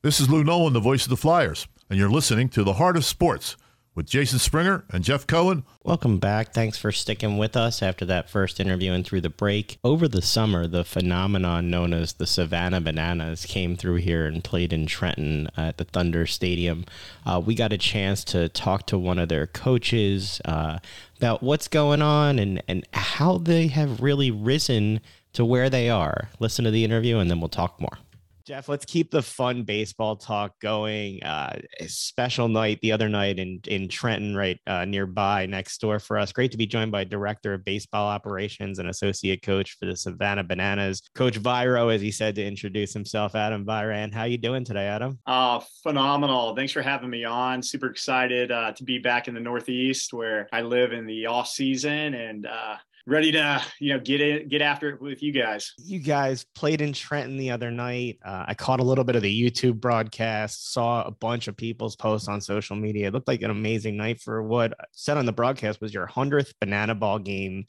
This 0.00 0.18
is 0.18 0.30
Lou 0.30 0.42
Nolan, 0.42 0.72
the 0.72 0.80
voice 0.80 1.04
of 1.04 1.10
the 1.10 1.18
Flyers, 1.18 1.68
and 1.90 1.98
you're 1.98 2.10
listening 2.10 2.48
to 2.48 2.64
The 2.64 2.72
Heart 2.72 2.96
of 2.96 3.04
Sports 3.04 3.58
with 3.94 4.06
Jason 4.06 4.38
Springer 4.38 4.84
and 4.90 5.04
Jeff 5.04 5.26
Cohen. 5.26 5.64
Welcome 5.84 6.18
back. 6.18 6.52
Thanks 6.52 6.78
for 6.78 6.92
sticking 6.92 7.36
with 7.36 7.56
us 7.56 7.82
after 7.82 8.04
that 8.06 8.30
first 8.30 8.58
interview 8.58 8.92
and 8.92 9.04
through 9.04 9.20
the 9.20 9.30
break. 9.30 9.78
Over 9.84 10.08
the 10.08 10.22
summer, 10.22 10.66
the 10.66 10.84
phenomenon 10.84 11.70
known 11.70 11.92
as 11.92 12.14
the 12.14 12.26
Savannah 12.26 12.80
Bananas 12.80 13.44
came 13.44 13.76
through 13.76 13.96
here 13.96 14.26
and 14.26 14.42
played 14.42 14.72
in 14.72 14.86
Trenton 14.86 15.48
at 15.56 15.76
the 15.76 15.84
Thunder 15.84 16.26
Stadium. 16.26 16.84
Uh, 17.26 17.42
we 17.44 17.54
got 17.54 17.72
a 17.72 17.78
chance 17.78 18.24
to 18.24 18.48
talk 18.48 18.86
to 18.86 18.98
one 18.98 19.18
of 19.18 19.28
their 19.28 19.46
coaches 19.46 20.40
uh, 20.44 20.78
about 21.18 21.42
what's 21.42 21.68
going 21.68 22.02
on 22.02 22.38
and, 22.38 22.62
and 22.68 22.86
how 22.94 23.38
they 23.38 23.66
have 23.66 24.00
really 24.00 24.30
risen 24.30 25.00
to 25.34 25.44
where 25.44 25.68
they 25.68 25.90
are. 25.90 26.28
Listen 26.38 26.64
to 26.64 26.70
the 26.70 26.84
interview 26.84 27.18
and 27.18 27.30
then 27.30 27.40
we'll 27.40 27.48
talk 27.48 27.80
more. 27.80 27.98
Jeff, 28.44 28.68
let's 28.68 28.84
keep 28.84 29.10
the 29.10 29.22
fun 29.22 29.62
baseball 29.62 30.16
talk 30.16 30.58
going. 30.60 31.22
Uh, 31.22 31.58
a 31.78 31.88
special 31.88 32.48
night 32.48 32.78
the 32.82 32.92
other 32.92 33.08
night 33.08 33.38
in 33.38 33.60
in 33.66 33.88
Trenton, 33.88 34.34
right 34.34 34.58
uh, 34.66 34.84
nearby, 34.84 35.46
next 35.46 35.80
door 35.80 35.98
for 35.98 36.18
us. 36.18 36.32
Great 36.32 36.50
to 36.50 36.56
be 36.56 36.66
joined 36.66 36.90
by 36.90 37.04
Director 37.04 37.54
of 37.54 37.64
Baseball 37.64 38.08
Operations 38.08 38.78
and 38.78 38.88
Associate 38.88 39.40
Coach 39.40 39.76
for 39.78 39.86
the 39.86 39.96
Savannah 39.96 40.44
Bananas, 40.44 41.02
Coach 41.14 41.36
Viro, 41.36 41.88
as 41.88 42.00
he 42.00 42.10
said 42.10 42.34
to 42.34 42.44
introduce 42.44 42.92
himself. 42.92 43.34
Adam 43.34 43.64
Virant, 43.64 44.12
how 44.12 44.24
you 44.24 44.38
doing 44.38 44.64
today, 44.64 44.86
Adam? 44.86 45.18
Uh, 45.26 45.60
phenomenal. 45.82 46.56
Thanks 46.56 46.72
for 46.72 46.82
having 46.82 47.10
me 47.10 47.24
on. 47.24 47.62
Super 47.62 47.86
excited 47.86 48.50
uh, 48.50 48.72
to 48.72 48.84
be 48.84 48.98
back 48.98 49.28
in 49.28 49.34
the 49.34 49.40
Northeast 49.40 50.12
where 50.12 50.48
I 50.52 50.62
live 50.62 50.92
in 50.92 51.06
the 51.06 51.26
off 51.26 51.48
season 51.48 52.14
and 52.14 52.46
uh, 52.46 52.76
ready 53.06 53.32
to 53.32 53.62
you 53.80 53.92
know 53.92 54.00
get 54.00 54.20
it 54.20 54.48
get 54.48 54.62
after 54.62 54.90
it 54.90 55.00
with 55.00 55.22
you 55.22 55.32
guys 55.32 55.72
you 55.78 55.98
guys 55.98 56.44
played 56.54 56.80
in 56.80 56.92
trenton 56.92 57.36
the 57.36 57.50
other 57.50 57.70
night 57.70 58.18
uh, 58.24 58.44
i 58.46 58.54
caught 58.54 58.80
a 58.80 58.84
little 58.84 59.04
bit 59.04 59.16
of 59.16 59.22
the 59.22 59.50
youtube 59.50 59.80
broadcast 59.80 60.72
saw 60.72 61.02
a 61.04 61.10
bunch 61.10 61.48
of 61.48 61.56
people's 61.56 61.96
posts 61.96 62.28
on 62.28 62.40
social 62.40 62.76
media 62.76 63.08
it 63.08 63.14
looked 63.14 63.28
like 63.28 63.42
an 63.42 63.50
amazing 63.50 63.96
night 63.96 64.20
for 64.20 64.42
what 64.42 64.72
said 64.92 65.16
on 65.16 65.26
the 65.26 65.32
broadcast 65.32 65.80
was 65.80 65.92
your 65.92 66.06
100th 66.06 66.52
banana 66.60 66.94
ball 66.94 67.18
game 67.18 67.64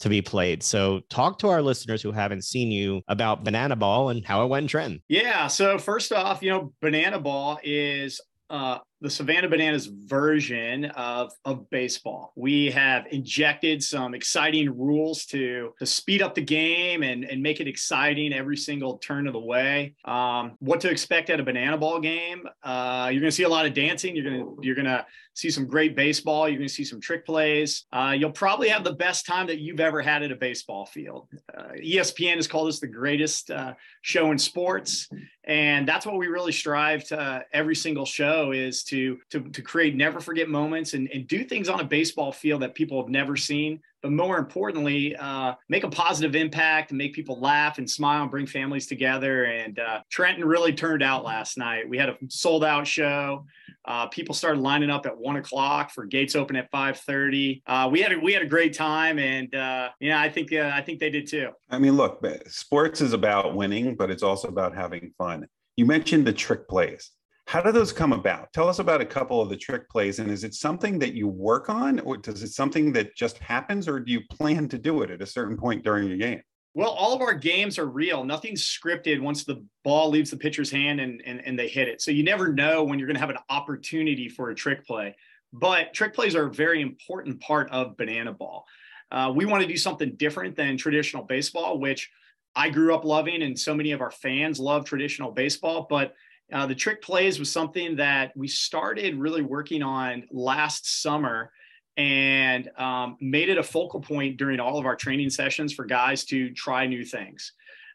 to 0.00 0.08
be 0.08 0.22
played. 0.22 0.62
So, 0.62 1.00
talk 1.10 1.38
to 1.40 1.48
our 1.48 1.60
listeners 1.60 2.02
who 2.02 2.12
haven't 2.12 2.44
seen 2.44 2.70
you 2.70 3.02
about 3.08 3.44
Banana 3.44 3.76
Ball 3.76 4.10
and 4.10 4.24
how 4.24 4.44
it 4.44 4.48
went 4.48 4.64
in 4.64 4.68
Trenton. 4.68 5.02
Yeah. 5.08 5.48
So, 5.48 5.78
first 5.78 6.12
off, 6.12 6.42
you 6.42 6.50
know, 6.50 6.72
Banana 6.80 7.18
Ball 7.18 7.58
is 7.64 8.20
uh, 8.50 8.78
the 9.00 9.10
Savannah 9.10 9.48
Bananas 9.48 9.86
version 9.86 10.86
of, 10.86 11.32
of 11.44 11.70
baseball. 11.70 12.32
We 12.34 12.70
have 12.72 13.06
injected 13.10 13.82
some 13.82 14.14
exciting 14.14 14.76
rules 14.76 15.24
to, 15.26 15.72
to 15.78 15.86
speed 15.86 16.20
up 16.20 16.34
the 16.34 16.42
game 16.42 17.02
and, 17.02 17.24
and 17.24 17.42
make 17.42 17.60
it 17.60 17.68
exciting 17.68 18.32
every 18.32 18.56
single 18.56 18.98
turn 18.98 19.26
of 19.26 19.34
the 19.34 19.40
way. 19.40 19.94
Um, 20.04 20.56
what 20.58 20.80
to 20.80 20.90
expect 20.90 21.30
at 21.30 21.38
a 21.38 21.44
banana 21.44 21.78
ball 21.78 22.00
game? 22.00 22.48
Uh, 22.62 23.08
you're 23.12 23.20
going 23.20 23.30
to 23.30 23.36
see 23.36 23.44
a 23.44 23.48
lot 23.48 23.66
of 23.66 23.74
dancing. 23.74 24.16
You're 24.16 24.24
going 24.24 24.40
to 24.40 24.58
you're 24.62 24.74
going 24.74 24.86
to 24.86 25.06
see 25.34 25.50
some 25.50 25.66
great 25.66 25.94
baseball. 25.94 26.48
You're 26.48 26.58
going 26.58 26.68
to 26.68 26.74
see 26.74 26.84
some 26.84 27.00
trick 27.00 27.24
plays. 27.24 27.84
Uh, 27.92 28.14
you'll 28.18 28.32
probably 28.32 28.68
have 28.68 28.82
the 28.82 28.94
best 28.94 29.24
time 29.24 29.46
that 29.46 29.60
you've 29.60 29.78
ever 29.78 30.02
had 30.02 30.24
at 30.24 30.32
a 30.32 30.36
baseball 30.36 30.84
field. 30.84 31.28
Uh, 31.56 31.74
ESPN 31.80 32.36
has 32.36 32.48
called 32.48 32.66
us 32.66 32.80
the 32.80 32.88
greatest 32.88 33.52
uh, 33.52 33.74
show 34.02 34.32
in 34.32 34.38
sports, 34.38 35.08
and 35.44 35.86
that's 35.86 36.04
what 36.04 36.18
we 36.18 36.26
really 36.26 36.50
strive 36.50 37.04
to 37.04 37.44
every 37.52 37.76
single 37.76 38.04
show 38.04 38.50
is 38.50 38.82
to 38.88 39.18
to, 39.30 39.40
to 39.40 39.62
create 39.62 39.96
never 39.96 40.20
forget 40.20 40.48
moments 40.48 40.94
and, 40.94 41.08
and 41.12 41.26
do 41.26 41.44
things 41.44 41.68
on 41.68 41.80
a 41.80 41.84
baseball 41.84 42.32
field 42.32 42.62
that 42.62 42.74
people 42.74 43.00
have 43.00 43.10
never 43.10 43.36
seen 43.36 43.80
but 44.02 44.12
more 44.12 44.38
importantly, 44.38 45.16
uh, 45.16 45.54
make 45.68 45.82
a 45.82 45.88
positive 45.88 46.36
impact 46.36 46.90
and 46.90 46.98
make 46.98 47.14
people 47.14 47.40
laugh 47.40 47.78
and 47.78 47.90
smile 47.90 48.22
and 48.22 48.30
bring 48.30 48.46
families 48.46 48.86
together. 48.86 49.44
And 49.44 49.78
uh, 49.78 50.00
Trenton 50.08 50.44
really 50.44 50.72
turned 50.72 51.02
out 51.02 51.24
last 51.24 51.58
night. 51.58 51.88
We 51.88 51.98
had 51.98 52.08
a 52.08 52.16
sold 52.28 52.64
out 52.64 52.86
show. 52.86 53.44
Uh, 53.84 54.06
people 54.06 54.34
started 54.34 54.60
lining 54.60 54.90
up 54.90 55.06
at 55.06 55.16
one 55.16 55.36
o'clock 55.36 55.90
for 55.90 56.04
gates 56.04 56.36
open 56.36 56.56
at 56.56 56.70
five 56.70 56.98
thirty. 56.98 57.62
Uh, 57.66 57.88
we 57.90 58.00
had 58.00 58.12
a, 58.12 58.18
we 58.18 58.32
had 58.32 58.42
a 58.42 58.46
great 58.46 58.74
time, 58.74 59.18
and 59.18 59.52
uh, 59.54 59.88
yeah, 59.98 60.20
I 60.20 60.28
think 60.28 60.52
uh, 60.52 60.70
I 60.72 60.82
think 60.82 61.00
they 61.00 61.10
did 61.10 61.26
too. 61.26 61.50
I 61.70 61.78
mean, 61.78 61.96
look, 61.96 62.24
sports 62.48 63.00
is 63.00 63.14
about 63.14 63.54
winning, 63.54 63.96
but 63.96 64.10
it's 64.10 64.22
also 64.22 64.48
about 64.48 64.76
having 64.76 65.12
fun. 65.16 65.48
You 65.76 65.86
mentioned 65.86 66.26
the 66.26 66.32
trick 66.32 66.68
plays. 66.68 67.10
How 67.48 67.62
do 67.62 67.72
those 67.72 67.94
come 67.94 68.12
about? 68.12 68.52
Tell 68.52 68.68
us 68.68 68.78
about 68.78 69.00
a 69.00 69.06
couple 69.06 69.40
of 69.40 69.48
the 69.48 69.56
trick 69.56 69.88
plays. 69.88 70.18
And 70.18 70.30
is 70.30 70.44
it 70.44 70.52
something 70.52 70.98
that 70.98 71.14
you 71.14 71.28
work 71.28 71.70
on, 71.70 71.98
or 72.00 72.18
does 72.18 72.42
it 72.42 72.50
something 72.50 72.92
that 72.92 73.16
just 73.16 73.38
happens, 73.38 73.88
or 73.88 74.00
do 74.00 74.12
you 74.12 74.20
plan 74.28 74.68
to 74.68 74.76
do 74.76 75.00
it 75.00 75.10
at 75.10 75.22
a 75.22 75.26
certain 75.26 75.56
point 75.56 75.82
during 75.82 76.08
your 76.08 76.18
game? 76.18 76.42
Well, 76.74 76.90
all 76.90 77.14
of 77.14 77.22
our 77.22 77.32
games 77.32 77.78
are 77.78 77.86
real. 77.86 78.22
Nothing's 78.22 78.62
scripted 78.62 79.22
once 79.22 79.44
the 79.44 79.64
ball 79.82 80.10
leaves 80.10 80.30
the 80.30 80.36
pitcher's 80.36 80.70
hand 80.70 81.00
and, 81.00 81.22
and, 81.24 81.40
and 81.42 81.58
they 81.58 81.68
hit 81.68 81.88
it. 81.88 82.02
So 82.02 82.10
you 82.10 82.22
never 82.22 82.52
know 82.52 82.84
when 82.84 82.98
you're 82.98 83.08
going 83.08 83.16
to 83.16 83.20
have 83.20 83.30
an 83.30 83.38
opportunity 83.48 84.28
for 84.28 84.50
a 84.50 84.54
trick 84.54 84.86
play. 84.86 85.16
But 85.50 85.94
trick 85.94 86.12
plays 86.12 86.36
are 86.36 86.48
a 86.48 86.52
very 86.52 86.82
important 86.82 87.40
part 87.40 87.70
of 87.70 87.96
banana 87.96 88.34
ball. 88.34 88.66
Uh, 89.10 89.32
we 89.34 89.46
want 89.46 89.62
to 89.62 89.68
do 89.68 89.78
something 89.78 90.16
different 90.16 90.54
than 90.54 90.76
traditional 90.76 91.24
baseball, 91.24 91.78
which 91.78 92.10
I 92.54 92.68
grew 92.68 92.94
up 92.94 93.06
loving, 93.06 93.40
and 93.40 93.58
so 93.58 93.74
many 93.74 93.92
of 93.92 94.02
our 94.02 94.10
fans 94.10 94.60
love 94.60 94.84
traditional 94.84 95.30
baseball. 95.30 95.86
But 95.88 96.12
uh, 96.52 96.66
the 96.66 96.74
trick 96.74 97.02
plays 97.02 97.38
was 97.38 97.50
something 97.50 97.96
that 97.96 98.36
we 98.36 98.48
started 98.48 99.16
really 99.16 99.42
working 99.42 99.82
on 99.82 100.24
last 100.30 101.02
summer 101.02 101.52
and 101.96 102.70
um, 102.78 103.16
made 103.20 103.48
it 103.48 103.58
a 103.58 103.62
focal 103.62 104.00
point 104.00 104.36
during 104.36 104.60
all 104.60 104.78
of 104.78 104.86
our 104.86 104.96
training 104.96 105.30
sessions 105.30 105.72
for 105.72 105.84
guys 105.84 106.24
to 106.24 106.50
try 106.54 106.86
new 106.86 107.04
things. 107.04 107.52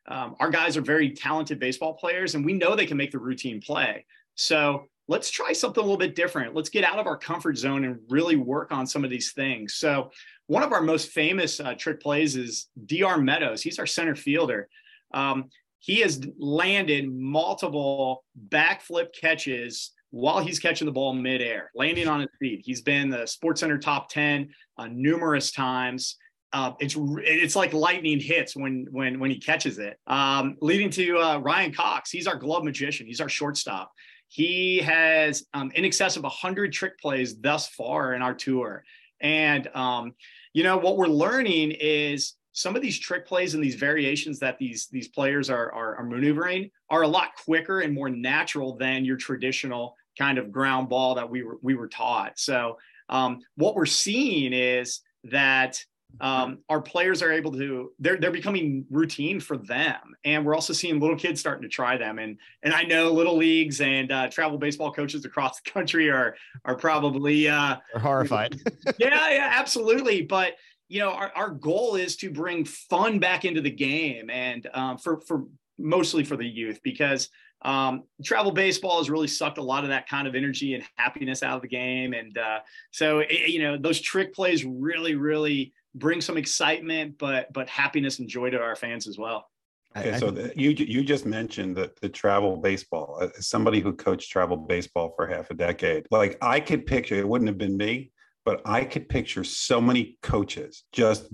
Um, 0.07 0.35
our 0.39 0.49
guys 0.49 0.75
are 0.75 0.81
very 0.81 1.11
talented 1.11 1.59
baseball 1.59 1.93
players 1.93 2.35
and 2.35 2.45
we 2.45 2.53
know 2.53 2.75
they 2.75 2.85
can 2.85 2.97
make 2.97 3.11
the 3.11 3.19
routine 3.19 3.61
play. 3.61 4.05
So 4.35 4.87
let's 5.07 5.29
try 5.29 5.53
something 5.53 5.81
a 5.81 5.85
little 5.85 5.97
bit 5.97 6.15
different. 6.15 6.55
Let's 6.55 6.69
get 6.69 6.83
out 6.83 6.99
of 6.99 7.07
our 7.07 7.17
comfort 7.17 7.57
zone 7.57 7.85
and 7.85 7.99
really 8.09 8.35
work 8.35 8.71
on 8.71 8.87
some 8.87 9.03
of 9.03 9.09
these 9.09 9.31
things. 9.31 9.75
So, 9.75 10.11
one 10.47 10.63
of 10.63 10.73
our 10.73 10.81
most 10.81 11.11
famous 11.11 11.61
uh, 11.61 11.73
trick 11.73 12.01
plays 12.01 12.35
is 12.35 12.67
DR 12.85 13.17
Meadows. 13.17 13.61
He's 13.61 13.79
our 13.79 13.85
center 13.85 14.13
fielder. 14.13 14.67
Um, 15.13 15.49
he 15.83 15.99
has 15.99 16.21
landed 16.37 17.13
multiple 17.13 18.23
backflip 18.47 19.07
catches 19.13 19.91
while 20.11 20.39
he's 20.39 20.57
catching 20.57 20.85
the 20.85 20.93
ball 20.93 21.13
midair, 21.13 21.71
landing 21.75 22.07
on 22.07 22.21
his 22.21 22.29
feet. 22.39 22.61
He's 22.63 22.81
been 22.81 23.09
the 23.09 23.25
Sports 23.25 23.59
Center 23.59 23.77
top 23.77 24.07
10 24.07 24.47
uh, 24.77 24.87
numerous 24.89 25.51
times. 25.51 26.15
Uh, 26.53 26.71
it's 26.79 26.95
it's 26.97 27.57
like 27.57 27.73
lightning 27.73 28.21
hits 28.21 28.55
when 28.55 28.87
when 28.91 29.19
when 29.19 29.29
he 29.29 29.37
catches 29.37 29.77
it. 29.77 29.99
Um, 30.07 30.55
leading 30.61 30.89
to 30.91 31.17
uh, 31.17 31.39
Ryan 31.39 31.73
Cox, 31.73 32.11
he's 32.11 32.27
our 32.27 32.37
glove 32.37 32.63
magician. 32.63 33.05
He's 33.05 33.19
our 33.19 33.27
shortstop. 33.27 33.91
He 34.29 34.77
has 34.77 35.43
um, 35.53 35.69
in 35.75 35.83
excess 35.83 36.15
of 36.15 36.23
100 36.23 36.71
trick 36.71 36.97
plays 36.97 37.37
thus 37.37 37.67
far 37.67 38.13
in 38.13 38.21
our 38.21 38.33
tour. 38.33 38.85
And 39.19 39.67
um, 39.75 40.13
you 40.53 40.63
know 40.63 40.77
what 40.77 40.95
we're 40.95 41.07
learning 41.07 41.71
is 41.71 42.35
some 42.53 42.75
of 42.75 42.81
these 42.81 42.97
trick 42.97 43.25
plays 43.25 43.55
and 43.55 43.63
these 43.63 43.75
variations 43.75 44.39
that 44.39 44.57
these 44.59 44.87
these 44.87 45.07
players 45.07 45.49
are, 45.49 45.71
are, 45.71 45.95
are 45.97 46.03
maneuvering 46.03 46.69
are 46.89 47.01
a 47.01 47.07
lot 47.07 47.29
quicker 47.43 47.81
and 47.81 47.93
more 47.93 48.09
natural 48.09 48.77
than 48.77 49.03
your 49.03 49.17
traditional 49.17 49.95
kind 50.17 50.37
of 50.37 50.51
ground 50.51 50.87
ball 50.87 51.15
that 51.15 51.29
we 51.29 51.43
were 51.43 51.57
we 51.61 51.75
were 51.75 51.87
taught. 51.87 52.39
So 52.39 52.77
um, 53.09 53.39
what 53.55 53.75
we're 53.75 53.85
seeing 53.85 54.53
is 54.53 55.01
that 55.25 55.83
um, 56.21 56.59
our 56.69 56.79
players 56.79 57.23
are 57.23 57.31
able 57.31 57.51
to 57.53 57.91
they're 57.97 58.17
they're 58.17 58.31
becoming 58.31 58.85
routine 58.91 59.39
for 59.39 59.57
them, 59.57 60.15
and 60.23 60.45
we're 60.45 60.53
also 60.53 60.73
seeing 60.73 60.99
little 60.99 61.15
kids 61.15 61.39
starting 61.39 61.63
to 61.63 61.69
try 61.69 61.97
them. 61.97 62.19
And 62.19 62.37
and 62.61 62.73
I 62.73 62.83
know 62.83 63.11
little 63.11 63.35
leagues 63.35 63.81
and 63.81 64.11
uh, 64.11 64.29
travel 64.29 64.59
baseball 64.59 64.91
coaches 64.93 65.25
across 65.25 65.59
the 65.59 65.71
country 65.71 66.11
are 66.11 66.35
are 66.65 66.75
probably 66.75 67.49
uh, 67.49 67.77
are 67.95 67.99
horrified. 67.99 68.61
yeah, 68.99 69.31
yeah, 69.31 69.49
absolutely. 69.53 70.21
But 70.21 70.53
you 70.89 70.99
know, 70.99 71.11
our, 71.11 71.31
our 71.35 71.49
goal 71.49 71.95
is 71.95 72.15
to 72.17 72.29
bring 72.29 72.65
fun 72.65 73.19
back 73.19 73.45
into 73.45 73.61
the 73.61 73.71
game 73.71 74.29
and 74.29 74.67
um, 74.73 74.97
for, 74.97 75.21
for 75.21 75.45
mostly 75.77 76.23
for 76.23 76.37
the 76.37 76.47
youth 76.47 76.79
because 76.83 77.29
um, 77.63 78.03
travel 78.23 78.51
baseball 78.51 78.97
has 78.97 79.09
really 79.09 79.27
sucked 79.27 79.57
a 79.57 79.63
lot 79.63 79.83
of 79.83 79.89
that 79.89 80.07
kind 80.07 80.27
of 80.27 80.35
energy 80.35 80.73
and 80.73 80.83
happiness 80.97 81.43
out 81.43 81.55
of 81.55 81.61
the 81.61 81.67
game. 81.67 82.13
And 82.13 82.37
uh, 82.37 82.59
so, 82.91 83.19
it, 83.19 83.49
you 83.49 83.61
know, 83.61 83.77
those 83.77 84.01
trick 84.01 84.33
plays 84.33 84.65
really, 84.65 85.15
really 85.15 85.73
bring 85.95 86.21
some 86.21 86.37
excitement, 86.37 87.17
but, 87.17 87.51
but 87.53 87.69
happiness 87.69 88.19
and 88.19 88.27
joy 88.27 88.49
to 88.49 88.59
our 88.59 88.75
fans 88.75 89.07
as 89.07 89.17
well. 89.17 89.47
Okay, 89.95 90.17
so 90.17 90.31
the, 90.31 90.51
you 90.55 90.71
you 90.71 91.03
just 91.03 91.23
mentioned 91.23 91.75
that 91.77 91.99
the 92.01 92.09
travel 92.09 92.57
baseball. 92.57 93.19
As 93.37 93.47
somebody 93.47 93.79
who 93.79 93.93
coached 93.93 94.31
travel 94.31 94.57
baseball 94.57 95.13
for 95.15 95.27
half 95.27 95.51
a 95.51 95.53
decade, 95.53 96.07
like 96.09 96.35
I 96.41 96.59
could 96.59 96.87
picture 96.87 97.15
it 97.15 97.27
wouldn't 97.27 97.47
have 97.47 97.59
been 97.59 97.77
me, 97.77 98.11
but 98.45 98.61
I 98.65 98.83
could 98.83 99.09
picture 99.09 99.43
so 99.43 99.79
many 99.79 100.17
coaches 100.21 100.83
just 100.91 101.27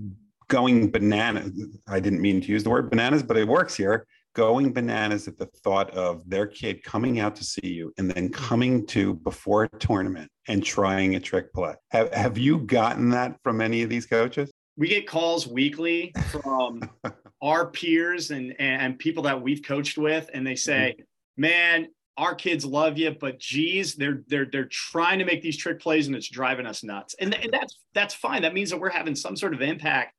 going 0.48 0.92
bananas. 0.92 1.52
I 1.88 2.00
didn't 2.00 2.22
mean 2.22 2.42
to 2.42 2.48
use 2.48 2.64
the 2.64 2.70
word 2.70 2.90
bananas, 2.90 3.24
but 3.24 3.38
it 3.38 3.48
works 3.48 3.76
here. 3.76 4.06
Going 4.36 4.72
bananas 4.72 5.28
at 5.28 5.38
the 5.38 5.48
thought 5.48 5.90
of 5.92 6.28
their 6.30 6.48
kid 6.48 6.84
coming 6.84 7.20
out 7.20 7.36
to 7.38 7.44
see 7.44 7.68
you 7.68 7.92
and 7.98 8.10
then 8.12 8.30
coming 8.30 8.86
to 8.88 9.16
before 9.16 9.64
a 9.64 9.70
tournament 9.80 10.32
and 10.48 10.64
trying 10.64 11.16
a 11.16 11.20
trick 11.20 11.52
play. 11.52 11.74
Have, 11.90 12.14
have 12.14 12.38
you 12.38 12.60
gotten 12.60 13.10
that 13.10 13.38
from 13.44 13.60
any 13.60 13.82
of 13.82 13.90
these 13.90 14.06
coaches? 14.06 14.52
we 14.80 14.88
get 14.88 15.06
calls 15.06 15.46
weekly 15.46 16.14
from 16.32 16.90
our 17.42 17.70
peers 17.70 18.32
and 18.32 18.56
and 18.60 18.98
people 18.98 19.24
that 19.24 19.40
we've 19.40 19.62
coached 19.62 19.98
with, 19.98 20.30
and 20.34 20.48
they 20.48 20.56
say, 20.56 20.96
mm-hmm. 20.98 21.42
"Man, 21.42 21.88
our 22.20 22.36
kids 22.36 22.66
love 22.66 22.98
you, 22.98 23.16
but 23.20 23.40
geez, 23.40 23.96
they're 23.96 24.22
they're 24.28 24.46
they're 24.52 24.66
trying 24.66 25.20
to 25.20 25.26
make 25.26 25.42
these 25.42 25.58
trick 25.58 25.80
plays, 25.80 26.08
and 26.08 26.16
it's 26.16 26.28
driving 26.28 26.66
us 26.66 26.84
nuts." 26.84 27.16
And, 27.20 27.34
and 27.34 27.52
that's 27.52 27.80
that's 27.94 28.14
fine. 28.14 28.42
That 28.42 28.54
means 28.54 28.70
that 28.70 28.80
we're 28.80 28.90
having 28.90 29.16
some 29.16 29.38
sort 29.38 29.54
of 29.54 29.62
impact. 29.62 30.16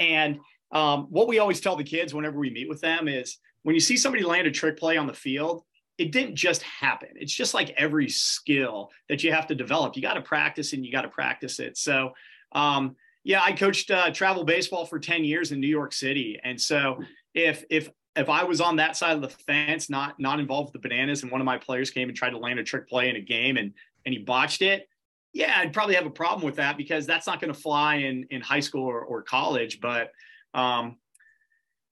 And 0.00 0.40
um, 0.72 1.06
what 1.08 1.28
we 1.28 1.38
always 1.38 1.60
tell 1.60 1.76
the 1.76 1.84
kids 1.84 2.12
whenever 2.12 2.38
we 2.38 2.50
meet 2.50 2.68
with 2.68 2.80
them 2.80 3.06
is, 3.06 3.38
when 3.62 3.74
you 3.74 3.80
see 3.80 3.96
somebody 3.96 4.24
land 4.24 4.48
a 4.48 4.50
trick 4.50 4.76
play 4.76 4.96
on 4.96 5.06
the 5.06 5.14
field, 5.14 5.62
it 5.98 6.10
didn't 6.10 6.34
just 6.34 6.62
happen. 6.62 7.10
It's 7.14 7.32
just 7.32 7.54
like 7.54 7.72
every 7.78 8.08
skill 8.08 8.90
that 9.08 9.22
you 9.22 9.32
have 9.32 9.46
to 9.46 9.54
develop. 9.54 9.94
You 9.94 10.02
got 10.02 10.14
to 10.14 10.22
practice 10.22 10.72
and 10.72 10.84
you 10.84 10.90
got 10.90 11.02
to 11.02 11.08
practice 11.08 11.60
it. 11.60 11.78
So, 11.78 12.10
um, 12.52 12.96
yeah, 13.22 13.40
I 13.42 13.52
coached 13.52 13.90
uh, 13.90 14.10
travel 14.10 14.44
baseball 14.44 14.84
for 14.84 14.98
10 14.98 15.24
years 15.24 15.52
in 15.52 15.60
New 15.60 15.68
York 15.68 15.92
City. 15.92 16.38
And 16.42 16.60
so 16.60 17.00
if, 17.34 17.64
if, 17.70 17.88
if 18.16 18.28
I 18.28 18.44
was 18.44 18.60
on 18.60 18.76
that 18.76 18.96
side 18.96 19.14
of 19.14 19.22
the 19.22 19.28
fence, 19.28 19.90
not, 19.90 20.18
not 20.18 20.40
involved 20.40 20.72
with 20.72 20.82
the 20.82 20.88
bananas 20.88 21.22
and 21.22 21.30
one 21.30 21.40
of 21.40 21.44
my 21.44 21.58
players 21.58 21.90
came 21.90 22.08
and 22.08 22.16
tried 22.16 22.30
to 22.30 22.38
land 22.38 22.58
a 22.58 22.64
trick 22.64 22.88
play 22.88 23.08
in 23.08 23.16
a 23.16 23.20
game 23.20 23.56
and, 23.56 23.72
and 24.04 24.14
he 24.14 24.20
botched 24.20 24.62
it. 24.62 24.88
Yeah, 25.32 25.54
I'd 25.58 25.72
probably 25.72 25.94
have 25.96 26.06
a 26.06 26.10
problem 26.10 26.44
with 26.44 26.56
that 26.56 26.76
because 26.76 27.06
that's 27.06 27.26
not 27.26 27.40
going 27.40 27.52
to 27.52 27.58
fly 27.58 27.96
in, 27.96 28.26
in 28.30 28.40
high 28.40 28.60
school 28.60 28.84
or, 28.84 29.02
or 29.02 29.22
college. 29.22 29.80
But, 29.80 30.12
um, 30.54 30.96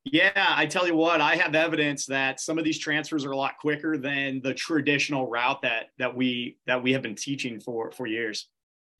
yeah, 0.04 0.32
I 0.34 0.66
tell 0.66 0.86
you 0.86 0.96
what, 0.96 1.20
I 1.20 1.36
have 1.36 1.54
evidence 1.54 2.06
that 2.06 2.38
some 2.38 2.58
of 2.58 2.64
these 2.64 2.78
transfers 2.78 3.24
are 3.24 3.30
a 3.30 3.36
lot 3.36 3.58
quicker 3.58 3.96
than 3.96 4.42
the 4.42 4.52
traditional 4.52 5.28
route 5.28 5.62
that 5.62 5.86
that 5.98 6.14
we 6.14 6.58
that 6.66 6.82
we 6.82 6.92
have 6.92 7.00
been 7.00 7.14
teaching 7.14 7.58
for 7.58 7.90
for 7.90 8.06
years. 8.06 8.48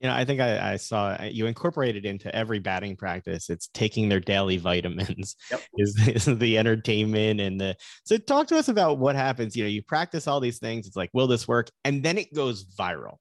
You 0.05 0.11
know, 0.11 0.17
I 0.17 0.27
think 0.27 0.39
I, 0.43 0.75
I 0.75 0.77
saw 0.77 1.17
you 1.23 1.47
incorporated 1.47 2.05
into 2.05 2.35
every 2.37 2.59
batting 2.59 2.95
practice. 2.95 3.49
It's 3.49 3.69
taking 3.73 4.11
their 4.11 4.21
daily 4.21 4.59
vitamins. 4.59 5.37
Yep. 5.51 5.61
Is, 5.79 6.09
is 6.09 6.25
the 6.39 6.59
entertainment 6.59 7.41
and 7.41 7.59
the 7.61 7.77
so 8.05 8.19
talk 8.19 8.47
to 8.49 8.57
us 8.59 8.69
about 8.69 8.99
what 8.99 9.17
happens. 9.17 9.57
You 9.57 9.65
know, 9.65 9.71
you 9.71 9.83
practice 9.83 10.27
all 10.27 10.41
these 10.41 10.59
things. 10.59 10.87
It's 10.87 10.97
like, 10.97 11.09
will 11.15 11.27
this 11.27 11.49
work? 11.49 11.71
And 11.85 12.03
then 12.03 12.19
it 12.19 12.35
goes 12.35 12.65
viral. 12.65 13.17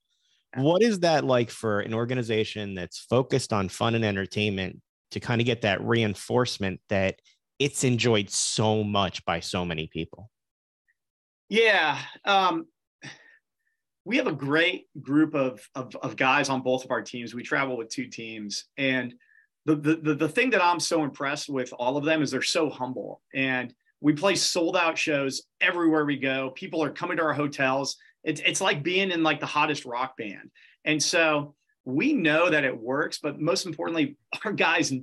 What 0.55 0.81
is 0.81 0.99
that 0.99 1.23
like 1.23 1.49
for 1.49 1.79
an 1.79 1.93
organization 1.93 2.75
that's 2.75 2.99
focused 2.99 3.53
on 3.53 3.69
fun 3.69 3.95
and 3.95 4.03
entertainment 4.03 4.81
to 5.11 5.21
kind 5.21 5.39
of 5.39 5.45
get 5.45 5.61
that 5.61 5.81
reinforcement 5.81 6.81
that 6.89 7.15
it's 7.59 7.86
enjoyed 7.86 8.29
so 8.29 8.84
much 8.84 9.23
by 9.23 9.39
so 9.39 9.63
many 9.63 9.88
people. 9.88 10.29
Yeah. 11.49 11.99
Um, 12.25 12.65
we 14.06 14.18
have 14.18 14.28
a 14.28 14.34
great 14.34 14.88
group 15.01 15.34
of, 15.34 15.68
of, 15.76 15.95
of, 16.01 16.16
guys 16.16 16.49
on 16.49 16.62
both 16.62 16.84
of 16.84 16.91
our 16.91 17.01
teams. 17.01 17.34
We 17.34 17.43
travel 17.43 17.78
with 17.78 17.89
two 17.89 18.08
teams. 18.08 18.66
And 18.78 19.14
the, 19.66 19.76
the, 19.76 20.16
the 20.16 20.30
thing 20.30 20.49
that 20.49 20.64
I'm 20.64 20.80
so 20.80 21.04
impressed 21.04 21.49
with 21.49 21.74
all 21.74 21.95
of 21.95 22.04
them 22.04 22.22
is 22.22 22.32
they're 22.32 22.41
so 22.41 22.70
humble. 22.70 23.22
And 23.34 23.74
we 24.01 24.14
play 24.14 24.36
sold 24.36 24.76
out 24.76 24.97
shows 24.97 25.43
everywhere 25.62 26.06
we 26.06 26.18
go. 26.18 26.51
People 26.51 26.84
are 26.84 26.91
coming 26.91 27.18
to 27.18 27.24
our 27.24 27.34
hotels. 27.34 27.95
It's, 28.26 28.41
it's 28.45 28.60
like 28.60 28.84
being 28.84 29.12
in 29.12 29.24
like 29.24 29.39
the 29.39 29.45
hottest 29.45 29.86
rock 29.86 30.18
band. 30.18 30.51
And 30.84 31.01
so 31.01 31.56
we 31.86 32.12
know 32.12 32.49
that 32.49 32.66
it 32.66 32.78
works, 32.78 33.20
but 33.24 33.39
most 33.39 33.66
importantly, 33.66 34.18
our 34.45 34.51
guys 34.51 34.93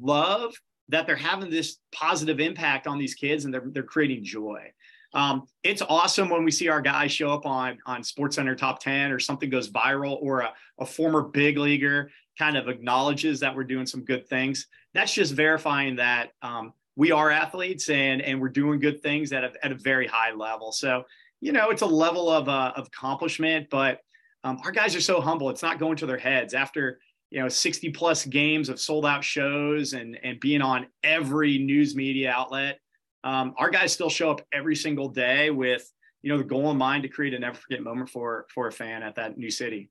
love 0.00 0.54
that 0.88 1.06
they're 1.06 1.16
having 1.16 1.50
this 1.50 1.76
positive 1.92 2.40
impact 2.40 2.86
on 2.88 2.98
these 2.98 3.14
kids 3.14 3.44
and 3.44 3.54
they're, 3.54 3.64
they're 3.66 3.82
creating 3.84 4.24
joy. 4.24 4.72
Um, 5.14 5.46
it's 5.62 5.82
awesome 5.82 6.28
when 6.28 6.44
we 6.44 6.50
see 6.50 6.68
our 6.68 6.82
guys 6.82 7.12
show 7.12 7.32
up 7.32 7.46
on 7.46 7.78
on 7.86 8.04
Sports 8.04 8.36
Center 8.36 8.54
top 8.54 8.80
10 8.80 9.10
or 9.10 9.18
something 9.18 9.48
goes 9.48 9.70
viral 9.70 10.18
or 10.20 10.40
a, 10.40 10.52
a 10.78 10.86
former 10.86 11.22
big 11.22 11.56
leaguer 11.56 12.10
kind 12.38 12.56
of 12.56 12.68
acknowledges 12.68 13.40
that 13.40 13.54
we're 13.54 13.64
doing 13.64 13.86
some 13.86 14.04
good 14.04 14.28
things. 14.28 14.66
That's 14.94 15.12
just 15.12 15.34
verifying 15.34 15.96
that 15.96 16.32
um, 16.42 16.72
we 16.94 17.10
are 17.10 17.30
athletes 17.30 17.88
and 17.88 18.20
and 18.20 18.40
we're 18.40 18.48
doing 18.50 18.80
good 18.80 19.02
things 19.02 19.32
at 19.32 19.44
a, 19.44 19.52
at 19.62 19.72
a 19.72 19.76
very 19.76 20.06
high 20.06 20.32
level. 20.32 20.72
So, 20.72 21.04
you 21.40 21.52
know, 21.52 21.70
it's 21.70 21.82
a 21.82 21.86
level 21.86 22.30
of, 22.30 22.48
uh, 22.48 22.72
of 22.76 22.88
accomplishment, 22.88 23.68
but 23.70 24.00
um, 24.44 24.58
our 24.64 24.72
guys 24.72 24.94
are 24.94 25.00
so 25.00 25.20
humble. 25.20 25.50
It's 25.50 25.62
not 25.62 25.78
going 25.78 25.96
to 25.96 26.06
their 26.06 26.18
heads 26.18 26.54
after 26.54 27.00
you 27.30 27.40
know 27.40 27.48
60 27.48 27.90
plus 27.90 28.24
games 28.24 28.68
of 28.68 28.80
sold 28.80 29.04
out 29.04 29.22
shows 29.22 29.92
and 29.92 30.18
and 30.22 30.40
being 30.40 30.62
on 30.62 30.86
every 31.02 31.58
news 31.58 31.94
media 31.94 32.30
outlet 32.30 32.80
um, 33.24 33.54
our 33.58 33.70
guys 33.70 33.92
still 33.92 34.10
show 34.10 34.30
up 34.30 34.42
every 34.52 34.76
single 34.76 35.08
day 35.08 35.50
with 35.50 35.90
you 36.22 36.30
know 36.30 36.38
the 36.38 36.44
goal 36.44 36.70
in 36.70 36.76
mind 36.76 37.02
to 37.04 37.08
create 37.08 37.34
a 37.34 37.38
never 37.38 37.56
forget 37.56 37.82
moment 37.82 38.10
for 38.10 38.46
for 38.52 38.68
a 38.68 38.72
fan 38.72 39.02
at 39.02 39.14
that 39.16 39.38
new 39.38 39.50
city. 39.50 39.90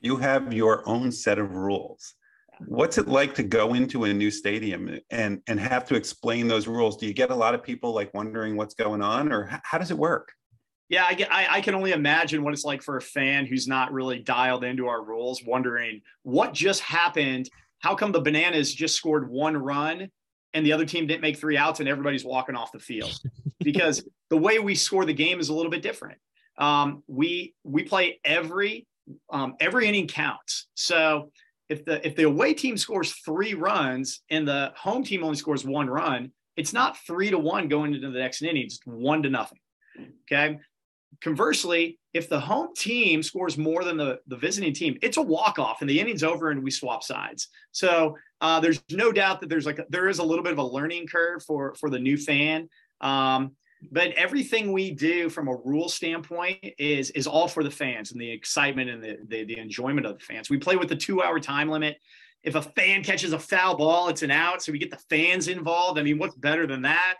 You 0.00 0.16
have 0.16 0.52
your 0.52 0.86
own 0.88 1.12
set 1.12 1.38
of 1.38 1.54
rules. 1.54 2.14
What's 2.66 2.98
it 2.98 3.08
like 3.08 3.34
to 3.36 3.42
go 3.42 3.74
into 3.74 4.04
a 4.04 4.12
new 4.12 4.30
stadium 4.30 4.98
and 5.10 5.40
and 5.46 5.58
have 5.58 5.84
to 5.86 5.94
explain 5.94 6.48
those 6.48 6.66
rules? 6.66 6.96
Do 6.96 7.06
you 7.06 7.14
get 7.14 7.30
a 7.30 7.34
lot 7.34 7.54
of 7.54 7.62
people 7.62 7.92
like 7.92 8.12
wondering 8.14 8.56
what's 8.56 8.74
going 8.74 9.02
on 9.02 9.32
or 9.32 9.60
how 9.64 9.78
does 9.78 9.90
it 9.90 9.98
work? 9.98 10.32
Yeah, 10.88 11.04
I, 11.04 11.26
I, 11.30 11.46
I, 11.56 11.60
can 11.62 11.74
only 11.74 11.92
imagine 11.92 12.42
what 12.42 12.52
it's 12.52 12.64
like 12.64 12.82
for 12.82 12.98
a 12.98 13.00
fan 13.00 13.46
who's 13.46 13.66
not 13.66 13.94
really 13.94 14.18
dialed 14.18 14.62
into 14.62 14.88
our 14.88 15.02
rules, 15.02 15.42
wondering 15.42 16.02
what 16.22 16.52
just 16.52 16.80
happened. 16.80 17.48
How 17.78 17.94
come 17.94 18.12
the 18.12 18.20
Bananas 18.20 18.74
just 18.74 18.94
scored 18.94 19.30
one 19.30 19.56
run 19.56 20.10
and 20.54 20.64
the 20.64 20.72
other 20.72 20.84
team 20.84 21.06
didn't 21.06 21.22
make 21.22 21.38
three 21.38 21.56
outs 21.56 21.80
and 21.80 21.88
everybody's 21.88 22.24
walking 22.24 22.54
off 22.54 22.72
the 22.72 22.78
field? 22.78 23.18
because 23.60 24.04
the 24.30 24.36
way 24.36 24.58
we 24.58 24.74
score 24.74 25.04
the 25.04 25.14
game 25.14 25.40
is 25.40 25.48
a 25.48 25.54
little 25.54 25.70
bit 25.70 25.82
different. 25.82 26.18
Um, 26.58 27.02
we 27.06 27.54
we 27.64 27.82
play 27.82 28.20
every 28.24 28.86
um, 29.30 29.54
every 29.60 29.88
inning 29.88 30.08
counts. 30.08 30.66
So 30.74 31.30
if 31.68 31.84
the 31.84 32.06
if 32.06 32.16
the 32.16 32.24
away 32.24 32.54
team 32.54 32.76
scores 32.76 33.12
three 33.12 33.54
runs 33.54 34.22
and 34.30 34.46
the 34.46 34.72
home 34.76 35.04
team 35.04 35.24
only 35.24 35.36
scores 35.36 35.64
one 35.64 35.88
run, 35.88 36.32
it's 36.56 36.72
not 36.72 36.98
three 37.06 37.30
to 37.30 37.38
one 37.38 37.68
going 37.68 37.94
into 37.94 38.10
the 38.10 38.18
next 38.18 38.42
inning. 38.42 38.64
It's 38.64 38.80
one 38.84 39.22
to 39.22 39.30
nothing. 39.30 39.58
Okay 40.30 40.58
conversely, 41.20 41.98
if 42.14 42.28
the 42.28 42.40
home 42.40 42.68
team 42.76 43.22
scores 43.22 43.58
more 43.58 43.84
than 43.84 43.96
the, 43.96 44.20
the 44.26 44.36
visiting 44.36 44.72
team, 44.72 44.98
it's 45.02 45.16
a 45.16 45.22
walk 45.22 45.58
off 45.58 45.80
and 45.80 45.88
the 45.88 45.98
inning's 45.98 46.22
over 46.22 46.50
and 46.50 46.62
we 46.62 46.70
swap 46.70 47.02
sides. 47.02 47.48
So 47.72 48.16
uh, 48.40 48.60
there's 48.60 48.82
no 48.90 49.12
doubt 49.12 49.40
that 49.40 49.48
there's 49.48 49.66
like 49.66 49.78
a, 49.78 49.84
there 49.88 50.08
is 50.08 50.18
a 50.18 50.24
little 50.24 50.44
bit 50.44 50.52
of 50.52 50.58
a 50.58 50.64
learning 50.64 51.06
curve 51.06 51.42
for 51.44 51.74
for 51.74 51.90
the 51.90 51.98
new 51.98 52.16
fan. 52.16 52.68
Um, 53.00 53.52
but 53.90 54.12
everything 54.12 54.72
we 54.72 54.92
do 54.92 55.28
from 55.28 55.48
a 55.48 55.56
rule 55.56 55.88
standpoint 55.88 56.64
is 56.78 57.10
is 57.10 57.26
all 57.26 57.48
for 57.48 57.64
the 57.64 57.70
fans 57.70 58.12
and 58.12 58.20
the 58.20 58.30
excitement 58.30 58.90
and 58.90 59.02
the, 59.02 59.18
the, 59.26 59.44
the 59.44 59.58
enjoyment 59.58 60.06
of 60.06 60.18
the 60.18 60.24
fans. 60.24 60.50
We 60.50 60.58
play 60.58 60.76
with 60.76 60.88
the 60.88 60.96
two 60.96 61.22
hour 61.22 61.40
time 61.40 61.68
limit. 61.68 61.96
If 62.42 62.56
a 62.56 62.62
fan 62.62 63.04
catches 63.04 63.32
a 63.32 63.38
foul 63.38 63.76
ball, 63.76 64.08
it's 64.08 64.22
an 64.22 64.32
out. 64.32 64.62
So 64.62 64.72
we 64.72 64.78
get 64.78 64.90
the 64.90 65.00
fans 65.08 65.46
involved. 65.46 65.98
I 65.98 66.02
mean, 66.02 66.18
what's 66.18 66.34
better 66.34 66.66
than 66.66 66.82
that? 66.82 67.18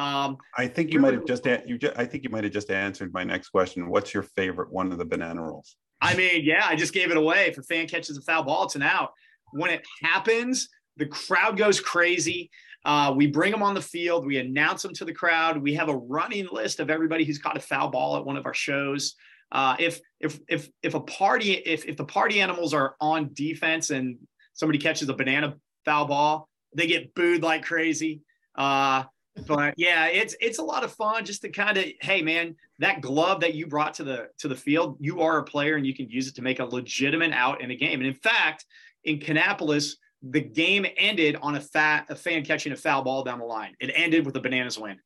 Um, 0.00 0.38
I 0.56 0.66
think 0.66 0.94
you 0.94 0.98
might 0.98 1.12
have 1.12 1.26
just, 1.26 1.44
you 1.44 1.76
just 1.76 1.98
I 1.98 2.06
think 2.06 2.24
you 2.24 2.30
might 2.30 2.44
have 2.44 2.54
just 2.54 2.70
answered 2.70 3.12
my 3.12 3.22
next 3.22 3.50
question. 3.50 3.90
What's 3.90 4.14
your 4.14 4.22
favorite 4.22 4.72
one 4.72 4.92
of 4.92 4.98
the 4.98 5.04
banana 5.04 5.42
rolls? 5.42 5.76
I 6.00 6.14
mean, 6.14 6.42
yeah, 6.42 6.64
I 6.66 6.74
just 6.74 6.94
gave 6.94 7.10
it 7.10 7.18
away. 7.18 7.48
If 7.48 7.58
a 7.58 7.62
fan 7.62 7.86
catches 7.86 8.16
a 8.16 8.22
foul 8.22 8.44
ball, 8.44 8.64
it's 8.64 8.76
an 8.76 8.82
out. 8.82 9.10
When 9.52 9.70
it 9.70 9.86
happens, 10.02 10.70
the 10.96 11.04
crowd 11.04 11.58
goes 11.58 11.80
crazy. 11.80 12.50
Uh, 12.86 13.12
we 13.14 13.26
bring 13.26 13.52
them 13.52 13.62
on 13.62 13.74
the 13.74 13.82
field. 13.82 14.24
We 14.24 14.38
announce 14.38 14.80
them 14.82 14.94
to 14.94 15.04
the 15.04 15.12
crowd. 15.12 15.58
We 15.60 15.74
have 15.74 15.90
a 15.90 15.96
running 15.96 16.48
list 16.50 16.80
of 16.80 16.88
everybody 16.88 17.24
who's 17.24 17.38
caught 17.38 17.58
a 17.58 17.60
foul 17.60 17.90
ball 17.90 18.16
at 18.16 18.24
one 18.24 18.38
of 18.38 18.46
our 18.46 18.54
shows. 18.54 19.14
Uh, 19.52 19.76
if 19.78 20.00
if 20.18 20.40
if 20.48 20.70
if 20.82 20.94
a 20.94 21.00
party 21.00 21.52
if 21.52 21.84
if 21.84 21.98
the 21.98 22.06
party 22.06 22.40
animals 22.40 22.72
are 22.72 22.94
on 23.02 23.30
defense 23.34 23.90
and 23.90 24.16
somebody 24.54 24.78
catches 24.78 25.10
a 25.10 25.14
banana 25.14 25.56
foul 25.84 26.06
ball, 26.06 26.48
they 26.74 26.86
get 26.86 27.14
booed 27.14 27.42
like 27.42 27.64
crazy. 27.64 28.22
Uh, 28.54 29.04
but 29.46 29.74
yeah, 29.76 30.06
it's 30.06 30.34
it's 30.40 30.58
a 30.58 30.62
lot 30.62 30.84
of 30.84 30.92
fun 30.92 31.24
just 31.24 31.42
to 31.42 31.48
kind 31.48 31.76
of 31.76 31.84
hey 32.00 32.22
man, 32.22 32.56
that 32.78 33.00
glove 33.00 33.40
that 33.40 33.54
you 33.54 33.66
brought 33.66 33.94
to 33.94 34.04
the 34.04 34.28
to 34.38 34.48
the 34.48 34.56
field, 34.56 34.96
you 35.00 35.20
are 35.20 35.38
a 35.38 35.44
player 35.44 35.76
and 35.76 35.86
you 35.86 35.94
can 35.94 36.08
use 36.08 36.28
it 36.28 36.34
to 36.36 36.42
make 36.42 36.60
a 36.60 36.64
legitimate 36.64 37.32
out 37.32 37.60
in 37.60 37.70
a 37.70 37.76
game. 37.76 38.00
And 38.00 38.08
in 38.08 38.14
fact, 38.14 38.64
in 39.04 39.18
Kannapolis, 39.18 39.92
the 40.22 40.40
game 40.40 40.86
ended 40.96 41.36
on 41.40 41.56
a 41.56 41.60
fat 41.60 42.06
a 42.08 42.16
fan 42.16 42.44
catching 42.44 42.72
a 42.72 42.76
foul 42.76 43.02
ball 43.02 43.24
down 43.24 43.38
the 43.38 43.44
line. 43.44 43.74
It 43.80 43.92
ended 43.94 44.26
with 44.26 44.36
a 44.36 44.40
bananas 44.40 44.78
win 44.78 44.98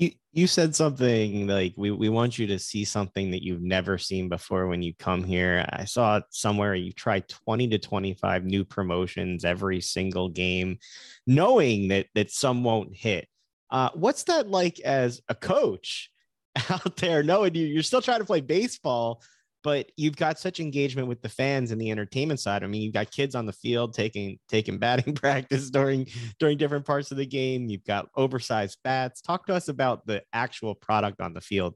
you 0.00 0.12
you 0.32 0.46
said 0.46 0.74
something 0.74 1.46
like 1.46 1.74
we, 1.76 1.90
we 1.90 2.08
want 2.08 2.38
you 2.38 2.46
to 2.46 2.58
see 2.58 2.84
something 2.84 3.32
that 3.32 3.44
you've 3.44 3.62
never 3.62 3.98
seen 3.98 4.28
before 4.28 4.66
when 4.66 4.80
you 4.80 4.94
come 4.94 5.22
here. 5.24 5.66
I 5.72 5.84
saw 5.84 6.20
somewhere 6.30 6.74
you 6.74 6.92
try 6.92 7.20
20 7.20 7.68
to 7.68 7.78
25 7.78 8.44
new 8.44 8.64
promotions 8.64 9.44
every 9.44 9.80
single 9.80 10.28
game 10.28 10.78
knowing 11.26 11.88
that 11.88 12.06
that 12.14 12.30
some 12.30 12.64
won't 12.64 12.96
hit. 12.96 13.28
Uh, 13.70 13.90
what's 13.94 14.24
that 14.24 14.48
like 14.48 14.80
as 14.80 15.20
a 15.28 15.34
coach 15.34 16.10
out 16.70 16.96
there 16.96 17.22
knowing 17.22 17.54
you 17.54 17.66
you're 17.66 17.82
still 17.82 18.02
trying 18.02 18.20
to 18.20 18.24
play 18.24 18.40
baseball 18.40 19.22
but 19.62 19.90
you've 19.96 20.16
got 20.16 20.38
such 20.38 20.60
engagement 20.60 21.08
with 21.08 21.20
the 21.22 21.28
fans 21.28 21.70
and 21.70 21.80
the 21.80 21.90
entertainment 21.90 22.40
side. 22.40 22.64
I 22.64 22.66
mean, 22.66 22.82
you've 22.82 22.94
got 22.94 23.10
kids 23.10 23.34
on 23.34 23.46
the 23.46 23.52
field 23.52 23.94
taking 23.94 24.38
taking 24.48 24.78
batting 24.78 25.14
practice 25.16 25.70
during 25.70 26.06
during 26.38 26.58
different 26.58 26.86
parts 26.86 27.10
of 27.10 27.16
the 27.16 27.26
game. 27.26 27.66
You've 27.68 27.84
got 27.84 28.08
oversized 28.16 28.78
bats. 28.84 29.20
Talk 29.20 29.46
to 29.46 29.54
us 29.54 29.68
about 29.68 30.06
the 30.06 30.22
actual 30.32 30.74
product 30.74 31.20
on 31.20 31.34
the 31.34 31.40
field. 31.40 31.74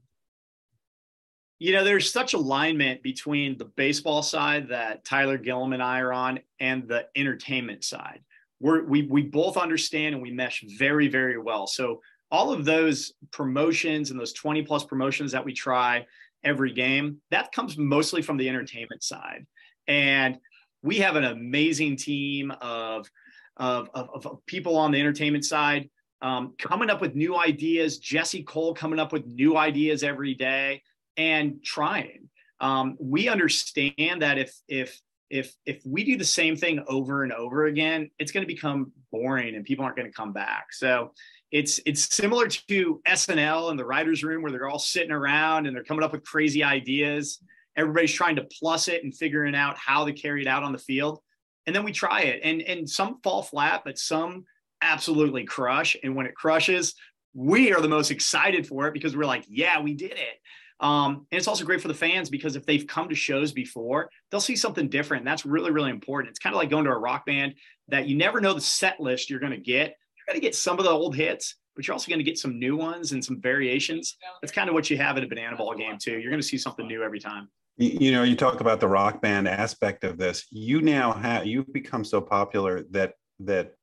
you 1.59 1.71
know, 1.71 1.83
there's 1.83 2.11
such 2.11 2.33
alignment 2.33 3.01
between 3.01 3.57
the 3.57 3.65
baseball 3.65 4.21
side 4.21 4.69
that 4.69 5.05
Tyler 5.05 5.37
Gillam 5.37 5.73
and 5.73 5.81
I 5.81 5.99
are 6.01 6.11
on 6.11 6.39
and 6.59 6.87
the 6.87 7.07
entertainment 7.15 7.83
side. 7.83 8.21
We're, 8.59 8.83
we 8.83 9.03
we 9.03 9.21
both 9.23 9.57
understand 9.57 10.15
and 10.15 10.23
we 10.23 10.31
mesh 10.31 10.63
very 10.77 11.07
very 11.07 11.37
well. 11.37 11.67
So 11.67 12.01
all 12.31 12.51
of 12.51 12.65
those 12.65 13.13
promotions 13.31 14.11
and 14.11 14.19
those 14.19 14.33
20 14.33 14.63
plus 14.63 14.83
promotions 14.83 15.31
that 15.31 15.45
we 15.45 15.53
try 15.53 16.05
every 16.45 16.71
game, 16.71 17.17
that 17.31 17.51
comes 17.51 17.77
mostly 17.77 18.21
from 18.21 18.37
the 18.37 18.47
entertainment 18.47 19.03
side. 19.03 19.45
And 19.87 20.37
we 20.81 20.97
have 20.97 21.15
an 21.15 21.25
amazing 21.25 21.97
team 21.97 22.51
of 22.61 23.09
of, 23.57 23.89
of, 23.93 24.25
of 24.25 24.45
people 24.45 24.77
on 24.77 24.91
the 24.91 24.99
entertainment 24.99 25.45
side 25.45 25.89
um, 26.21 26.55
coming 26.57 26.89
up 26.89 27.01
with 27.01 27.15
new 27.15 27.37
ideas. 27.37 27.99
Jesse 27.99 28.43
Cole 28.43 28.73
coming 28.73 28.99
up 28.99 29.13
with 29.13 29.25
new 29.25 29.57
ideas 29.57 30.03
every 30.03 30.33
day 30.33 30.81
and 31.17 31.63
trying. 31.63 32.29
Um, 32.59 32.97
we 32.99 33.27
understand 33.27 34.21
that 34.21 34.37
if 34.37 34.55
if 34.67 34.99
if 35.29 35.53
if 35.65 35.81
we 35.85 36.03
do 36.03 36.17
the 36.17 36.25
same 36.25 36.55
thing 36.55 36.83
over 36.87 37.23
and 37.23 37.33
over 37.33 37.65
again, 37.65 38.09
it's 38.19 38.31
going 38.31 38.45
to 38.45 38.53
become 38.53 38.91
boring 39.11 39.55
and 39.55 39.65
people 39.65 39.83
aren't 39.83 39.97
going 39.97 40.09
to 40.09 40.15
come 40.15 40.33
back. 40.33 40.67
So 40.71 41.11
it's 41.51 41.79
it's 41.85 42.13
similar 42.13 42.47
to 42.47 43.01
SNL 43.07 43.69
and 43.69 43.79
the 43.79 43.85
writers' 43.85 44.23
room 44.23 44.41
where 44.41 44.51
they're 44.51 44.67
all 44.67 44.79
sitting 44.79 45.11
around 45.11 45.67
and 45.67 45.75
they're 45.75 45.83
coming 45.83 46.03
up 46.03 46.11
with 46.11 46.23
crazy 46.23 46.63
ideas. 46.63 47.39
Everybody's 47.75 48.13
trying 48.13 48.37
to 48.37 48.47
plus 48.59 48.87
it 48.87 49.03
and 49.03 49.15
figuring 49.15 49.55
out 49.55 49.77
how 49.77 50.05
to 50.05 50.13
carry 50.13 50.41
it 50.41 50.47
out 50.47 50.63
on 50.63 50.71
the 50.71 50.77
field. 50.77 51.19
And 51.65 51.75
then 51.75 51.83
we 51.83 51.91
try 51.91 52.21
it. 52.21 52.41
And 52.43 52.61
and 52.61 52.89
some 52.89 53.19
fall 53.23 53.41
flat, 53.43 53.83
but 53.85 53.97
some 53.97 54.45
absolutely 54.81 55.45
crush. 55.45 55.95
And 56.03 56.15
when 56.15 56.25
it 56.25 56.35
crushes, 56.35 56.95
we 57.33 57.73
are 57.73 57.81
the 57.81 57.87
most 57.87 58.11
excited 58.11 58.67
for 58.67 58.87
it 58.87 58.93
because 58.93 59.15
we're 59.15 59.25
like, 59.25 59.45
yeah, 59.47 59.81
we 59.81 59.93
did 59.93 60.13
it. 60.13 60.39
Um, 60.79 61.25
and 61.31 61.37
it's 61.37 61.47
also 61.47 61.65
great 61.65 61.81
for 61.81 61.87
the 61.87 61.93
fans 61.93 62.29
because 62.29 62.55
if 62.55 62.65
they've 62.65 62.85
come 62.85 63.09
to 63.09 63.15
shows 63.15 63.51
before, 63.51 64.09
they'll 64.29 64.41
see 64.41 64.55
something 64.55 64.89
different. 64.89 65.23
That's 65.23 65.45
really, 65.45 65.71
really 65.71 65.89
important. 65.89 66.31
It's 66.31 66.39
kind 66.39 66.53
of 66.53 66.57
like 66.57 66.69
going 66.69 66.85
to 66.85 66.91
a 66.91 66.97
rock 66.97 67.25
band 67.25 67.55
that 67.87 68.07
you 68.07 68.17
never 68.17 68.41
know 68.41 68.53
the 68.53 68.61
set 68.61 68.99
list 68.99 69.29
you're 69.29 69.39
going 69.39 69.53
to 69.53 69.57
get. 69.57 69.95
You're 70.27 70.33
going 70.33 70.41
to 70.41 70.47
get 70.47 70.55
some 70.55 70.79
of 70.79 70.85
the 70.85 70.91
old 70.91 71.15
hits, 71.15 71.55
but 71.75 71.87
you're 71.87 71.93
also 71.93 72.09
going 72.09 72.19
to 72.19 72.25
get 72.25 72.37
some 72.37 72.57
new 72.57 72.75
ones 72.75 73.11
and 73.11 73.23
some 73.23 73.39
variations. 73.41 74.17
That's 74.41 74.51
kind 74.51 74.69
of 74.69 74.73
what 74.73 74.89
you 74.89 74.97
have 74.97 75.17
at 75.17 75.23
a 75.23 75.27
banana 75.27 75.55
ball 75.55 75.75
game, 75.75 75.97
too. 76.01 76.17
You're 76.19 76.31
going 76.31 76.41
to 76.41 76.47
see 76.47 76.57
something 76.57 76.87
new 76.87 77.03
every 77.03 77.19
time. 77.19 77.49
You 77.77 78.11
know, 78.13 78.23
you 78.23 78.35
talk 78.35 78.61
about 78.61 78.79
the 78.79 78.87
rock 78.87 79.21
band 79.21 79.47
aspect 79.47 80.03
of 80.05 80.17
this. 80.17 80.45
You 80.49 80.81
now 80.81 81.11
have 81.11 81.45
you've 81.45 81.71
become 81.73 82.05
so 82.05 82.21
popular 82.21 82.83
that 82.91 83.15
that 83.41 83.73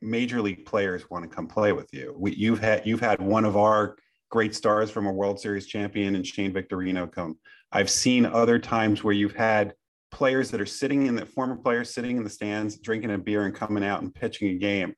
major 0.00 0.40
league 0.40 0.64
players 0.64 1.10
want 1.10 1.28
to 1.28 1.34
come 1.34 1.48
play 1.48 1.72
with 1.72 1.92
you. 1.92 2.14
We, 2.16 2.34
you've 2.34 2.60
had 2.60 2.86
you've 2.86 3.00
had 3.00 3.20
one 3.20 3.44
of 3.44 3.56
our 3.56 3.96
great 4.30 4.54
stars 4.54 4.88
from 4.90 5.06
a 5.06 5.12
World 5.12 5.40
Series 5.40 5.66
champion 5.66 6.14
and 6.14 6.24
Shane 6.24 6.52
Victorino 6.52 7.10
come. 7.10 7.38
I've 7.72 7.90
seen 7.90 8.24
other 8.24 8.60
times 8.60 9.02
where 9.02 9.14
you've 9.14 9.34
had 9.34 9.74
players 10.12 10.50
that 10.52 10.60
are 10.60 10.66
sitting 10.66 11.06
in 11.06 11.16
the 11.16 11.26
former 11.26 11.56
players 11.56 11.92
sitting 11.92 12.16
in 12.16 12.24
the 12.24 12.30
stands, 12.30 12.78
drinking 12.78 13.10
a 13.10 13.18
beer 13.18 13.44
and 13.44 13.54
coming 13.54 13.84
out 13.84 14.02
and 14.02 14.14
pitching 14.14 14.50
a 14.50 14.54
game. 14.54 14.94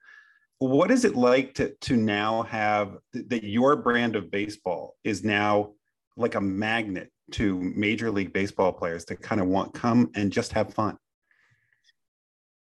What 0.62 0.92
is 0.92 1.04
it 1.04 1.16
like 1.16 1.54
to 1.54 1.74
to 1.80 1.96
now 1.96 2.42
have 2.44 2.98
that 3.14 3.42
your 3.42 3.74
brand 3.74 4.14
of 4.14 4.30
baseball 4.30 4.96
is 5.02 5.24
now 5.24 5.72
like 6.16 6.36
a 6.36 6.40
magnet 6.40 7.10
to 7.32 7.58
major 7.58 8.12
league 8.12 8.32
baseball 8.32 8.72
players 8.72 9.04
to 9.06 9.16
kind 9.16 9.40
of 9.40 9.48
want 9.48 9.74
come 9.74 10.12
and 10.14 10.30
just 10.30 10.52
have 10.52 10.72
fun? 10.72 10.98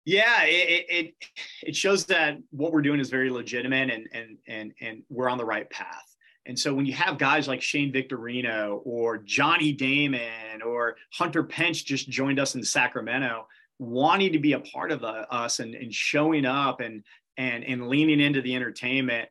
Yeah, 0.05 0.43
it, 0.43 0.85
it 0.89 1.13
it 1.61 1.75
shows 1.75 2.05
that 2.05 2.37
what 2.51 2.71
we're 2.71 2.83
doing 2.83 3.01
is 3.01 3.09
very 3.09 3.29
legitimate 3.29 3.89
and 3.89 4.07
and 4.13 4.37
and 4.47 4.71
and 4.79 5.03
we're 5.09 5.27
on 5.27 5.37
the 5.37 5.43
right 5.43 5.69
path. 5.69 6.15
And 6.45 6.57
so 6.57 6.73
when 6.73 6.85
you 6.85 6.93
have 6.93 7.17
guys 7.17 7.49
like 7.49 7.61
Shane 7.61 7.91
Victorino 7.91 8.81
or 8.85 9.17
Johnny 9.17 9.73
Damon 9.73 10.61
or 10.65 10.95
Hunter 11.11 11.43
Pence 11.43 11.83
just 11.83 12.09
joined 12.09 12.39
us 12.39 12.55
in 12.55 12.63
Sacramento, 12.63 13.45
wanting 13.77 14.31
to 14.31 14.39
be 14.39 14.53
a 14.53 14.61
part 14.61 14.93
of 14.93 15.01
the, 15.01 15.29
us 15.31 15.59
and, 15.59 15.75
and 15.75 15.93
showing 15.93 16.45
up 16.45 16.79
and, 16.79 17.03
and, 17.39 17.63
and 17.63 17.87
leaning 17.87 18.19
into 18.19 18.41
the 18.41 18.55
entertainment, 18.55 19.29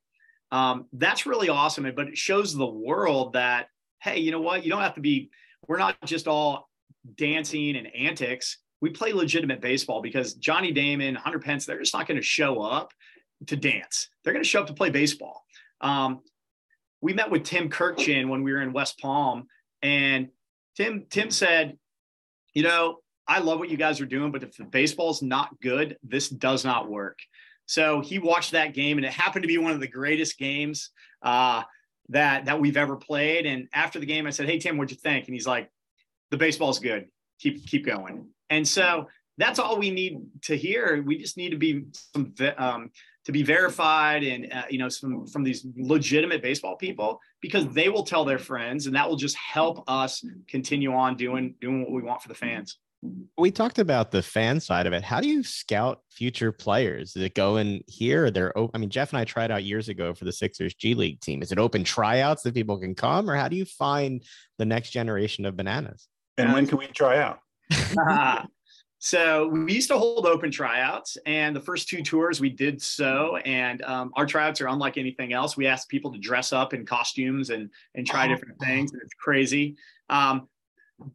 um, 0.51 0.87
that's 0.93 1.27
really 1.27 1.49
awesome. 1.49 1.85
But 1.95 2.09
it 2.09 2.19
shows 2.19 2.55
the 2.55 2.67
world 2.67 3.35
that, 3.35 3.69
hey, 4.01 4.19
you 4.19 4.33
know 4.33 4.41
what? 4.41 4.65
You 4.65 4.71
don't 4.71 4.83
have 4.83 4.97
to 4.97 5.01
be, 5.01 5.31
we're 5.69 5.79
not 5.79 5.97
just 6.05 6.27
all 6.27 6.69
dancing 7.17 7.77
and 7.77 7.95
antics. 7.95 8.59
We 8.81 8.91
play 8.91 9.13
legitimate 9.13 9.61
baseball 9.61 10.01
because 10.03 10.35
Johnny 10.35 10.73
Damon, 10.73 11.15
Hunter 11.15 11.39
Pence, 11.39 11.67
they're 11.67 11.79
just 11.79 11.95
not 11.95 12.07
going 12.07 12.17
to 12.17 12.23
show 12.23 12.63
up 12.63 12.93
to 13.47 13.57
dance. 13.57 14.09
They're 14.25 14.33
going 14.33 14.43
to 14.43 14.49
show 14.49 14.61
up 14.61 14.67
to 14.69 14.75
play 14.75 14.91
baseball. 14.91 15.45
Um, 15.81 16.21
we 17.01 17.13
met 17.13 17.31
with 17.31 17.45
Tim 17.45 17.69
Kurkjian 17.69 18.29
when 18.29 18.43
we 18.43 18.53
were 18.53 18.63
in 18.63 18.73
West 18.73 18.99
Palm, 18.99 19.47
and 19.83 20.29
Tim 20.77 21.07
Tim 21.11 21.31
said, 21.31 21.77
you 22.55 22.63
know, 22.63 22.99
I 23.27 23.41
love 23.41 23.59
what 23.59 23.69
you 23.69 23.77
guys 23.77 24.01
are 24.01 24.07
doing, 24.07 24.33
but 24.33 24.43
if 24.43 24.57
the 24.57 24.65
baseball's 24.65 25.23
not 25.23 25.61
good, 25.61 25.97
this 26.03 26.29
does 26.29 26.65
not 26.65 26.89
work. 26.89 27.19
So 27.69 28.01
he 28.01 28.19
watched 28.19 28.53
that 28.53 28.73
game, 28.73 28.97
and 28.97 29.05
it 29.05 29.13
happened 29.13 29.43
to 29.43 29.47
be 29.47 29.59
one 29.59 29.73
of 29.73 29.81
the 29.81 29.87
greatest 29.87 30.39
games 30.39 30.91
uh, 31.23 31.63
that 32.09 32.47
that 32.47 32.59
we've 32.59 32.79
ever 32.79 32.97
played. 32.97 33.45
And 33.45 33.69
after 33.75 34.01
the 34.01 34.07
game, 34.07 34.27
I 34.27 34.31
said, 34.31 34.49
"Hey 34.49 34.59
Tim, 34.59 34.79
what'd 34.79 34.91
you 34.91 34.97
think?" 34.97 35.27
And 35.27 35.35
he's 35.35 35.47
like, 35.47 35.71
"The 36.31 36.39
baseball's 36.39 36.79
good. 36.79 37.09
Keep 37.41 37.67
keep 37.67 37.85
going." 37.85 38.29
And 38.49 38.67
so 38.67 39.09
that's 39.37 39.59
all 39.59 39.79
we 39.79 39.91
need 39.91 40.23
to 40.43 40.57
hear. 40.57 41.03
We 41.03 41.19
just 41.19 41.37
need 41.37 41.51
to 41.51 41.59
be 41.59 41.85
some 42.15 42.35
um, 42.57 42.91
to 43.27 43.33
be 43.33 43.43
verified 43.43 44.25
and 44.25 44.51
uh, 44.51 44.63
you 44.71 44.79
know 44.79 44.89
from 44.89 45.27
from 45.27 45.45
these 45.45 45.67
legitimate 45.77 46.41
baseball 46.41 46.77
people 46.77 47.21
because 47.43 47.69
they 47.75 47.91
will 47.91 48.03
tell 48.03 48.25
their 48.25 48.39
friends 48.39 48.87
and 48.87 48.97
that 48.97 49.07
will 49.07 49.17
just 49.17 49.37
help 49.37 49.85
us 49.87 50.25
continue 50.49 50.95
on 50.95 51.19
doing 51.19 51.55
doing 51.61 51.83
what 51.83 51.93
we 51.93 52.01
want 52.01 52.23
for 52.23 52.29
the 52.29 52.35
fans 52.35 52.79
we 53.37 53.51
talked 53.51 53.79
about 53.79 54.11
the 54.11 54.23
fan 54.23 54.59
side 54.59 54.87
of 54.87 54.93
it 54.93 55.05
how 55.05 55.21
do 55.21 55.29
you 55.29 55.45
scout 55.45 56.01
future 56.11 56.51
players 56.51 57.13
Does 57.13 57.23
it 57.23 57.35
go 57.35 57.57
in 57.57 57.83
here 57.87 58.31
they're 58.31 58.57
open. 58.59 58.73
i 58.75 58.79
mean 58.79 58.91
jeff 58.91 59.13
and 59.13 59.21
i 59.21 59.25
tried 59.25 59.51
out 59.51 59.63
years 59.63 59.89
ago 59.89 60.15
for 60.15 60.25
the 60.25 60.33
sixers 60.33 60.75
g 60.75 60.95
league 60.95 61.21
team 61.21 61.41
is 61.43 61.53
it 61.53 61.59
open 61.59 61.85
tryouts 61.85 62.43
that 62.43 62.55
people 62.55 62.79
can 62.79 62.95
come 62.95 63.31
or 63.31 63.37
how 63.37 63.47
do 63.49 63.57
you 63.57 63.65
find 63.65 64.25
the 64.59 64.65
next 64.65 64.91
generation 64.91 65.45
of 65.45 65.57
bananas 65.57 66.09
and 66.39 66.53
when 66.53 66.67
can 66.67 66.79
we 66.79 66.87
try 66.89 67.19
out 67.19 67.39
So 69.01 69.47
we 69.47 69.73
used 69.73 69.89
to 69.91 69.99
hold 69.99 70.27
open 70.27 70.51
tryouts, 70.51 71.17
and 71.25 71.55
the 71.55 71.61
first 71.61 71.89
two 71.89 72.03
tours 72.03 72.41
we 72.41 72.51
did 72.51 72.83
so. 72.83 73.37
And 73.37 73.81
um, 73.83 74.13
our 74.17 74.27
tryouts 74.27 74.61
are 74.61 74.67
unlike 74.67 74.97
anything 74.97 75.33
else. 75.33 75.57
We 75.57 75.67
ask 75.67 75.89
people 75.89 76.13
to 76.13 76.19
dress 76.19 76.53
up 76.53 76.75
in 76.75 76.85
costumes 76.85 77.51
and 77.51 77.71
and 77.95 78.07
try 78.07 78.27
oh. 78.27 78.29
different 78.29 78.59
things, 78.59 78.93
and 78.93 79.01
it's 79.01 79.15
crazy. 79.15 79.77
Um, 80.11 80.49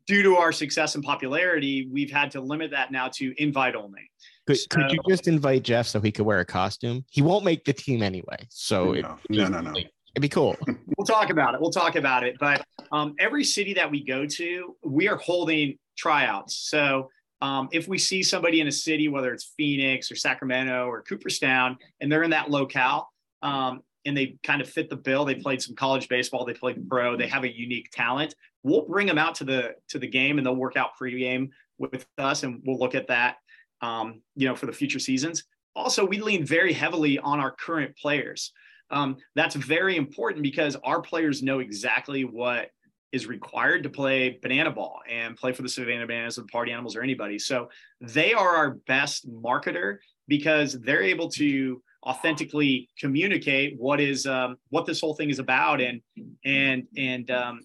due 0.08 0.24
to 0.24 0.36
our 0.38 0.52
success 0.52 0.96
and 0.96 1.04
popularity, 1.04 1.88
we've 1.92 2.12
had 2.12 2.32
to 2.32 2.42
limit 2.42 2.72
that 2.72 2.92
now 2.92 3.08
to 3.10 3.34
invite 3.42 3.76
only. 3.76 4.10
Could, 4.48 4.58
so, 4.58 4.68
could 4.70 4.92
you 4.92 5.00
just 5.08 5.28
invite 5.28 5.64
Jeff 5.64 5.88
so 5.88 6.00
he 6.02 6.12
could 6.12 6.26
wear 6.26 6.40
a 6.40 6.46
costume? 6.46 7.06
He 7.10 7.22
won't 7.22 7.46
make 7.46 7.64
the 7.66 7.74
team 7.74 8.04
anyway. 8.04 8.38
So 8.50 8.86
no, 8.86 8.92
it, 8.92 9.06
no, 9.30 9.48
no, 9.48 9.62
no. 9.62 9.72
It'd 9.72 10.22
be 10.22 10.30
cool. 10.30 10.58
we'll 10.98 11.08
talk 11.08 11.30
about 11.30 11.56
it. 11.56 11.62
We'll 11.62 11.72
talk 11.72 11.96
about 11.96 12.24
it. 12.24 12.36
But 12.40 12.64
um, 12.92 13.16
every 13.20 13.44
city 13.44 13.74
that 13.74 13.90
we 13.90 14.04
go 14.04 14.26
to, 14.26 14.76
we 14.84 15.08
are 15.08 15.18
holding 15.18 15.78
tryouts. 15.98 16.56
So 16.70 17.10
um, 17.42 17.68
if 17.72 17.88
we 17.88 17.98
see 17.98 18.22
somebody 18.22 18.62
in 18.62 18.68
a 18.68 18.72
city, 18.72 19.08
whether 19.08 19.34
it's 19.34 19.54
Phoenix 19.58 20.12
or 20.12 20.16
Sacramento 20.16 20.88
or 20.88 21.02
Cooperstown, 21.02 21.78
and 22.00 22.12
they're 22.12 22.24
in 22.24 22.30
that 22.30 22.50
locale 22.50 23.10
um, 23.42 23.82
and 24.06 24.16
they 24.16 24.38
kind 24.44 24.62
of 24.62 24.70
fit 24.70 24.90
the 24.90 24.96
bill, 24.96 25.26
they 25.26 25.36
played 25.36 25.62
some 25.62 25.76
college 25.76 26.08
baseball, 26.10 26.46
they 26.46 26.54
played 26.54 26.88
pro, 26.88 27.18
they 27.18 27.28
have 27.28 27.44
a 27.44 27.54
unique 27.54 27.90
talent. 27.92 28.36
We'll 28.64 28.86
bring 28.86 29.08
them 29.08 29.18
out 29.18 29.36
to 29.36 29.44
the 29.44 29.76
to 29.90 30.00
the 30.00 30.08
game, 30.08 30.38
and 30.38 30.46
they'll 30.46 30.56
work 30.56 30.78
out 30.78 30.92
pregame 31.00 31.50
with 31.78 32.06
us, 32.18 32.44
and 32.44 32.62
we'll 32.66 32.80
look 32.80 32.96
at 32.96 33.08
that, 33.08 33.38
um, 33.82 34.22
you 34.36 34.48
know, 34.48 34.56
for 34.56 34.66
the 34.66 34.74
future 34.74 35.00
seasons. 35.00 35.44
Also, 35.76 36.06
we 36.06 36.20
lean 36.20 36.46
very 36.46 36.72
heavily 36.72 37.20
on 37.20 37.40
our 37.40 37.52
current 37.52 37.96
players. 37.98 38.52
Um, 38.92 39.18
that's 39.36 39.56
very 39.56 39.98
important 39.98 40.44
because 40.44 40.76
our 40.84 41.02
players 41.02 41.42
know 41.42 41.60
exactly 41.60 42.26
what 42.26 42.70
is 43.12 43.28
required 43.28 43.84
to 43.84 43.90
play 43.90 44.40
banana 44.42 44.72
ball 44.72 45.00
and 45.10 45.36
play 45.36 45.54
for 45.54 45.62
the 45.62 45.70
Savannah 45.70 46.06
Bananas 46.06 46.38
or 46.38 46.46
Party 46.52 46.72
Animals 46.72 46.96
or 46.96 47.02
anybody. 47.02 47.38
So 47.38 47.70
they 48.02 48.34
are 48.34 48.56
our 48.56 48.72
best 48.88 49.30
marketer 49.30 49.98
because 50.28 50.74
they're 50.82 51.04
able 51.04 51.30
to 51.32 51.82
authentically 52.06 52.90
communicate 53.00 53.76
what 53.78 54.02
is 54.02 54.26
um, 54.26 54.58
what 54.70 54.86
this 54.86 55.00
whole 55.00 55.16
thing 55.16 55.30
is 55.30 55.40
about 55.40 55.80
and 55.80 56.02
and 56.44 56.84
and 56.98 57.32
um, 57.32 57.62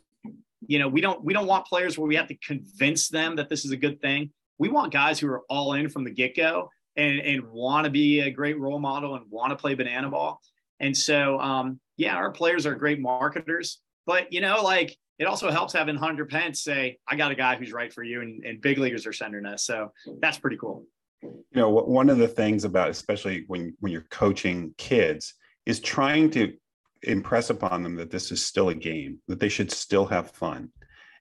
you 0.66 0.78
know 0.78 0.88
we 0.88 1.00
don't 1.00 1.22
we 1.24 1.32
don't 1.32 1.46
want 1.46 1.66
players 1.66 1.98
where 1.98 2.09
we 2.09 2.16
have 2.16 2.28
to 2.28 2.36
convince 2.36 3.09
them 3.09 3.36
that 3.36 3.48
this 3.48 3.64
is 3.64 3.70
a 3.70 3.76
good 3.76 4.00
thing. 4.00 4.30
We 4.59 4.68
want 4.68 4.92
guys 4.92 5.18
who 5.18 5.28
are 5.28 5.42
all 5.48 5.74
in 5.74 5.88
from 5.88 6.04
the 6.04 6.11
get 6.11 6.36
go 6.36 6.70
and 6.96 7.20
and 7.20 7.48
want 7.48 7.84
to 7.84 7.90
be 7.90 8.20
a 8.20 8.30
great 8.30 8.59
role 8.59 8.78
model 8.78 9.14
and 9.14 9.24
want 9.30 9.50
to 9.50 9.56
play 9.56 9.74
banana 9.74 10.09
ball. 10.11 10.40
And 10.80 10.96
so 10.96 11.38
um, 11.40 11.80
yeah, 11.96 12.14
our 12.14 12.30
players 12.30 12.66
are 12.66 12.74
great 12.74 13.00
marketers. 13.00 13.80
But 14.06 14.32
you 14.32 14.40
know, 14.40 14.62
like 14.62 14.96
it 15.18 15.26
also 15.26 15.50
helps 15.50 15.72
having 15.72 15.96
Hunter 15.96 16.24
Pence 16.24 16.62
say, 16.62 16.98
I 17.09 17.16
got 17.16 17.32
a 17.32 17.34
guy 17.34 17.56
who's 17.56 17.72
right 17.72 17.92
for 17.92 18.04
you, 18.04 18.22
and, 18.22 18.44
and 18.44 18.61
big 18.61 18.78
leaguers 18.78 19.06
are 19.06 19.12
sending 19.12 19.44
us. 19.44 19.64
So 19.64 19.92
that's 20.20 20.38
pretty 20.38 20.56
cool. 20.56 20.84
You 21.22 21.32
know, 21.52 21.68
one 21.68 22.09
of 22.09 22.18
the 22.18 22.28
things 22.28 22.64
about, 22.64 22.90
especially 22.90 23.44
when, 23.48 23.76
when 23.80 23.90
you're 23.90 24.06
coaching 24.11 24.74
kids, 24.78 25.34
is 25.66 25.80
trying 25.80 26.30
to 26.30 26.54
impress 27.03 27.51
upon 27.51 27.82
them 27.82 27.96
that 27.96 28.11
this 28.11 28.32
is 28.32 28.44
still 28.44 28.68
a 28.70 28.74
game, 28.74 29.18
that 29.28 29.40
they 29.40 29.49
should 29.49 29.70
still 29.70 30.07
have 30.07 30.30
fun. 30.32 30.70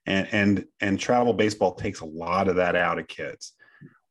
and 0.06 0.28
and 0.32 0.64
and 0.80 0.98
travel 0.98 1.32
baseball 1.34 1.74
takes 1.74 2.00
a 2.00 2.04
lot 2.04 2.48
of 2.48 2.56
that 2.56 2.74
out 2.76 2.98
of 2.98 3.06
kids. 3.08 3.52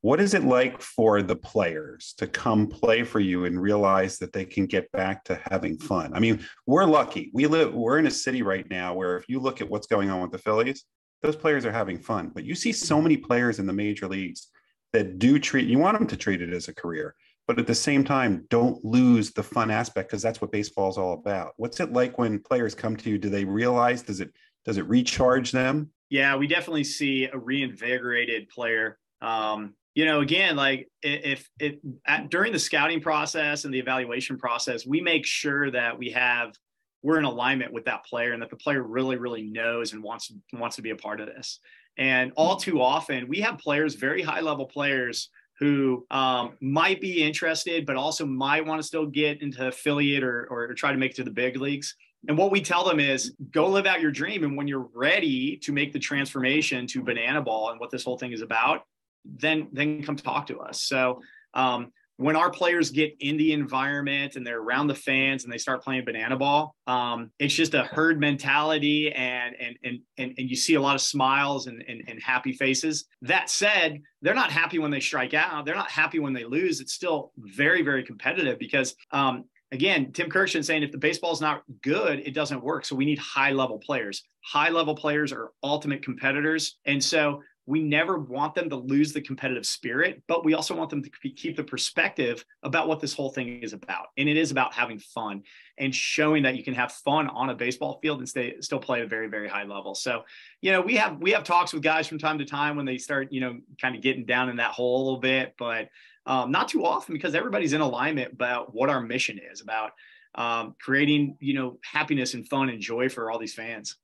What 0.01 0.21
is 0.21 0.33
it 0.35 0.43
like 0.43 0.79
for 0.81 1.23
the 1.23 1.35
players 1.35 2.13
to 2.19 2.27
come 2.27 2.67
play 2.67 3.03
for 3.03 3.19
you 3.19 3.45
and 3.45 3.59
realize 3.61 4.19
that 4.19 4.31
they 4.31 4.45
can 4.45 4.67
get 4.67 4.91
back 4.91 5.23
to 5.25 5.41
having 5.49 5.77
fun? 5.79 6.13
I 6.13 6.19
mean, 6.19 6.45
we're 6.67 6.85
lucky. 6.85 7.31
We 7.33 7.47
live 7.47 7.73
we're 7.73 7.97
in 7.97 8.07
a 8.07 8.11
city 8.11 8.43
right 8.43 8.69
now 8.69 8.93
where 8.93 9.17
if 9.17 9.27
you 9.27 9.39
look 9.39 9.59
at 9.59 9.69
what's 9.69 9.87
going 9.87 10.09
on 10.09 10.21
with 10.21 10.31
the 10.31 10.37
Phillies, 10.37 10.85
those 11.23 11.35
players 11.35 11.65
are 11.65 11.71
having 11.71 11.99
fun. 11.99 12.31
But 12.33 12.45
you 12.45 12.53
see 12.55 12.71
so 12.71 13.01
many 13.01 13.17
players 13.17 13.59
in 13.59 13.65
the 13.65 13.73
major 13.73 14.07
leagues 14.07 14.47
that 14.93 15.19
do 15.19 15.39
treat 15.39 15.67
you 15.67 15.79
want 15.79 15.97
them 15.97 16.07
to 16.07 16.15
treat 16.17 16.41
it 16.41 16.53
as 16.53 16.67
a 16.67 16.75
career 16.75 17.15
but 17.47 17.57
at 17.57 17.65
the 17.65 17.75
same 17.75 18.03
time 18.03 18.45
don't 18.49 18.83
lose 18.83 19.31
the 19.31 19.43
fun 19.43 19.71
aspect 19.71 20.09
because 20.09 20.21
that's 20.21 20.41
what 20.41 20.51
baseball 20.51 20.89
is 20.89 20.97
all 20.97 21.13
about. 21.13 21.53
What's 21.57 21.79
it 21.79 21.93
like 21.93 22.17
when 22.17 22.39
players 22.39 22.75
come 22.75 22.95
to 22.97 23.09
you? 23.09 23.17
Do 23.17 23.29
they 23.29 23.45
realize 23.45 24.03
does 24.03 24.19
it 24.19 24.31
does 24.65 24.77
it 24.77 24.87
recharge 24.87 25.51
them? 25.51 25.89
Yeah 26.09 26.35
we 26.35 26.47
definitely 26.47 26.83
see 26.83 27.25
a 27.25 27.37
reinvigorated 27.37 28.49
player. 28.49 28.99
Um, 29.21 29.73
you 29.95 30.05
know 30.05 30.19
again 30.19 30.55
like 30.55 30.87
if 31.01 31.49
if 31.59 31.77
at, 32.05 32.29
during 32.29 32.53
the 32.53 32.59
scouting 32.59 33.01
process 33.01 33.65
and 33.65 33.73
the 33.73 33.79
evaluation 33.79 34.37
process 34.37 34.85
we 34.85 35.01
make 35.01 35.25
sure 35.25 35.71
that 35.71 35.97
we 35.97 36.11
have 36.11 36.53
we're 37.01 37.17
in 37.17 37.25
alignment 37.25 37.73
with 37.73 37.85
that 37.85 38.05
player 38.05 38.33
and 38.33 38.41
that 38.41 38.51
the 38.51 38.57
player 38.57 38.83
really 38.83 39.15
really 39.15 39.41
knows 39.41 39.93
and 39.93 40.03
wants 40.03 40.31
wants 40.53 40.75
to 40.75 40.81
be 40.81 40.91
a 40.91 40.95
part 40.95 41.19
of 41.19 41.27
this. 41.27 41.59
And 41.97 42.31
all 42.35 42.57
too 42.57 42.79
often 42.79 43.27
we 43.27 43.39
have 43.39 43.57
players 43.57 43.95
very 43.95 44.21
high 44.21 44.41
level 44.41 44.65
players 44.65 45.29
who 45.59 46.05
um, 46.11 46.55
might 46.61 47.01
be 47.01 47.23
interested, 47.23 47.85
but 47.85 47.95
also 47.95 48.25
might 48.25 48.65
want 48.65 48.79
to 48.79 48.87
still 48.87 49.05
get 49.05 49.41
into 49.41 49.67
affiliate 49.67 50.23
or, 50.23 50.47
or 50.51 50.73
try 50.73 50.91
to 50.91 50.97
make 50.97 51.11
it 51.11 51.15
to 51.15 51.23
the 51.23 51.31
big 51.31 51.57
leagues. 51.57 51.95
And 52.27 52.37
what 52.37 52.51
we 52.51 52.61
tell 52.61 52.83
them 52.83 52.99
is 52.99 53.33
go 53.51 53.67
live 53.67 53.85
out 53.85 54.01
your 54.01 54.11
dream. 54.11 54.43
And 54.43 54.57
when 54.57 54.67
you're 54.67 54.89
ready 54.93 55.57
to 55.57 55.71
make 55.71 55.93
the 55.93 55.99
transformation 55.99 56.85
to 56.87 57.01
banana 57.01 57.41
ball 57.41 57.71
and 57.71 57.79
what 57.79 57.89
this 57.89 58.03
whole 58.03 58.17
thing 58.17 58.33
is 58.33 58.41
about, 58.41 58.83
then 59.25 59.67
then 59.71 60.03
come 60.03 60.15
talk 60.15 60.47
to 60.47 60.59
us. 60.59 60.81
So 60.81 61.21
um, 61.53 61.91
when 62.17 62.35
our 62.35 62.49
players 62.49 62.89
get 62.89 63.15
in 63.19 63.37
the 63.37 63.53
environment 63.53 64.35
and 64.35 64.45
they're 64.45 64.59
around 64.59 64.87
the 64.87 64.95
fans 64.95 65.43
and 65.43 65.53
they 65.53 65.57
start 65.57 65.83
playing 65.83 66.03
banana 66.03 66.35
ball, 66.35 66.75
um, 66.87 67.31
it's 67.39 67.53
just 67.53 67.75
a 67.75 67.83
herd 67.83 68.19
mentality 68.19 69.11
and, 69.11 69.55
and 69.59 69.77
and 69.83 69.99
and 70.17 70.33
and 70.37 70.49
you 70.49 70.55
see 70.55 70.73
a 70.73 70.81
lot 70.81 70.95
of 70.95 71.01
smiles 71.01 71.67
and, 71.67 71.83
and 71.87 72.03
and 72.07 72.21
happy 72.21 72.53
faces. 72.53 73.05
That 73.21 73.49
said, 73.49 74.01
they're 74.21 74.33
not 74.33 74.51
happy 74.51 74.79
when 74.79 74.91
they 74.91 74.99
strike 74.99 75.33
out. 75.33 75.65
They're 75.65 75.75
not 75.75 75.91
happy 75.91 76.19
when 76.19 76.33
they 76.33 76.43
lose. 76.43 76.81
It's 76.81 76.93
still 76.93 77.31
very 77.37 77.83
very 77.83 78.03
competitive 78.03 78.57
because 78.57 78.95
um, 79.11 79.45
again, 79.71 80.11
Tim 80.11 80.29
Kurkjian 80.29 80.65
saying 80.65 80.83
if 80.83 80.91
the 80.91 80.97
baseball's 80.97 81.41
not 81.41 81.63
good, 81.83 82.19
it 82.19 82.33
doesn't 82.33 82.63
work. 82.63 82.85
So 82.85 82.95
we 82.95 83.05
need 83.05 83.19
high 83.19 83.51
level 83.51 83.77
players. 83.77 84.23
High 84.43 84.69
level 84.69 84.95
players 84.95 85.31
are 85.31 85.51
ultimate 85.63 86.03
competitors. 86.03 86.77
And 86.85 87.03
so 87.03 87.41
we 87.67 87.83
never 87.83 88.17
want 88.17 88.55
them 88.55 88.69
to 88.69 88.77
lose 88.77 89.11
the 89.11 89.19
competitive 89.19 89.65
spirit, 89.65 90.23
but 90.27 90.45
we 90.45 90.53
also 90.53 90.73
want 90.73 90.89
them 90.89 91.03
to 91.03 91.09
keep 91.09 91.57
the 91.57 91.63
perspective 91.63 92.43
about 92.63 92.87
what 92.87 93.01
this 93.01 93.13
whole 93.13 93.29
thing 93.29 93.61
is 93.61 93.73
about. 93.73 94.07
And 94.17 94.29
it 94.29 94.37
is 94.37 94.51
about 94.51 94.73
having 94.73 94.99
fun 94.99 95.43
and 95.77 95.93
showing 95.93 96.43
that 96.43 96.55
you 96.55 96.63
can 96.63 96.73
have 96.73 96.93
fun 96.93 97.27
on 97.27 97.49
a 97.49 97.53
baseball 97.53 97.99
field 98.01 98.19
and 98.19 98.29
stay 98.29 98.55
still 98.61 98.79
play 98.79 98.99
at 98.99 99.05
a 99.05 99.09
very, 99.09 99.27
very 99.27 99.49
high 99.49 99.65
level. 99.65 99.95
So, 99.95 100.23
you 100.61 100.71
know, 100.71 100.79
we 100.79 100.95
have 100.95 101.19
we 101.19 101.31
have 101.31 101.43
talks 101.43 101.73
with 101.73 101.83
guys 101.83 102.07
from 102.07 102.19
time 102.19 102.39
to 102.39 102.45
time 102.45 102.77
when 102.77 102.85
they 102.85 102.97
start, 102.97 103.33
you 103.33 103.41
know, 103.41 103.59
kind 103.81 103.95
of 103.95 104.01
getting 104.01 104.25
down 104.25 104.47
in 104.47 104.55
that 104.55 104.71
hole 104.71 105.01
a 105.01 105.03
little 105.03 105.19
bit, 105.19 105.53
but 105.59 105.89
um, 106.25 106.51
not 106.51 106.69
too 106.69 106.85
often 106.85 107.13
because 107.13 107.35
everybody's 107.35 107.73
in 107.73 107.81
alignment 107.81 108.31
about 108.31 108.73
what 108.73 108.89
our 108.89 109.01
mission 109.01 109.39
is 109.51 109.59
about 109.59 109.91
um, 110.35 110.75
creating, 110.79 111.35
you 111.41 111.53
know, 111.53 111.79
happiness 111.83 112.33
and 112.33 112.47
fun 112.47 112.69
and 112.69 112.81
joy 112.81 113.09
for 113.09 113.29
all 113.29 113.39
these 113.39 113.53
fans. 113.53 113.97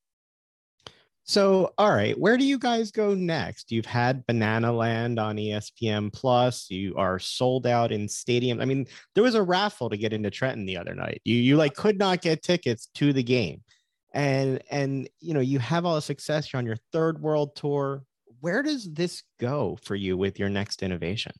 So, 1.25 1.73
all 1.77 1.91
right, 1.91 2.19
where 2.19 2.37
do 2.37 2.43
you 2.43 2.59
guys 2.59 2.91
go 2.91 3.13
next? 3.13 3.71
You've 3.71 3.85
had 3.85 4.25
Banana 4.25 4.73
Land 4.73 5.19
on 5.19 5.37
ESPN 5.37 6.11
Plus. 6.11 6.69
You 6.69 6.95
are 6.97 7.17
sold 7.17 7.65
out 7.65 7.93
in 7.93 8.07
stadiums. 8.07 8.61
I 8.61 8.65
mean, 8.65 8.87
there 9.15 9.23
was 9.23 9.35
a 9.35 9.41
raffle 9.41 9.89
to 9.89 9.95
get 9.95 10.11
into 10.11 10.29
Trenton 10.29 10.65
the 10.65 10.77
other 10.77 10.93
night. 10.93 11.21
You 11.23 11.35
you 11.37 11.55
like 11.55 11.75
could 11.75 11.97
not 11.97 12.21
get 12.21 12.43
tickets 12.43 12.89
to 12.95 13.13
the 13.13 13.23
game, 13.23 13.61
and 14.13 14.61
and 14.69 15.09
you 15.21 15.33
know 15.33 15.39
you 15.39 15.59
have 15.59 15.85
all 15.85 15.95
the 15.95 16.01
success. 16.01 16.51
You're 16.51 16.57
on 16.57 16.65
your 16.65 16.77
third 16.91 17.21
world 17.21 17.55
tour. 17.55 18.03
Where 18.41 18.61
does 18.61 18.91
this 18.91 19.23
go 19.39 19.79
for 19.81 19.95
you 19.95 20.17
with 20.17 20.39
your 20.39 20.49
next 20.49 20.83
innovations? 20.83 21.37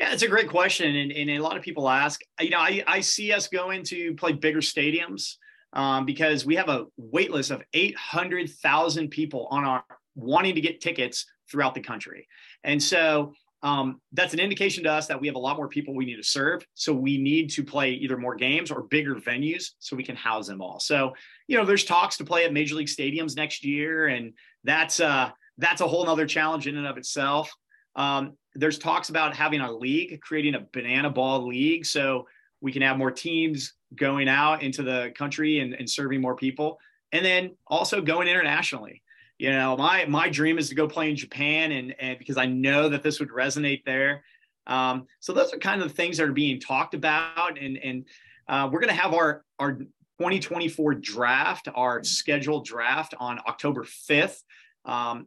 Yeah, 0.00 0.12
it's 0.12 0.24
a 0.24 0.28
great 0.28 0.48
question, 0.48 0.96
and, 0.96 1.12
and 1.12 1.30
a 1.30 1.38
lot 1.38 1.56
of 1.56 1.62
people 1.62 1.88
ask. 1.88 2.20
You 2.40 2.50
know, 2.50 2.58
I 2.58 2.82
I 2.88 3.00
see 3.00 3.32
us 3.32 3.46
going 3.46 3.84
to 3.84 4.14
play 4.14 4.32
bigger 4.32 4.60
stadiums 4.60 5.36
um, 5.72 6.04
because 6.04 6.44
we 6.44 6.56
have 6.56 6.68
a 6.68 6.86
wait 6.96 7.30
list 7.30 7.50
of 7.50 7.62
800,000 7.72 9.08
people 9.08 9.48
on 9.50 9.64
our 9.64 9.84
wanting 10.14 10.54
to 10.54 10.60
get 10.60 10.80
tickets 10.80 11.26
throughout 11.50 11.74
the 11.74 11.80
country. 11.80 12.28
And 12.64 12.82
so 12.82 13.32
um, 13.62 14.00
that's 14.12 14.34
an 14.34 14.40
indication 14.40 14.82
to 14.84 14.92
us 14.92 15.06
that 15.06 15.20
we 15.20 15.28
have 15.28 15.36
a 15.36 15.40
lot 15.40 15.56
more 15.56 15.68
people 15.68 15.94
we 15.94 16.04
need 16.04 16.16
to 16.16 16.22
serve. 16.22 16.66
So 16.74 16.92
we 16.92 17.16
need 17.16 17.48
to 17.50 17.62
play 17.62 17.92
either 17.92 18.16
more 18.16 18.34
games 18.34 18.70
or 18.70 18.82
bigger 18.82 19.14
venues 19.14 19.70
so 19.78 19.96
we 19.96 20.02
can 20.02 20.16
house 20.16 20.48
them 20.48 20.60
all. 20.60 20.80
So, 20.80 21.12
you 21.46 21.56
know, 21.56 21.64
there's 21.64 21.84
talks 21.84 22.16
to 22.16 22.24
play 22.24 22.44
at 22.44 22.52
major 22.52 22.74
league 22.74 22.88
stadiums 22.88 23.36
next 23.36 23.64
year. 23.64 24.08
And 24.08 24.32
that's, 24.64 24.98
uh, 24.98 25.30
that's 25.58 25.80
a 25.80 25.86
whole 25.86 26.04
nother 26.04 26.26
challenge 26.26 26.66
in 26.66 26.76
and 26.76 26.86
of 26.86 26.96
itself. 26.96 27.52
Um, 27.94 28.36
there's 28.54 28.78
talks 28.78 29.10
about 29.10 29.36
having 29.36 29.60
a 29.60 29.70
league, 29.70 30.20
creating 30.22 30.56
a 30.56 30.66
banana 30.72 31.10
ball 31.10 31.46
league. 31.46 31.86
So 31.86 32.26
we 32.60 32.72
can 32.72 32.82
have 32.82 32.98
more 32.98 33.10
teams 33.10 33.74
going 33.96 34.28
out 34.28 34.62
into 34.62 34.82
the 34.82 35.12
country 35.16 35.60
and, 35.60 35.74
and 35.74 35.88
serving 35.88 36.20
more 36.20 36.36
people 36.36 36.78
and 37.12 37.24
then 37.24 37.56
also 37.66 38.00
going 38.00 38.28
internationally. 38.28 39.02
You 39.38 39.50
know 39.50 39.76
my 39.76 40.04
my 40.06 40.28
dream 40.28 40.58
is 40.58 40.68
to 40.68 40.74
go 40.74 40.86
play 40.86 41.10
in 41.10 41.16
japan 41.16 41.72
and 41.72 41.94
and 41.98 42.18
because 42.18 42.36
i 42.36 42.46
know 42.46 42.88
that 42.88 43.02
this 43.02 43.18
would 43.18 43.30
resonate 43.30 43.84
there. 43.84 44.24
Um, 44.68 45.06
so 45.18 45.32
those 45.32 45.52
are 45.52 45.58
kind 45.58 45.82
of 45.82 45.88
the 45.88 45.94
things 45.94 46.18
that 46.18 46.28
are 46.28 46.32
being 46.32 46.60
talked 46.60 46.94
about 46.94 47.58
and 47.58 47.76
and 47.78 48.06
uh, 48.48 48.68
we're 48.70 48.80
going 48.80 48.94
to 48.94 49.00
have 49.00 49.14
our 49.14 49.44
our 49.58 49.72
2024 49.72 50.94
draft 50.94 51.68
our 51.74 52.04
scheduled 52.04 52.64
draft 52.64 53.14
on 53.18 53.40
october 53.48 53.82
5th 53.82 54.42
um, 54.84 55.26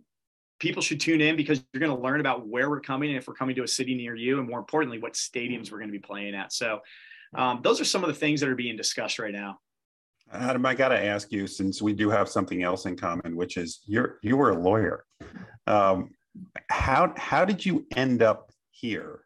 people 0.59 0.82
should 0.82 0.99
tune 0.99 1.22
in 1.22 1.36
because 1.36 1.63
you're 1.74 1.80
going 1.80 1.95
to 1.95 2.01
learn 2.01 2.20
about 2.20 2.47
where 2.47 2.70
we're 2.70 2.80
coming 2.80 3.09
and 3.09 3.18
if 3.18 3.28
we're 3.28 3.34
coming 3.34 3.55
to 3.55 3.63
a 3.63 3.68
city 3.68 3.95
near 3.95 4.16
you 4.16 4.39
and 4.39 4.47
more 4.47 4.59
importantly 4.59 4.99
what 4.99 5.13
stadiums 5.13 5.72
we're 5.72 5.80
going 5.80 5.89
to 5.89 5.97
be 5.97 5.99
playing 5.99 6.34
at. 6.34 6.53
So 6.53 6.80
um, 7.38 7.60
those 7.64 7.82
are 7.82 7.86
some 7.86 8.04
of 8.04 8.08
the 8.08 8.14
things 8.14 8.40
that 8.42 8.50
are 8.50 8.56
being 8.56 8.76
discussed 8.76 9.20
right 9.20 9.34
now. 9.34 9.60
Adam, 10.32 10.66
I 10.66 10.74
got 10.74 10.90
to 10.90 11.04
ask 11.04 11.32
you, 11.32 11.48
since 11.48 11.82
we 11.82 11.94
do 11.94 12.10
have 12.10 12.28
something 12.28 12.64
else 12.64 12.86
in 12.86 12.98
common, 12.98 13.36
which 13.36 13.58
is 13.58 13.82
you're 13.86 14.20
you 14.22 14.38
were 14.38 14.52
a 14.52 14.60
lawyer. 14.60 15.06
Um, 15.68 16.12
how 16.70 17.14
how 17.18 17.46
did 17.46 17.66
you 17.66 17.86
end 17.96 18.22
up 18.22 18.52
here 18.72 19.22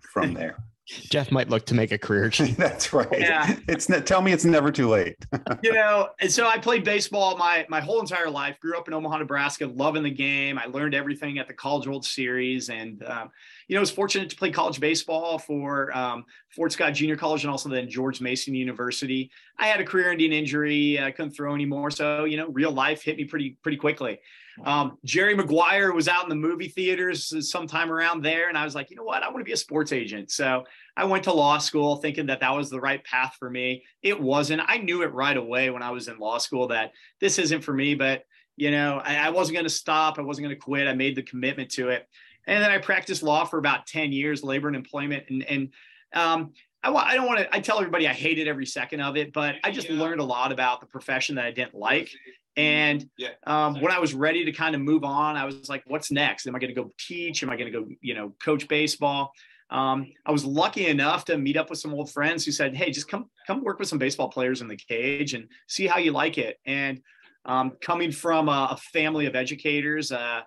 from 0.00 0.34
there? 0.40 0.56
Jeff 0.86 1.30
might 1.30 1.48
look 1.48 1.64
to 1.66 1.74
make 1.74 1.92
a 1.92 1.98
career 1.98 2.28
change. 2.30 2.56
That's 2.56 2.92
right. 2.92 3.08
Yeah. 3.12 3.56
It's 3.68 3.86
tell 4.04 4.20
me 4.20 4.32
it's 4.32 4.44
never 4.44 4.72
too 4.72 4.88
late. 4.88 5.16
you 5.62 5.72
know, 5.72 6.08
and 6.20 6.30
so 6.30 6.46
I 6.46 6.58
played 6.58 6.84
baseball 6.84 7.36
my 7.36 7.64
my 7.68 7.80
whole 7.80 8.00
entire 8.00 8.28
life. 8.28 8.58
Grew 8.60 8.76
up 8.76 8.88
in 8.88 8.94
Omaha, 8.94 9.18
Nebraska, 9.18 9.66
loving 9.66 10.02
the 10.02 10.10
game. 10.10 10.58
I 10.58 10.66
learned 10.66 10.94
everything 10.94 11.38
at 11.38 11.46
the 11.46 11.54
College 11.54 11.86
World 11.86 12.04
Series, 12.04 12.68
and 12.68 13.02
um, 13.04 13.30
you 13.68 13.74
know, 13.74 13.80
I 13.80 13.82
was 13.82 13.90
fortunate 13.90 14.28
to 14.30 14.36
play 14.36 14.50
college 14.50 14.80
baseball 14.80 15.38
for 15.38 15.96
um, 15.96 16.24
Fort 16.50 16.72
Scott 16.72 16.94
Junior 16.94 17.16
College 17.16 17.44
and 17.44 17.50
also 17.50 17.68
then 17.68 17.88
George 17.88 18.20
Mason 18.20 18.54
University. 18.54 19.30
I 19.58 19.66
had 19.66 19.80
a 19.80 19.84
career-ending 19.84 20.32
injury. 20.32 21.00
I 21.00 21.10
couldn't 21.12 21.32
throw 21.32 21.54
anymore, 21.54 21.90
so 21.90 22.24
you 22.24 22.36
know, 22.36 22.48
real 22.48 22.72
life 22.72 23.02
hit 23.02 23.16
me 23.16 23.24
pretty 23.24 23.56
pretty 23.62 23.78
quickly. 23.78 24.18
Um, 24.64 24.98
Jerry 25.04 25.34
Maguire 25.34 25.92
was 25.92 26.08
out 26.08 26.24
in 26.24 26.28
the 26.28 26.34
movie 26.34 26.68
theaters 26.68 27.50
sometime 27.50 27.90
around 27.90 28.22
there, 28.22 28.48
and 28.48 28.58
I 28.58 28.64
was 28.64 28.74
like, 28.74 28.90
you 28.90 28.96
know 28.96 29.04
what, 29.04 29.22
I 29.22 29.28
want 29.28 29.38
to 29.38 29.44
be 29.44 29.52
a 29.52 29.56
sports 29.56 29.92
agent. 29.92 30.30
So 30.30 30.64
I 30.96 31.04
went 31.04 31.24
to 31.24 31.32
law 31.32 31.58
school 31.58 31.96
thinking 31.96 32.26
that 32.26 32.40
that 32.40 32.54
was 32.54 32.70
the 32.70 32.80
right 32.80 33.02
path 33.04 33.36
for 33.38 33.48
me. 33.48 33.84
It 34.02 34.20
wasn't. 34.20 34.62
I 34.66 34.78
knew 34.78 35.02
it 35.02 35.12
right 35.12 35.36
away 35.36 35.70
when 35.70 35.82
I 35.82 35.90
was 35.90 36.08
in 36.08 36.18
law 36.18 36.38
school 36.38 36.68
that 36.68 36.92
this 37.20 37.38
isn't 37.38 37.62
for 37.62 37.72
me, 37.72 37.94
but 37.94 38.24
you 38.56 38.70
know, 38.70 39.00
I, 39.02 39.16
I 39.16 39.30
wasn't 39.30 39.54
going 39.54 39.64
to 39.64 39.70
stop. 39.70 40.18
I 40.18 40.22
wasn't 40.22 40.46
going 40.46 40.54
to 40.54 40.60
quit. 40.60 40.86
I 40.86 40.94
made 40.94 41.16
the 41.16 41.22
commitment 41.22 41.70
to 41.72 41.88
it. 41.88 42.06
And 42.46 42.62
then 42.62 42.70
I 42.70 42.78
practiced 42.78 43.22
law 43.22 43.44
for 43.44 43.58
about 43.58 43.86
10 43.86 44.12
years, 44.12 44.42
labor 44.42 44.66
and 44.66 44.76
employment. 44.76 45.24
And, 45.28 45.42
and 45.44 45.68
um, 46.14 46.52
I, 46.82 46.92
I 46.92 47.14
don't 47.14 47.26
want 47.26 47.40
to, 47.40 47.54
I 47.54 47.60
tell 47.60 47.78
everybody 47.78 48.08
I 48.08 48.12
hated 48.12 48.48
every 48.48 48.66
second 48.66 49.00
of 49.00 49.16
it, 49.16 49.32
but 49.32 49.56
I 49.64 49.70
just 49.70 49.88
learned 49.88 50.20
a 50.20 50.24
lot 50.24 50.52
about 50.52 50.80
the 50.80 50.86
profession 50.86 51.36
that 51.36 51.44
I 51.44 51.50
didn't 51.50 51.74
like. 51.74 52.10
And 52.56 53.08
um, 53.46 53.80
when 53.80 53.92
I 53.92 53.98
was 53.98 54.12
ready 54.14 54.44
to 54.44 54.52
kind 54.52 54.74
of 54.74 54.80
move 54.80 55.04
on, 55.04 55.36
I 55.36 55.44
was 55.44 55.68
like, 55.68 55.82
what's 55.86 56.10
next? 56.10 56.46
Am 56.46 56.54
I 56.54 56.58
going 56.58 56.74
to 56.74 56.80
go 56.80 56.90
teach? 56.98 57.42
Am 57.42 57.50
I 57.50 57.56
going 57.56 57.72
to 57.72 57.80
go, 57.80 57.88
you 58.00 58.14
know, 58.14 58.34
coach 58.42 58.68
baseball? 58.68 59.32
Um, 59.70 60.12
I 60.26 60.32
was 60.32 60.44
lucky 60.44 60.86
enough 60.86 61.24
to 61.26 61.38
meet 61.38 61.56
up 61.56 61.70
with 61.70 61.78
some 61.78 61.94
old 61.94 62.12
friends 62.12 62.44
who 62.44 62.52
said, 62.52 62.76
"Hey, 62.76 62.90
just 62.90 63.08
come 63.08 63.30
come 63.46 63.64
work 63.64 63.78
with 63.78 63.88
some 63.88 63.98
baseball 63.98 64.28
players 64.28 64.60
in 64.60 64.68
the 64.68 64.76
cage 64.76 65.32
and 65.32 65.48
see 65.66 65.86
how 65.86 65.96
you 65.96 66.12
like 66.12 66.36
it." 66.36 66.58
And 66.66 67.00
um, 67.46 67.72
coming 67.80 68.12
from 68.12 68.50
a, 68.50 68.68
a, 68.72 68.76
family 68.76 69.24
of 69.24 69.34
educators, 69.34 70.12
uh, 70.12 70.42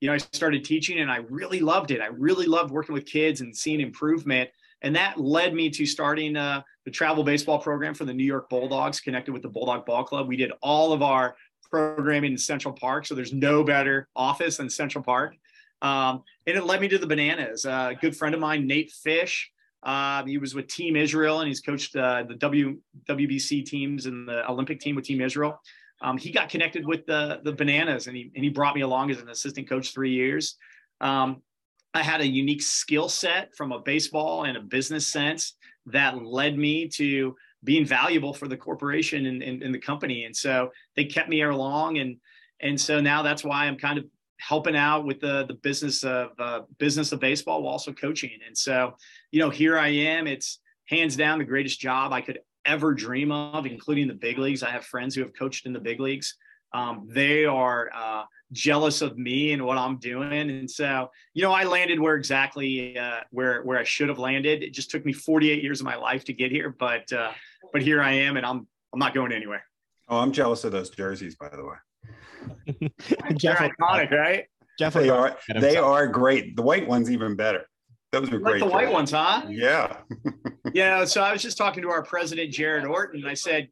you 0.00 0.08
know, 0.08 0.14
I 0.14 0.18
started 0.18 0.64
teaching 0.64 0.98
and 0.98 1.10
I 1.10 1.18
really 1.28 1.60
loved 1.60 1.90
it. 1.90 2.00
I 2.00 2.06
really 2.06 2.46
loved 2.46 2.70
working 2.70 2.94
with 2.94 3.04
kids 3.04 3.42
and 3.42 3.54
seeing 3.54 3.80
improvement. 3.80 4.50
And 4.82 4.96
that 4.96 5.20
led 5.20 5.54
me 5.54 5.68
to 5.70 5.84
starting 5.84 6.36
uh, 6.36 6.62
the 6.84 6.90
travel 6.90 7.22
baseball 7.22 7.58
program 7.58 7.94
for 7.94 8.06
the 8.06 8.14
New 8.14 8.24
York 8.24 8.48
Bulldogs, 8.48 9.00
connected 9.00 9.32
with 9.32 9.42
the 9.42 9.48
Bulldog 9.48 9.84
Ball 9.84 10.04
Club. 10.04 10.26
We 10.26 10.36
did 10.36 10.52
all 10.62 10.92
of 10.92 11.02
our 11.02 11.36
programming 11.70 12.32
in 12.32 12.38
Central 12.38 12.74
Park. 12.74 13.06
So 13.06 13.14
there's 13.14 13.32
no 13.32 13.64
better 13.64 14.08
office 14.16 14.56
than 14.56 14.68
Central 14.68 15.02
Park. 15.04 15.36
Um, 15.82 16.22
and 16.46 16.56
it 16.56 16.64
led 16.64 16.80
me 16.80 16.88
to 16.88 16.98
the 16.98 17.06
Bananas. 17.06 17.64
Uh, 17.64 17.90
a 17.92 17.94
good 17.94 18.16
friend 18.16 18.34
of 18.34 18.40
mine, 18.40 18.66
Nate 18.66 18.90
Fish, 18.90 19.50
uh, 19.82 20.24
he 20.24 20.38
was 20.38 20.54
with 20.54 20.68
Team 20.68 20.96
Israel 20.96 21.40
and 21.40 21.48
he's 21.48 21.60
coached 21.60 21.96
uh, 21.96 22.24
the 22.28 22.34
w, 22.34 22.78
WBC 23.08 23.64
teams 23.64 24.06
and 24.06 24.28
the 24.28 24.48
Olympic 24.48 24.80
team 24.80 24.94
with 24.94 25.06
Team 25.06 25.20
Israel. 25.20 25.60
Um, 26.02 26.18
he 26.18 26.30
got 26.30 26.48
connected 26.48 26.86
with 26.86 27.06
the, 27.06 27.40
the 27.44 27.52
Bananas 27.52 28.06
and 28.06 28.16
he, 28.16 28.30
and 28.34 28.44
he 28.44 28.50
brought 28.50 28.74
me 28.74 28.82
along 28.82 29.10
as 29.10 29.20
an 29.20 29.28
assistant 29.28 29.68
coach 29.68 29.92
three 29.92 30.12
years. 30.12 30.56
Um, 31.00 31.42
I 31.94 32.02
had 32.02 32.20
a 32.20 32.26
unique 32.26 32.62
skill 32.62 33.08
set 33.08 33.54
from 33.56 33.72
a 33.72 33.80
baseball 33.80 34.44
and 34.44 34.56
a 34.56 34.60
business 34.60 35.06
sense 35.06 35.54
that 35.86 36.22
led 36.22 36.56
me 36.56 36.88
to 36.88 37.36
being 37.64 37.84
valuable 37.84 38.32
for 38.32 38.48
the 38.48 38.56
corporation 38.56 39.26
and, 39.26 39.42
and, 39.42 39.62
and 39.62 39.74
the 39.74 39.78
company. 39.78 40.24
And 40.24 40.34
so 40.34 40.70
they 40.96 41.04
kept 41.04 41.28
me 41.28 41.42
along. 41.42 41.98
And, 41.98 42.16
and 42.60 42.80
so 42.80 43.00
now 43.00 43.22
that's 43.22 43.44
why 43.44 43.66
I'm 43.66 43.76
kind 43.76 43.98
of 43.98 44.04
helping 44.38 44.76
out 44.76 45.04
with 45.04 45.20
the, 45.20 45.44
the 45.46 45.54
business 45.54 46.02
of 46.02 46.30
uh, 46.38 46.60
business 46.78 47.12
of 47.12 47.20
baseball 47.20 47.62
while 47.62 47.72
also 47.72 47.92
coaching. 47.92 48.38
And 48.46 48.56
so, 48.56 48.94
you 49.30 49.40
know, 49.40 49.50
here 49.50 49.78
I 49.78 49.88
am, 49.88 50.26
it's 50.26 50.60
hands 50.88 51.16
down 51.16 51.38
the 51.38 51.44
greatest 51.44 51.80
job 51.80 52.12
I 52.12 52.20
could 52.20 52.38
ever 52.64 52.94
dream 52.94 53.30
of, 53.32 53.66
including 53.66 54.08
the 54.08 54.14
big 54.14 54.38
leagues. 54.38 54.62
I 54.62 54.70
have 54.70 54.84
friends 54.84 55.14
who 55.14 55.22
have 55.22 55.34
coached 55.34 55.66
in 55.66 55.72
the 55.72 55.80
big 55.80 56.00
leagues. 56.00 56.36
Um, 56.72 57.08
they 57.10 57.44
are, 57.44 57.90
uh, 57.94 58.24
jealous 58.52 59.00
of 59.00 59.16
me 59.16 59.52
and 59.52 59.64
what 59.64 59.78
I'm 59.78 59.98
doing. 59.98 60.50
And 60.50 60.70
so, 60.70 61.10
you 61.34 61.42
know, 61.42 61.52
I 61.52 61.64
landed 61.64 62.00
where 62.00 62.16
exactly 62.16 62.98
uh, 62.98 63.20
where 63.30 63.62
where 63.62 63.78
I 63.78 63.84
should 63.84 64.08
have 64.08 64.18
landed. 64.18 64.62
It 64.62 64.72
just 64.72 64.90
took 64.90 65.04
me 65.04 65.12
48 65.12 65.62
years 65.62 65.80
of 65.80 65.86
my 65.86 65.96
life 65.96 66.24
to 66.24 66.32
get 66.32 66.50
here, 66.50 66.74
but 66.78 67.10
uh, 67.12 67.30
but 67.72 67.82
here 67.82 68.02
I 68.02 68.12
am, 68.12 68.36
and 68.36 68.44
I'm 68.44 68.66
I'm 68.92 68.98
not 68.98 69.14
going 69.14 69.32
anywhere. 69.32 69.64
Oh, 70.08 70.18
I'm 70.18 70.32
jealous 70.32 70.64
of 70.64 70.72
those 70.72 70.90
jerseys, 70.90 71.36
by 71.36 71.48
the 71.48 71.64
way. 71.64 72.90
Jeff, 73.36 73.58
iconic, 73.58 74.10
right? 74.10 74.44
Jeff, 74.78 74.94
they 74.94 75.10
are 75.10 75.36
they 75.56 75.76
are 75.76 76.06
great. 76.06 76.56
The 76.56 76.62
white 76.62 76.86
one's 76.86 77.10
even 77.10 77.36
better. 77.36 77.66
Those 78.12 78.32
are 78.32 78.38
great. 78.38 78.60
Like 78.60 78.68
the 78.70 78.74
white 78.74 78.92
ones, 78.92 79.12
huh? 79.12 79.42
Yeah. 79.48 79.98
yeah. 80.72 81.04
So 81.04 81.22
I 81.22 81.32
was 81.32 81.42
just 81.42 81.56
talking 81.56 81.82
to 81.82 81.90
our 81.90 82.02
president, 82.02 82.50
Jared 82.50 82.84
Orton, 82.84 83.20
and 83.20 83.28
I 83.28 83.34
said, 83.34 83.68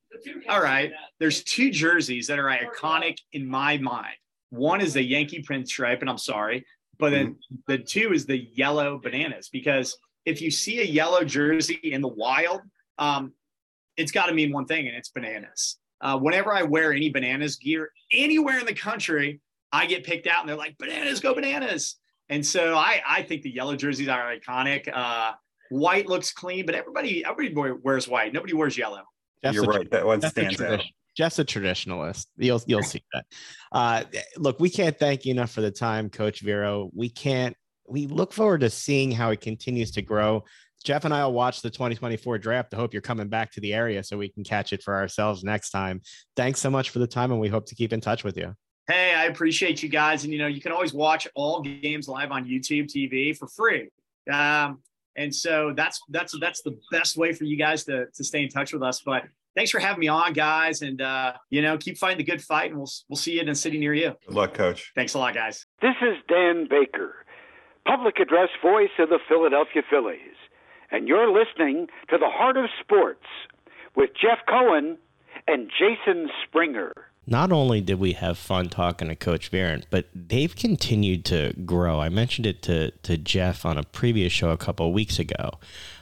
All 0.49 0.63
right, 0.63 0.93
there's 1.19 1.43
two 1.43 1.71
jerseys 1.71 2.29
that 2.29 2.39
are 2.39 2.49
iconic 2.49 3.17
in 3.33 3.49
my 3.49 3.79
mind. 3.79 4.15
One 4.51 4.81
is 4.81 4.95
the 4.95 5.03
Yankee 5.03 5.43
pinstripe, 5.43 6.01
and 6.01 6.09
I'm 6.09 6.19
sorry, 6.19 6.65
but 6.99 7.11
then 7.11 7.27
mm-hmm. 7.27 7.57
the 7.67 7.79
two 7.79 8.13
is 8.13 8.27
the 8.27 8.39
yellow 8.55 8.99
bananas 8.99 9.49
because 9.53 9.97
if 10.25 10.41
you 10.41 10.51
see 10.51 10.81
a 10.81 10.85
yellow 10.85 11.25
jersey 11.25 11.81
in 11.83 12.01
the 12.01 12.09
wild, 12.09 12.61
um, 12.99 13.33
it's 13.99 14.13
got 14.13 14.27
to 14.27 14.35
mean 14.35 14.53
one 14.53 14.65
thing, 14.65 14.87
and 14.87 14.97
it's 14.97 15.11
bananas. 15.11 15.77
Uh, 16.01 16.19
whenever 16.19 16.53
I 16.53 16.63
wear 16.63 16.93
any 16.93 17.11
bananas 17.11 17.57
gear 17.57 17.91
anywhere 18.13 18.61
in 18.61 18.67
the 18.67 18.75
country, 18.75 19.41
I 19.73 19.87
get 19.87 20.05
picked 20.05 20.27
out, 20.27 20.41
and 20.41 20.49
they're 20.49 20.57
like, 20.57 20.79
"Bananas, 20.79 21.21
go 21.21 21.35
bananas!" 21.35 21.97
And 22.31 22.45
so 22.45 22.75
I, 22.77 23.03
I 23.07 23.23
think 23.23 23.43
the 23.43 23.51
yellow 23.51 23.75
jerseys 23.75 24.09
are 24.09 24.35
iconic. 24.35 24.89
Uh, 24.93 25.33
white 25.71 26.09
looks 26.09 26.33
clean, 26.33 26.67
but 26.67 26.75
everybody, 26.75 27.25
everybody 27.25 27.73
wears 27.83 28.07
white. 28.07 28.33
Nobody 28.33 28.55
wears 28.55 28.79
yellow. 28.79 29.03
That's 29.43 29.55
You're 29.55 29.65
right. 29.65 29.91
That 29.91 30.07
one 30.07 30.21
stands 30.21 30.61
out. 30.61 30.83
Jeff's 31.17 31.41
a 31.41 31.45
traditionalist. 31.45 32.27
You'll 32.37 32.63
you'll 32.67 32.83
see 32.85 33.03
that. 33.13 33.25
Uh, 33.73 34.05
look, 34.37 34.61
we 34.61 34.71
can't 34.71 34.97
thank 34.97 35.25
you 35.25 35.33
enough 35.33 35.51
for 35.51 35.63
the 35.63 35.71
time, 35.71 36.11
Coach 36.11 36.41
Vero. 36.41 36.91
We 36.95 37.09
can't. 37.09 37.57
We 37.89 38.07
look 38.07 38.33
forward 38.33 38.61
to 38.61 38.71
seeing 38.71 39.11
how 39.11 39.31
it 39.31 39.41
continues 39.41 39.91
to 39.93 40.03
grow. 40.03 40.45
Jeff 40.85 41.05
and 41.05 41.13
I 41.13 41.25
will 41.25 41.33
watch 41.33 41.63
the 41.63 41.71
2024 41.71 42.39
draft. 42.39 42.75
I 42.75 42.77
hope 42.77 42.93
you're 42.93 43.03
coming 43.03 43.29
back 43.29 43.53
to 43.53 43.61
the 43.61 43.75
area 43.75 44.03
so 44.03 44.17
we 44.17 44.29
can 44.29 44.45
catch 44.45 44.73
it 44.73 44.83
for 44.83 44.95
ourselves 44.95 45.43
next 45.45 45.71
time. 45.71 46.01
Thanks 46.37 46.61
so 46.61 46.71
much 46.71 46.91
for 46.91 46.99
the 46.99 47.07
time, 47.07 47.33
and 47.33 47.41
we 47.41 47.49
hope 47.49 47.67
to 47.67 47.75
keep 47.75 47.93
in 47.93 48.01
touch 48.01 48.25
with 48.25 48.37
you. 48.37 48.55
Hey, 48.87 49.15
I 49.15 49.25
appreciate 49.25 49.83
you 49.83 49.89
guys, 49.89 50.25
and 50.25 50.33
you 50.33 50.39
know 50.39 50.47
you 50.47 50.61
can 50.61 50.73
always 50.73 50.95
watch 50.95 51.29
all 51.35 51.61
games 51.61 52.09
live 52.09 52.31
on 52.31 52.47
YouTube 52.47 52.87
TV 52.87 53.37
for 53.37 53.49
free. 53.49 53.91
Um, 54.33 54.81
and 55.17 55.35
so 55.35 55.73
that's 55.77 56.01
that's 56.09 56.35
that's 56.41 56.63
the 56.63 56.79
best 56.91 57.17
way 57.17 57.33
for 57.33 57.45
you 57.45 57.57
guys 57.57 57.85
to 57.85 58.07
to 58.15 58.25
stay 58.25 58.43
in 58.43 58.49
touch 58.49 58.73
with 58.73 58.83
us. 58.83 59.03
But 59.05 59.25
thanks 59.57 59.71
for 59.71 59.81
having 59.81 60.01
me 60.01 60.09
on, 60.09 60.33
guys. 60.33 60.83
And 60.83 61.03
uh, 61.03 61.35
you 61.51 61.61
know, 61.61 61.77
keep 61.77 61.99
fighting 61.99 62.19
the 62.19 62.25
good 62.25 62.41
fight, 62.41 62.71
and 62.71 62.79
we'll 62.79 62.91
we'll 63.09 63.17
see 63.17 63.33
you 63.33 63.41
in 63.41 63.49
a 63.49 63.55
city 63.55 63.79
near 63.79 63.93
you. 63.93 64.15
Good 64.27 64.35
luck, 64.35 64.55
Coach. 64.55 64.93
Thanks 64.95 65.15
a 65.15 65.19
lot, 65.19 65.35
guys. 65.35 65.67
This 65.83 65.97
is 66.01 66.17
Dan 66.29 66.67
Baker, 66.71 67.27
public 67.87 68.21
address 68.21 68.49
voice 68.63 68.91
of 68.99 69.09
the 69.09 69.19
Philadelphia 69.29 69.83
Phillies, 69.91 70.37
and 70.91 71.09
you're 71.09 71.31
listening 71.31 71.89
to 72.11 72.19
the 72.19 72.29
Heart 72.29 72.57
of 72.57 72.67
Sports 72.81 73.27
with 73.97 74.11
Jeff 74.15 74.39
Cohen 74.49 74.99
and 75.47 75.71
Jason 75.71 76.29
Springer 76.45 77.09
not 77.31 77.53
only 77.53 77.81
did 77.81 78.01
we 78.01 78.15
have 78.15 78.39
fun 78.39 78.69
talking 78.71 79.09
to 79.09 79.17
Coach 79.17 79.51
Virant, 79.51 79.85
but 79.91 80.07
they've 80.15 80.55
continued 80.55 81.27
to 81.27 81.53
grow. 81.67 82.01
I 82.01 82.09
mentioned 82.09 82.47
it 82.47 82.63
to, 82.63 82.91
to 82.91 83.19
Jeff 83.19 83.67
on 83.67 83.77
a 83.77 83.83
previous 83.83 84.33
show 84.33 84.51
a 84.51 84.57
couple 84.57 84.91
weeks 84.93 85.19
ago. 85.19 85.53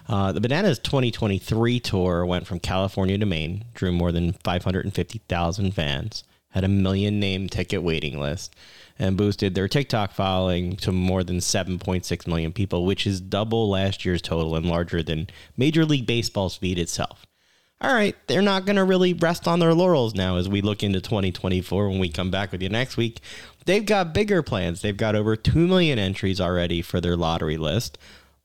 Uh, 0.09 0.30
the 0.30 0.41
Bananas 0.41 0.78
2023 0.78 1.80
tour 1.80 2.24
went 2.24 2.47
from 2.47 2.61
California 2.61 3.18
to 3.18 3.26
Maine, 3.26 3.64
drew 3.74 3.91
more 3.91 4.12
than 4.12 4.34
550,000 4.45 5.74
fans, 5.74 6.22
had 6.51 6.62
a 6.62 6.68
million 6.68 7.18
name 7.18 7.49
ticket 7.49 7.82
waiting 7.82 8.20
list, 8.20 8.55
and 8.99 9.17
boosted 9.17 9.55
their 9.55 9.69
TikTok 9.69 10.13
following 10.13 10.77
to 10.77 10.93
more 10.93 11.23
than 11.23 11.39
7.6 11.39 12.27
million 12.27 12.53
people, 12.53 12.85
which 12.85 13.07
is 13.07 13.21
double 13.21 13.69
last 13.69 14.05
year's 14.05 14.23
total 14.23 14.57
and 14.57 14.67
larger 14.67 15.03
than 15.03 15.29
Major 15.57 15.85
League 15.85 16.07
Baseball's 16.07 16.57
feed 16.57 16.79
itself 16.79 17.27
all 17.81 17.93
right, 17.93 18.17
they're 18.27 18.43
not 18.43 18.65
going 18.65 18.77
to 18.77 18.85
really 18.85 19.13
rest 19.13 19.47
on 19.47 19.59
their 19.59 19.75
laurels 19.75 20.15
now 20.15 20.37
as 20.37 20.49
we 20.49 20.63
look 20.63 20.83
into 20.83 21.01
2024 21.01 21.91
when 21.91 21.99
we 21.99 22.09
come 22.09 22.31
back 22.31 22.51
with 22.51 22.63
you 22.63 22.71
next 22.71 22.97
week. 22.97 23.21
They've 23.67 23.85
got 23.85 24.15
bigger 24.15 24.43
plans. 24.43 24.81
They've 24.81 24.97
got 24.97 25.15
over 25.15 25.37
2 25.37 25.67
million 25.67 25.99
entries 25.99 26.41
already 26.41 26.81
for 26.81 27.01
their 27.01 27.17
lottery 27.17 27.59
list. 27.59 27.99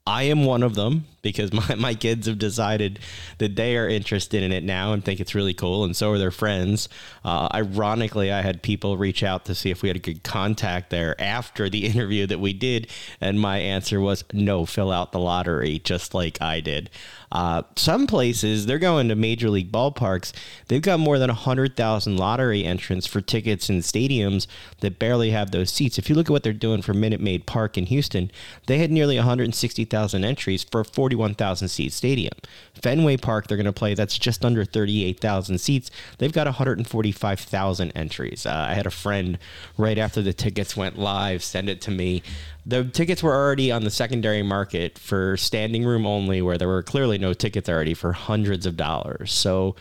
I 0.05 0.23
am 0.23 0.43
one 0.43 0.63
of 0.63 0.75
them 0.75 1.05
because 1.21 1.53
my, 1.69 1.75
my 1.75 1.93
kids 1.93 2.27
have 2.27 2.39
decided 2.39 2.99
that 3.37 3.55
they 3.55 3.77
are 3.77 3.87
interested 3.87 4.43
in 4.43 4.51
it 4.51 4.63
now 4.63 4.93
and 4.93 5.03
think 5.03 5.19
it's 5.19 5.35
really 5.35 5.53
cool, 5.53 5.83
and 5.83 5.95
so 5.95 6.11
are 6.11 6.17
their 6.17 6.31
friends. 6.31 6.89
Uh, 7.23 7.47
ironically, 7.53 8.31
I 8.31 8.41
had 8.41 8.61
people 8.61 8.97
reach 8.97 9.23
out 9.23 9.45
to 9.45 9.55
see 9.55 9.71
if 9.71 9.81
we 9.81 9.89
had 9.89 9.95
a 9.95 9.99
good 9.99 10.23
contact 10.23 10.89
there 10.89 11.19
after 11.21 11.69
the 11.69 11.85
interview 11.91 12.27
that 12.27 12.39
we 12.39 12.53
did, 12.53 12.87
and 13.19 13.39
my 13.39 13.57
answer 13.57 13.99
was 13.99 14.23
no, 14.33 14.65
fill 14.65 14.91
out 14.91 15.11
the 15.11 15.19
lottery 15.19 15.79
just 15.79 16.13
like 16.13 16.41
I 16.41 16.59
did. 16.59 16.89
Uh, 17.31 17.63
some 17.77 18.07
places 18.07 18.65
they're 18.65 18.77
going 18.77 19.07
to 19.07 19.15
major 19.15 19.49
league 19.49 19.71
ballparks. 19.71 20.33
They've 20.67 20.81
got 20.81 20.99
more 20.99 21.17
than 21.17 21.29
100,000 21.29 22.17
lottery 22.17 22.65
entrants 22.65 23.07
for 23.07 23.21
tickets 23.21 23.69
in 23.69 23.79
stadiums 23.79 24.47
that 24.81 24.99
barely 24.99 25.31
have 25.31 25.51
those 25.51 25.71
seats. 25.71 25.97
If 25.97 26.09
you 26.09 26.15
look 26.15 26.27
at 26.27 26.31
what 26.31 26.43
they're 26.43 26.53
doing 26.53 26.81
for 26.81 26.93
Minute 26.93 27.21
Maid 27.21 27.45
Park 27.45 27.77
in 27.77 27.85
Houston, 27.85 28.31
they 28.67 28.79
had 28.79 28.91
nearly 28.91 29.15
160,000 29.15 30.25
entries 30.25 30.63
for 30.63 30.81
a 30.81 30.85
41,000 31.11 31.67
seat 31.67 31.91
stadium. 31.93 32.33
Fenway 32.81 33.17
Park, 33.17 33.47
they're 33.47 33.57
going 33.57 33.65
to 33.65 33.73
play, 33.73 33.93
that's 33.93 34.17
just 34.17 34.45
under 34.45 34.63
38,000 34.63 35.57
seats. 35.59 35.91
They've 36.17 36.31
got 36.31 36.47
145,000 36.47 37.91
entries. 37.91 38.45
Uh, 38.45 38.65
I 38.69 38.73
had 38.73 38.85
a 38.85 38.91
friend 38.91 39.37
right 39.77 39.97
after 39.97 40.21
the 40.21 40.33
tickets 40.33 40.77
went 40.77 40.97
live 40.97 41.43
send 41.43 41.69
it 41.69 41.81
to 41.81 41.91
me 41.91 42.23
the 42.65 42.83
tickets 42.83 43.23
were 43.23 43.33
already 43.33 43.71
on 43.71 43.83
the 43.83 43.89
secondary 43.89 44.43
market 44.43 44.99
for 44.99 45.35
standing 45.35 45.83
room 45.83 46.05
only, 46.05 46.43
where 46.43 46.59
there 46.59 46.67
were 46.67 46.83
clearly 46.83 47.17
no 47.17 47.33
tickets 47.33 47.67
already 47.67 47.95
for 47.95 48.13
hundreds 48.13 48.67
of 48.67 48.77
dollars. 48.77 49.33
So 49.33 49.75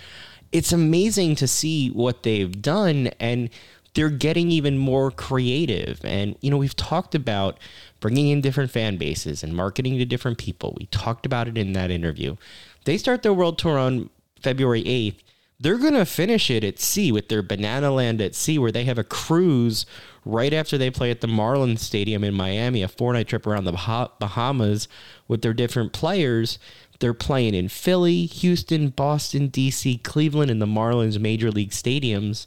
it's 0.50 0.72
amazing 0.72 1.34
to 1.36 1.46
see 1.46 1.90
what 1.90 2.22
they've 2.22 2.60
done 2.62 3.08
and 3.20 3.50
they're 3.94 4.10
getting 4.10 4.50
even 4.50 4.78
more 4.78 5.10
creative. 5.10 6.00
And, 6.04 6.36
you 6.40 6.50
know, 6.50 6.56
we've 6.56 6.76
talked 6.76 7.14
about 7.14 7.58
bringing 7.98 8.28
in 8.28 8.40
different 8.40 8.70
fan 8.70 8.96
bases 8.96 9.42
and 9.42 9.54
marketing 9.54 9.98
to 9.98 10.04
different 10.04 10.38
people. 10.38 10.76
We 10.78 10.86
talked 10.86 11.26
about 11.26 11.48
it 11.48 11.58
in 11.58 11.72
that 11.72 11.90
interview. 11.90 12.36
They 12.84 12.96
start 12.98 13.22
their 13.22 13.34
world 13.34 13.58
tour 13.58 13.78
on 13.78 14.10
February 14.40 14.84
8th. 14.84 15.16
They're 15.58 15.76
going 15.76 15.94
to 15.94 16.06
finish 16.06 16.50
it 16.50 16.64
at 16.64 16.78
sea 16.78 17.12
with 17.12 17.28
their 17.28 17.42
Banana 17.42 17.90
Land 17.90 18.22
at 18.22 18.34
Sea, 18.34 18.58
where 18.58 18.72
they 18.72 18.84
have 18.84 18.96
a 18.96 19.04
cruise 19.04 19.84
right 20.24 20.54
after 20.54 20.78
they 20.78 20.90
play 20.90 21.10
at 21.10 21.20
the 21.20 21.26
Marlins 21.26 21.80
Stadium 21.80 22.24
in 22.24 22.32
Miami, 22.32 22.82
a 22.82 22.88
four 22.88 23.12
night 23.12 23.28
trip 23.28 23.46
around 23.46 23.64
the 23.64 23.72
Bahamas 24.18 24.88
with 25.28 25.42
their 25.42 25.52
different 25.52 25.92
players. 25.92 26.58
They're 27.00 27.12
playing 27.12 27.54
in 27.54 27.68
Philly, 27.68 28.24
Houston, 28.26 28.88
Boston, 28.88 29.50
DC, 29.50 30.02
Cleveland, 30.02 30.50
and 30.50 30.62
the 30.62 30.66
Marlins 30.66 31.18
major 31.18 31.50
league 31.50 31.70
stadiums. 31.70 32.46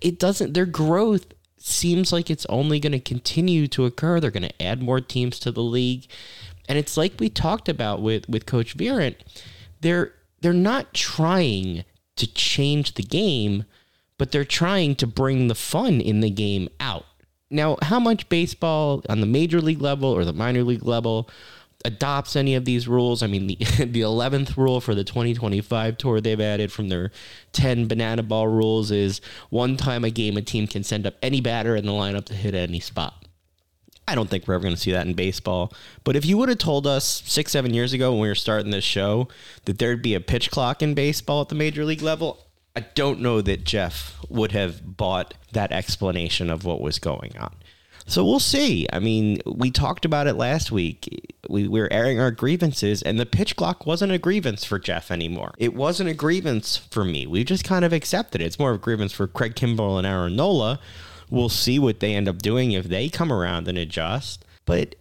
It 0.00 0.18
doesn't, 0.18 0.54
their 0.54 0.66
growth 0.66 1.26
seems 1.58 2.12
like 2.12 2.30
it's 2.30 2.46
only 2.46 2.80
going 2.80 2.92
to 2.92 3.00
continue 3.00 3.66
to 3.68 3.84
occur. 3.84 4.20
They're 4.20 4.30
going 4.30 4.42
to 4.42 4.62
add 4.62 4.82
more 4.82 5.00
teams 5.00 5.38
to 5.40 5.50
the 5.50 5.62
league. 5.62 6.06
And 6.68 6.78
it's 6.78 6.96
like 6.96 7.14
we 7.18 7.28
talked 7.28 7.68
about 7.68 8.02
with, 8.02 8.28
with 8.28 8.46
Coach 8.46 8.76
Virant. 8.76 9.16
They're, 9.80 10.12
they're 10.40 10.52
not 10.52 10.94
trying 10.94 11.84
to 12.16 12.26
change 12.26 12.94
the 12.94 13.02
game 13.02 13.64
but 14.18 14.32
they're 14.32 14.44
trying 14.44 14.94
to 14.96 15.06
bring 15.06 15.48
the 15.48 15.54
fun 15.54 16.00
in 16.00 16.20
the 16.20 16.30
game 16.30 16.68
out. 16.80 17.04
Now, 17.50 17.76
how 17.82 18.00
much 18.00 18.28
baseball 18.28 19.04
on 19.08 19.20
the 19.20 19.26
major 19.26 19.60
league 19.60 19.80
level 19.80 20.10
or 20.10 20.24
the 20.24 20.32
minor 20.32 20.62
league 20.64 20.84
level 20.84 21.30
adopts 21.84 22.36
any 22.36 22.54
of 22.54 22.64
these 22.64 22.88
rules. 22.88 23.22
I 23.22 23.26
mean, 23.26 23.46
the 23.46 23.56
the 23.84 24.00
eleventh 24.00 24.56
rule 24.56 24.80
for 24.80 24.94
the 24.94 25.04
2025 25.04 25.98
tour 25.98 26.20
they've 26.20 26.40
added 26.40 26.72
from 26.72 26.88
their 26.88 27.10
10 27.52 27.86
banana 27.86 28.22
ball 28.22 28.48
rules 28.48 28.90
is 28.90 29.20
one 29.50 29.76
time 29.76 30.04
a 30.04 30.10
game 30.10 30.36
a 30.36 30.42
team 30.42 30.66
can 30.66 30.82
send 30.82 31.06
up 31.06 31.14
any 31.22 31.40
batter 31.40 31.76
in 31.76 31.86
the 31.86 31.92
lineup 31.92 32.24
to 32.26 32.34
hit 32.34 32.54
any 32.54 32.80
spot. 32.80 33.24
I 34.08 34.14
don't 34.14 34.30
think 34.30 34.46
we're 34.46 34.54
ever 34.54 34.62
going 34.62 34.74
to 34.74 34.80
see 34.80 34.92
that 34.92 35.06
in 35.06 35.14
baseball. 35.14 35.72
But 36.04 36.14
if 36.14 36.24
you 36.24 36.38
would 36.38 36.48
have 36.48 36.58
told 36.58 36.86
us 36.86 37.22
six, 37.26 37.50
seven 37.50 37.74
years 37.74 37.92
ago 37.92 38.12
when 38.12 38.20
we 38.20 38.28
were 38.28 38.36
starting 38.36 38.70
this 38.70 38.84
show 38.84 39.28
that 39.64 39.78
there'd 39.78 40.02
be 40.02 40.14
a 40.14 40.20
pitch 40.20 40.50
clock 40.50 40.80
in 40.80 40.94
baseball 40.94 41.42
at 41.42 41.48
the 41.48 41.56
major 41.56 41.84
league 41.84 42.02
level, 42.02 42.46
I 42.76 42.80
don't 42.94 43.20
know 43.20 43.40
that 43.40 43.64
Jeff 43.64 44.16
would 44.28 44.52
have 44.52 44.96
bought 44.96 45.34
that 45.52 45.72
explanation 45.72 46.50
of 46.50 46.64
what 46.64 46.80
was 46.80 46.98
going 46.98 47.36
on. 47.38 47.54
So 48.06 48.24
we'll 48.24 48.40
see. 48.40 48.86
I 48.92 49.00
mean, 49.00 49.40
we 49.44 49.70
talked 49.70 50.04
about 50.04 50.28
it 50.28 50.34
last 50.34 50.70
week. 50.70 51.34
We, 51.48 51.66
we 51.66 51.80
were 51.80 51.92
airing 51.92 52.20
our 52.20 52.30
grievances, 52.30 53.02
and 53.02 53.18
the 53.18 53.26
pitch 53.26 53.56
clock 53.56 53.84
wasn't 53.84 54.12
a 54.12 54.18
grievance 54.18 54.64
for 54.64 54.78
Jeff 54.78 55.10
anymore. 55.10 55.52
It 55.58 55.74
wasn't 55.74 56.10
a 56.10 56.14
grievance 56.14 56.76
for 56.76 57.04
me. 57.04 57.26
We 57.26 57.42
just 57.42 57.64
kind 57.64 57.84
of 57.84 57.92
accepted 57.92 58.40
it. 58.40 58.44
It's 58.44 58.58
more 58.58 58.70
of 58.70 58.76
a 58.76 58.80
grievance 58.80 59.12
for 59.12 59.26
Craig 59.26 59.54
Kimbrel 59.56 59.98
and 59.98 60.06
Aaron 60.06 60.36
Nola. 60.36 60.78
We'll 61.30 61.48
see 61.48 61.80
what 61.80 61.98
they 61.98 62.14
end 62.14 62.28
up 62.28 62.38
doing 62.38 62.72
if 62.72 62.84
they 62.84 63.08
come 63.08 63.32
around 63.32 63.66
and 63.66 63.76
adjust. 63.76 64.44
But 64.64 64.94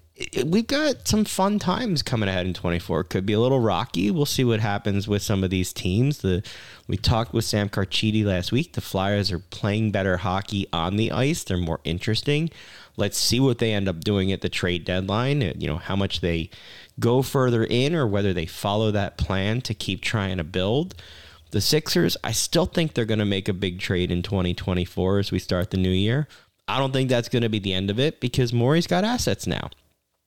we've 0.45 0.68
got 0.68 1.08
some 1.08 1.26
fun 1.26 1.60
times 1.60 2.01
coming 2.01 2.30
ahead 2.30 2.47
in 2.47 2.53
24. 2.53 3.03
Could 3.06 3.26
be 3.26 3.34
a 3.34 3.39
little 3.39 3.60
rocky. 3.60 4.10
We'll 4.12 4.26
see 4.26 4.43
what 4.43 4.62
happens 4.62 5.08
with 5.08 5.22
some 5.22 5.43
of 5.43 5.49
these 5.49 5.74
teams. 5.74 6.20
The 6.20 6.41
we 6.88 6.97
talked 6.97 7.34
with 7.34 7.45
Sam 7.45 7.70
Carchidi 7.70 8.24
last 8.24 8.51
week. 8.51 8.74
The 8.74 8.82
Flyers 8.82 9.32
are 9.32 9.39
playing 9.39 9.91
better 9.91 10.18
hockey 10.18 10.68
on 10.72 10.95
the 10.95 11.12
ice. 11.12 11.43
They're 11.43 11.58
more 11.58 11.82
interesting. 11.84 12.49
Let's 12.97 13.17
see 13.17 13.39
what 13.39 13.59
they 13.59 13.73
end 13.73 13.87
up 13.87 14.01
doing 14.01 14.31
at 14.31 14.41
the 14.41 14.49
trade 14.49 14.85
deadline. 14.85 15.41
You 15.41 15.67
know 15.67 15.77
how 15.77 15.95
much 15.95 16.21
they 16.21 16.49
go 16.99 17.21
further 17.21 17.63
in, 17.63 17.93
or 17.93 18.07
whether 18.07 18.33
they 18.33 18.45
follow 18.45 18.91
that 18.91 19.17
plan 19.17 19.61
to 19.61 19.73
keep 19.73 20.01
trying 20.01 20.37
to 20.37 20.43
build. 20.43 20.95
The 21.51 21.61
Sixers, 21.61 22.17
I 22.23 22.31
still 22.31 22.65
think 22.65 22.93
they're 22.93 23.05
going 23.05 23.19
to 23.19 23.25
make 23.25 23.47
a 23.47 23.53
big 23.53 23.79
trade 23.79 24.11
in 24.11 24.23
2024 24.23 25.19
as 25.19 25.31
we 25.31 25.39
start 25.39 25.71
the 25.71 25.77
new 25.77 25.89
year. 25.89 26.27
I 26.67 26.79
don't 26.79 26.91
think 26.91 27.09
that's 27.09 27.29
going 27.29 27.43
to 27.43 27.49
be 27.49 27.59
the 27.59 27.73
end 27.73 27.89
of 27.89 27.99
it 27.99 28.19
because 28.19 28.51
Morey's 28.51 28.87
got 28.87 29.03
assets 29.03 29.45
now. 29.45 29.69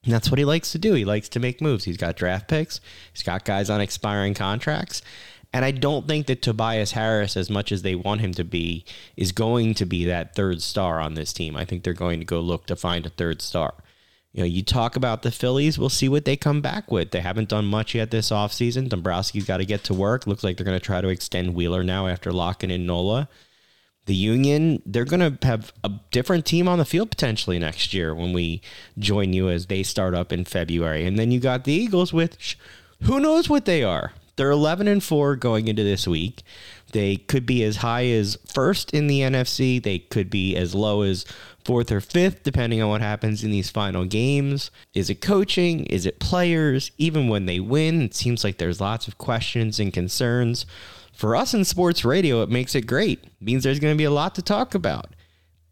And 0.05 0.15
that's 0.15 0.31
what 0.31 0.39
he 0.39 0.45
likes 0.45 0.71
to 0.73 0.79
do. 0.79 0.95
He 0.95 1.05
likes 1.05 1.29
to 1.31 1.41
make 1.41 1.61
moves. 1.61 1.85
He's 1.85 1.97
got 1.97 2.17
draft 2.17 2.49
picks, 2.49 2.81
he's 3.13 3.23
got 3.23 3.45
guys 3.45 3.69
on 3.69 3.81
expiring 3.81 4.35
contracts. 4.35 5.03
And 5.53 5.65
I 5.65 5.71
don't 5.71 6.07
think 6.07 6.27
that 6.27 6.43
Tobias 6.43 6.93
Harris, 6.93 7.37
as 7.37 7.49
much 7.49 7.73
as 7.73 7.83
they 7.83 7.95
want 7.95 8.21
him 8.21 8.33
to 8.35 8.45
be, 8.45 8.85
is 9.17 9.33
going 9.33 9.75
to 9.75 9.87
be 9.87 10.05
that 10.05 10.35
third 10.35 10.61
star 10.61 11.01
on 11.01 11.15
this 11.15 11.33
team. 11.33 11.57
I 11.57 11.65
think 11.65 11.83
they're 11.83 11.95
going 11.95 12.19
to 12.19 12.27
go 12.27 12.41
look 12.41 12.67
to 12.67 12.77
find 12.77 13.07
a 13.07 13.11
third 13.11 13.41
star. 13.41 13.75
You 14.33 14.41
know, 14.41 14.47
you 14.47 14.63
talk 14.63 14.95
about 14.95 15.23
the 15.23 15.31
Phillies, 15.31 15.79
we'll 15.79 15.89
see 15.89 16.09
what 16.09 16.27
they 16.27 16.37
come 16.37 16.61
back 16.61 16.91
with. 16.91 17.13
They 17.13 17.21
haven't 17.21 17.49
done 17.49 17.65
much 17.65 17.95
yet 17.95 18.11
this 18.11 18.31
offseason. 18.31 18.89
Dombrowski's 18.89 19.47
got 19.47 19.57
to 19.57 19.65
get 19.65 19.85
to 19.85 19.95
work. 19.95 20.27
Looks 20.27 20.45
like 20.45 20.57
they're 20.57 20.67
going 20.67 20.79
to 20.79 20.85
try 20.85 21.01
to 21.01 21.09
extend 21.09 21.55
Wheeler 21.55 21.83
now 21.83 22.07
after 22.07 22.31
locking 22.31 22.71
in 22.71 22.85
Nola 22.85 23.29
the 24.09 24.15
Union, 24.15 24.83
they're 24.85 25.05
going 25.05 25.39
to 25.39 25.47
have 25.47 25.73
a 25.85 25.91
different 26.11 26.45
team 26.45 26.67
on 26.67 26.79
the 26.79 26.85
field 26.85 27.11
potentially 27.11 27.59
next 27.59 27.95
year 27.95 28.15
when 28.15 28.33
we 28.33 28.61
join 28.99 29.33
you 29.33 29.49
as 29.49 29.67
they 29.67 29.85
start 29.85 30.15
up 30.15 30.33
in 30.33 30.45
February. 30.45 31.07
And 31.07 31.17
then 31.17 31.31
you 31.31 31.39
got 31.39 31.65
the 31.65 31.73
Eagles, 31.73 32.13
which 32.13 32.59
who 33.03 33.21
knows 33.21 33.49
what 33.49 33.67
they 33.67 33.85
are. 33.85 34.13
They're 34.39 34.51
11 34.51 34.89
and 34.89 35.05
4 35.05 35.37
going 35.37 35.69
into 35.69 35.85
this 35.85 36.09
week. 36.09 36.43
They 36.93 37.17
could 37.17 37.45
be 37.45 37.63
as 37.65 37.77
high 37.77 38.07
as 38.07 38.39
first 38.51 38.95
in 38.95 39.07
the 39.07 39.21
NFC. 39.21 39.83
They 39.83 39.99
could 39.99 40.31
be 40.31 40.57
as 40.57 40.75
low 40.75 41.03
as 41.03 41.27
fourth 41.63 41.93
or 41.93 42.01
fifth, 42.01 42.45
depending 42.45 42.81
on 42.81 42.89
what 42.89 43.03
happens 43.03 43.45
in 43.45 43.51
these 43.51 43.69
final 43.69 44.07
games. 44.07 44.71
Is 44.95 45.11
it 45.11 45.21
coaching? 45.21 45.85
Is 45.85 46.07
it 46.07 46.19
players? 46.19 46.91
Even 46.97 47.29
when 47.29 47.45
they 47.45 47.61
win, 47.61 48.01
it 48.01 48.15
seems 48.15 48.43
like 48.43 48.57
there's 48.57 48.81
lots 48.81 49.07
of 49.07 49.19
questions 49.19 49.79
and 49.79 49.93
concerns 49.93 50.65
for 51.19 51.35
us 51.35 51.53
in 51.53 51.65
sports 51.65 52.05
radio, 52.05 52.43
it 52.43 52.49
makes 52.49 52.77
it 52.77 52.87
great. 52.87 53.25
It 53.25 53.33
means 53.45 53.65
there's 53.65 53.81
going 53.81 53.93
to 53.93 53.99
be 53.99 54.05
a 54.05 54.11
lot 54.11 54.37
to 54.37 54.43
talk 54.43 54.77
about. 54.77 55.17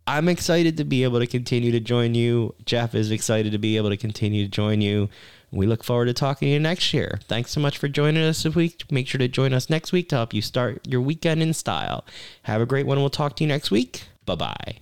I'm 0.04 0.28
excited 0.28 0.76
to 0.78 0.84
be 0.84 1.04
able 1.04 1.20
to 1.20 1.26
continue 1.26 1.70
to 1.70 1.78
join 1.78 2.16
you. 2.16 2.56
Jeff 2.64 2.96
is 2.96 3.12
excited 3.12 3.52
to 3.52 3.58
be 3.58 3.76
able 3.76 3.90
to 3.90 3.96
continue 3.96 4.44
to 4.44 4.50
join 4.50 4.80
you. 4.80 5.08
We 5.50 5.66
look 5.66 5.84
forward 5.84 6.06
to 6.06 6.12
talking 6.12 6.46
to 6.46 6.52
you 6.52 6.60
next 6.60 6.92
year. 6.92 7.20
Thanks 7.28 7.50
so 7.52 7.60
much 7.60 7.78
for 7.78 7.88
joining 7.88 8.22
us 8.22 8.42
this 8.42 8.54
week. 8.54 8.84
Make 8.90 9.06
sure 9.08 9.18
to 9.18 9.28
join 9.28 9.52
us 9.52 9.70
next 9.70 9.92
week 9.92 10.08
to 10.10 10.16
help 10.16 10.34
you 10.34 10.42
start 10.42 10.86
your 10.86 11.00
weekend 11.00 11.42
in 11.42 11.54
style. 11.54 12.04
Have 12.42 12.60
a 12.60 12.66
great 12.66 12.86
one. 12.86 12.98
We'll 12.98 13.10
talk 13.10 13.36
to 13.36 13.44
you 13.44 13.48
next 13.48 13.70
week. 13.70 14.04
Bye 14.24 14.34
bye. 14.34 14.78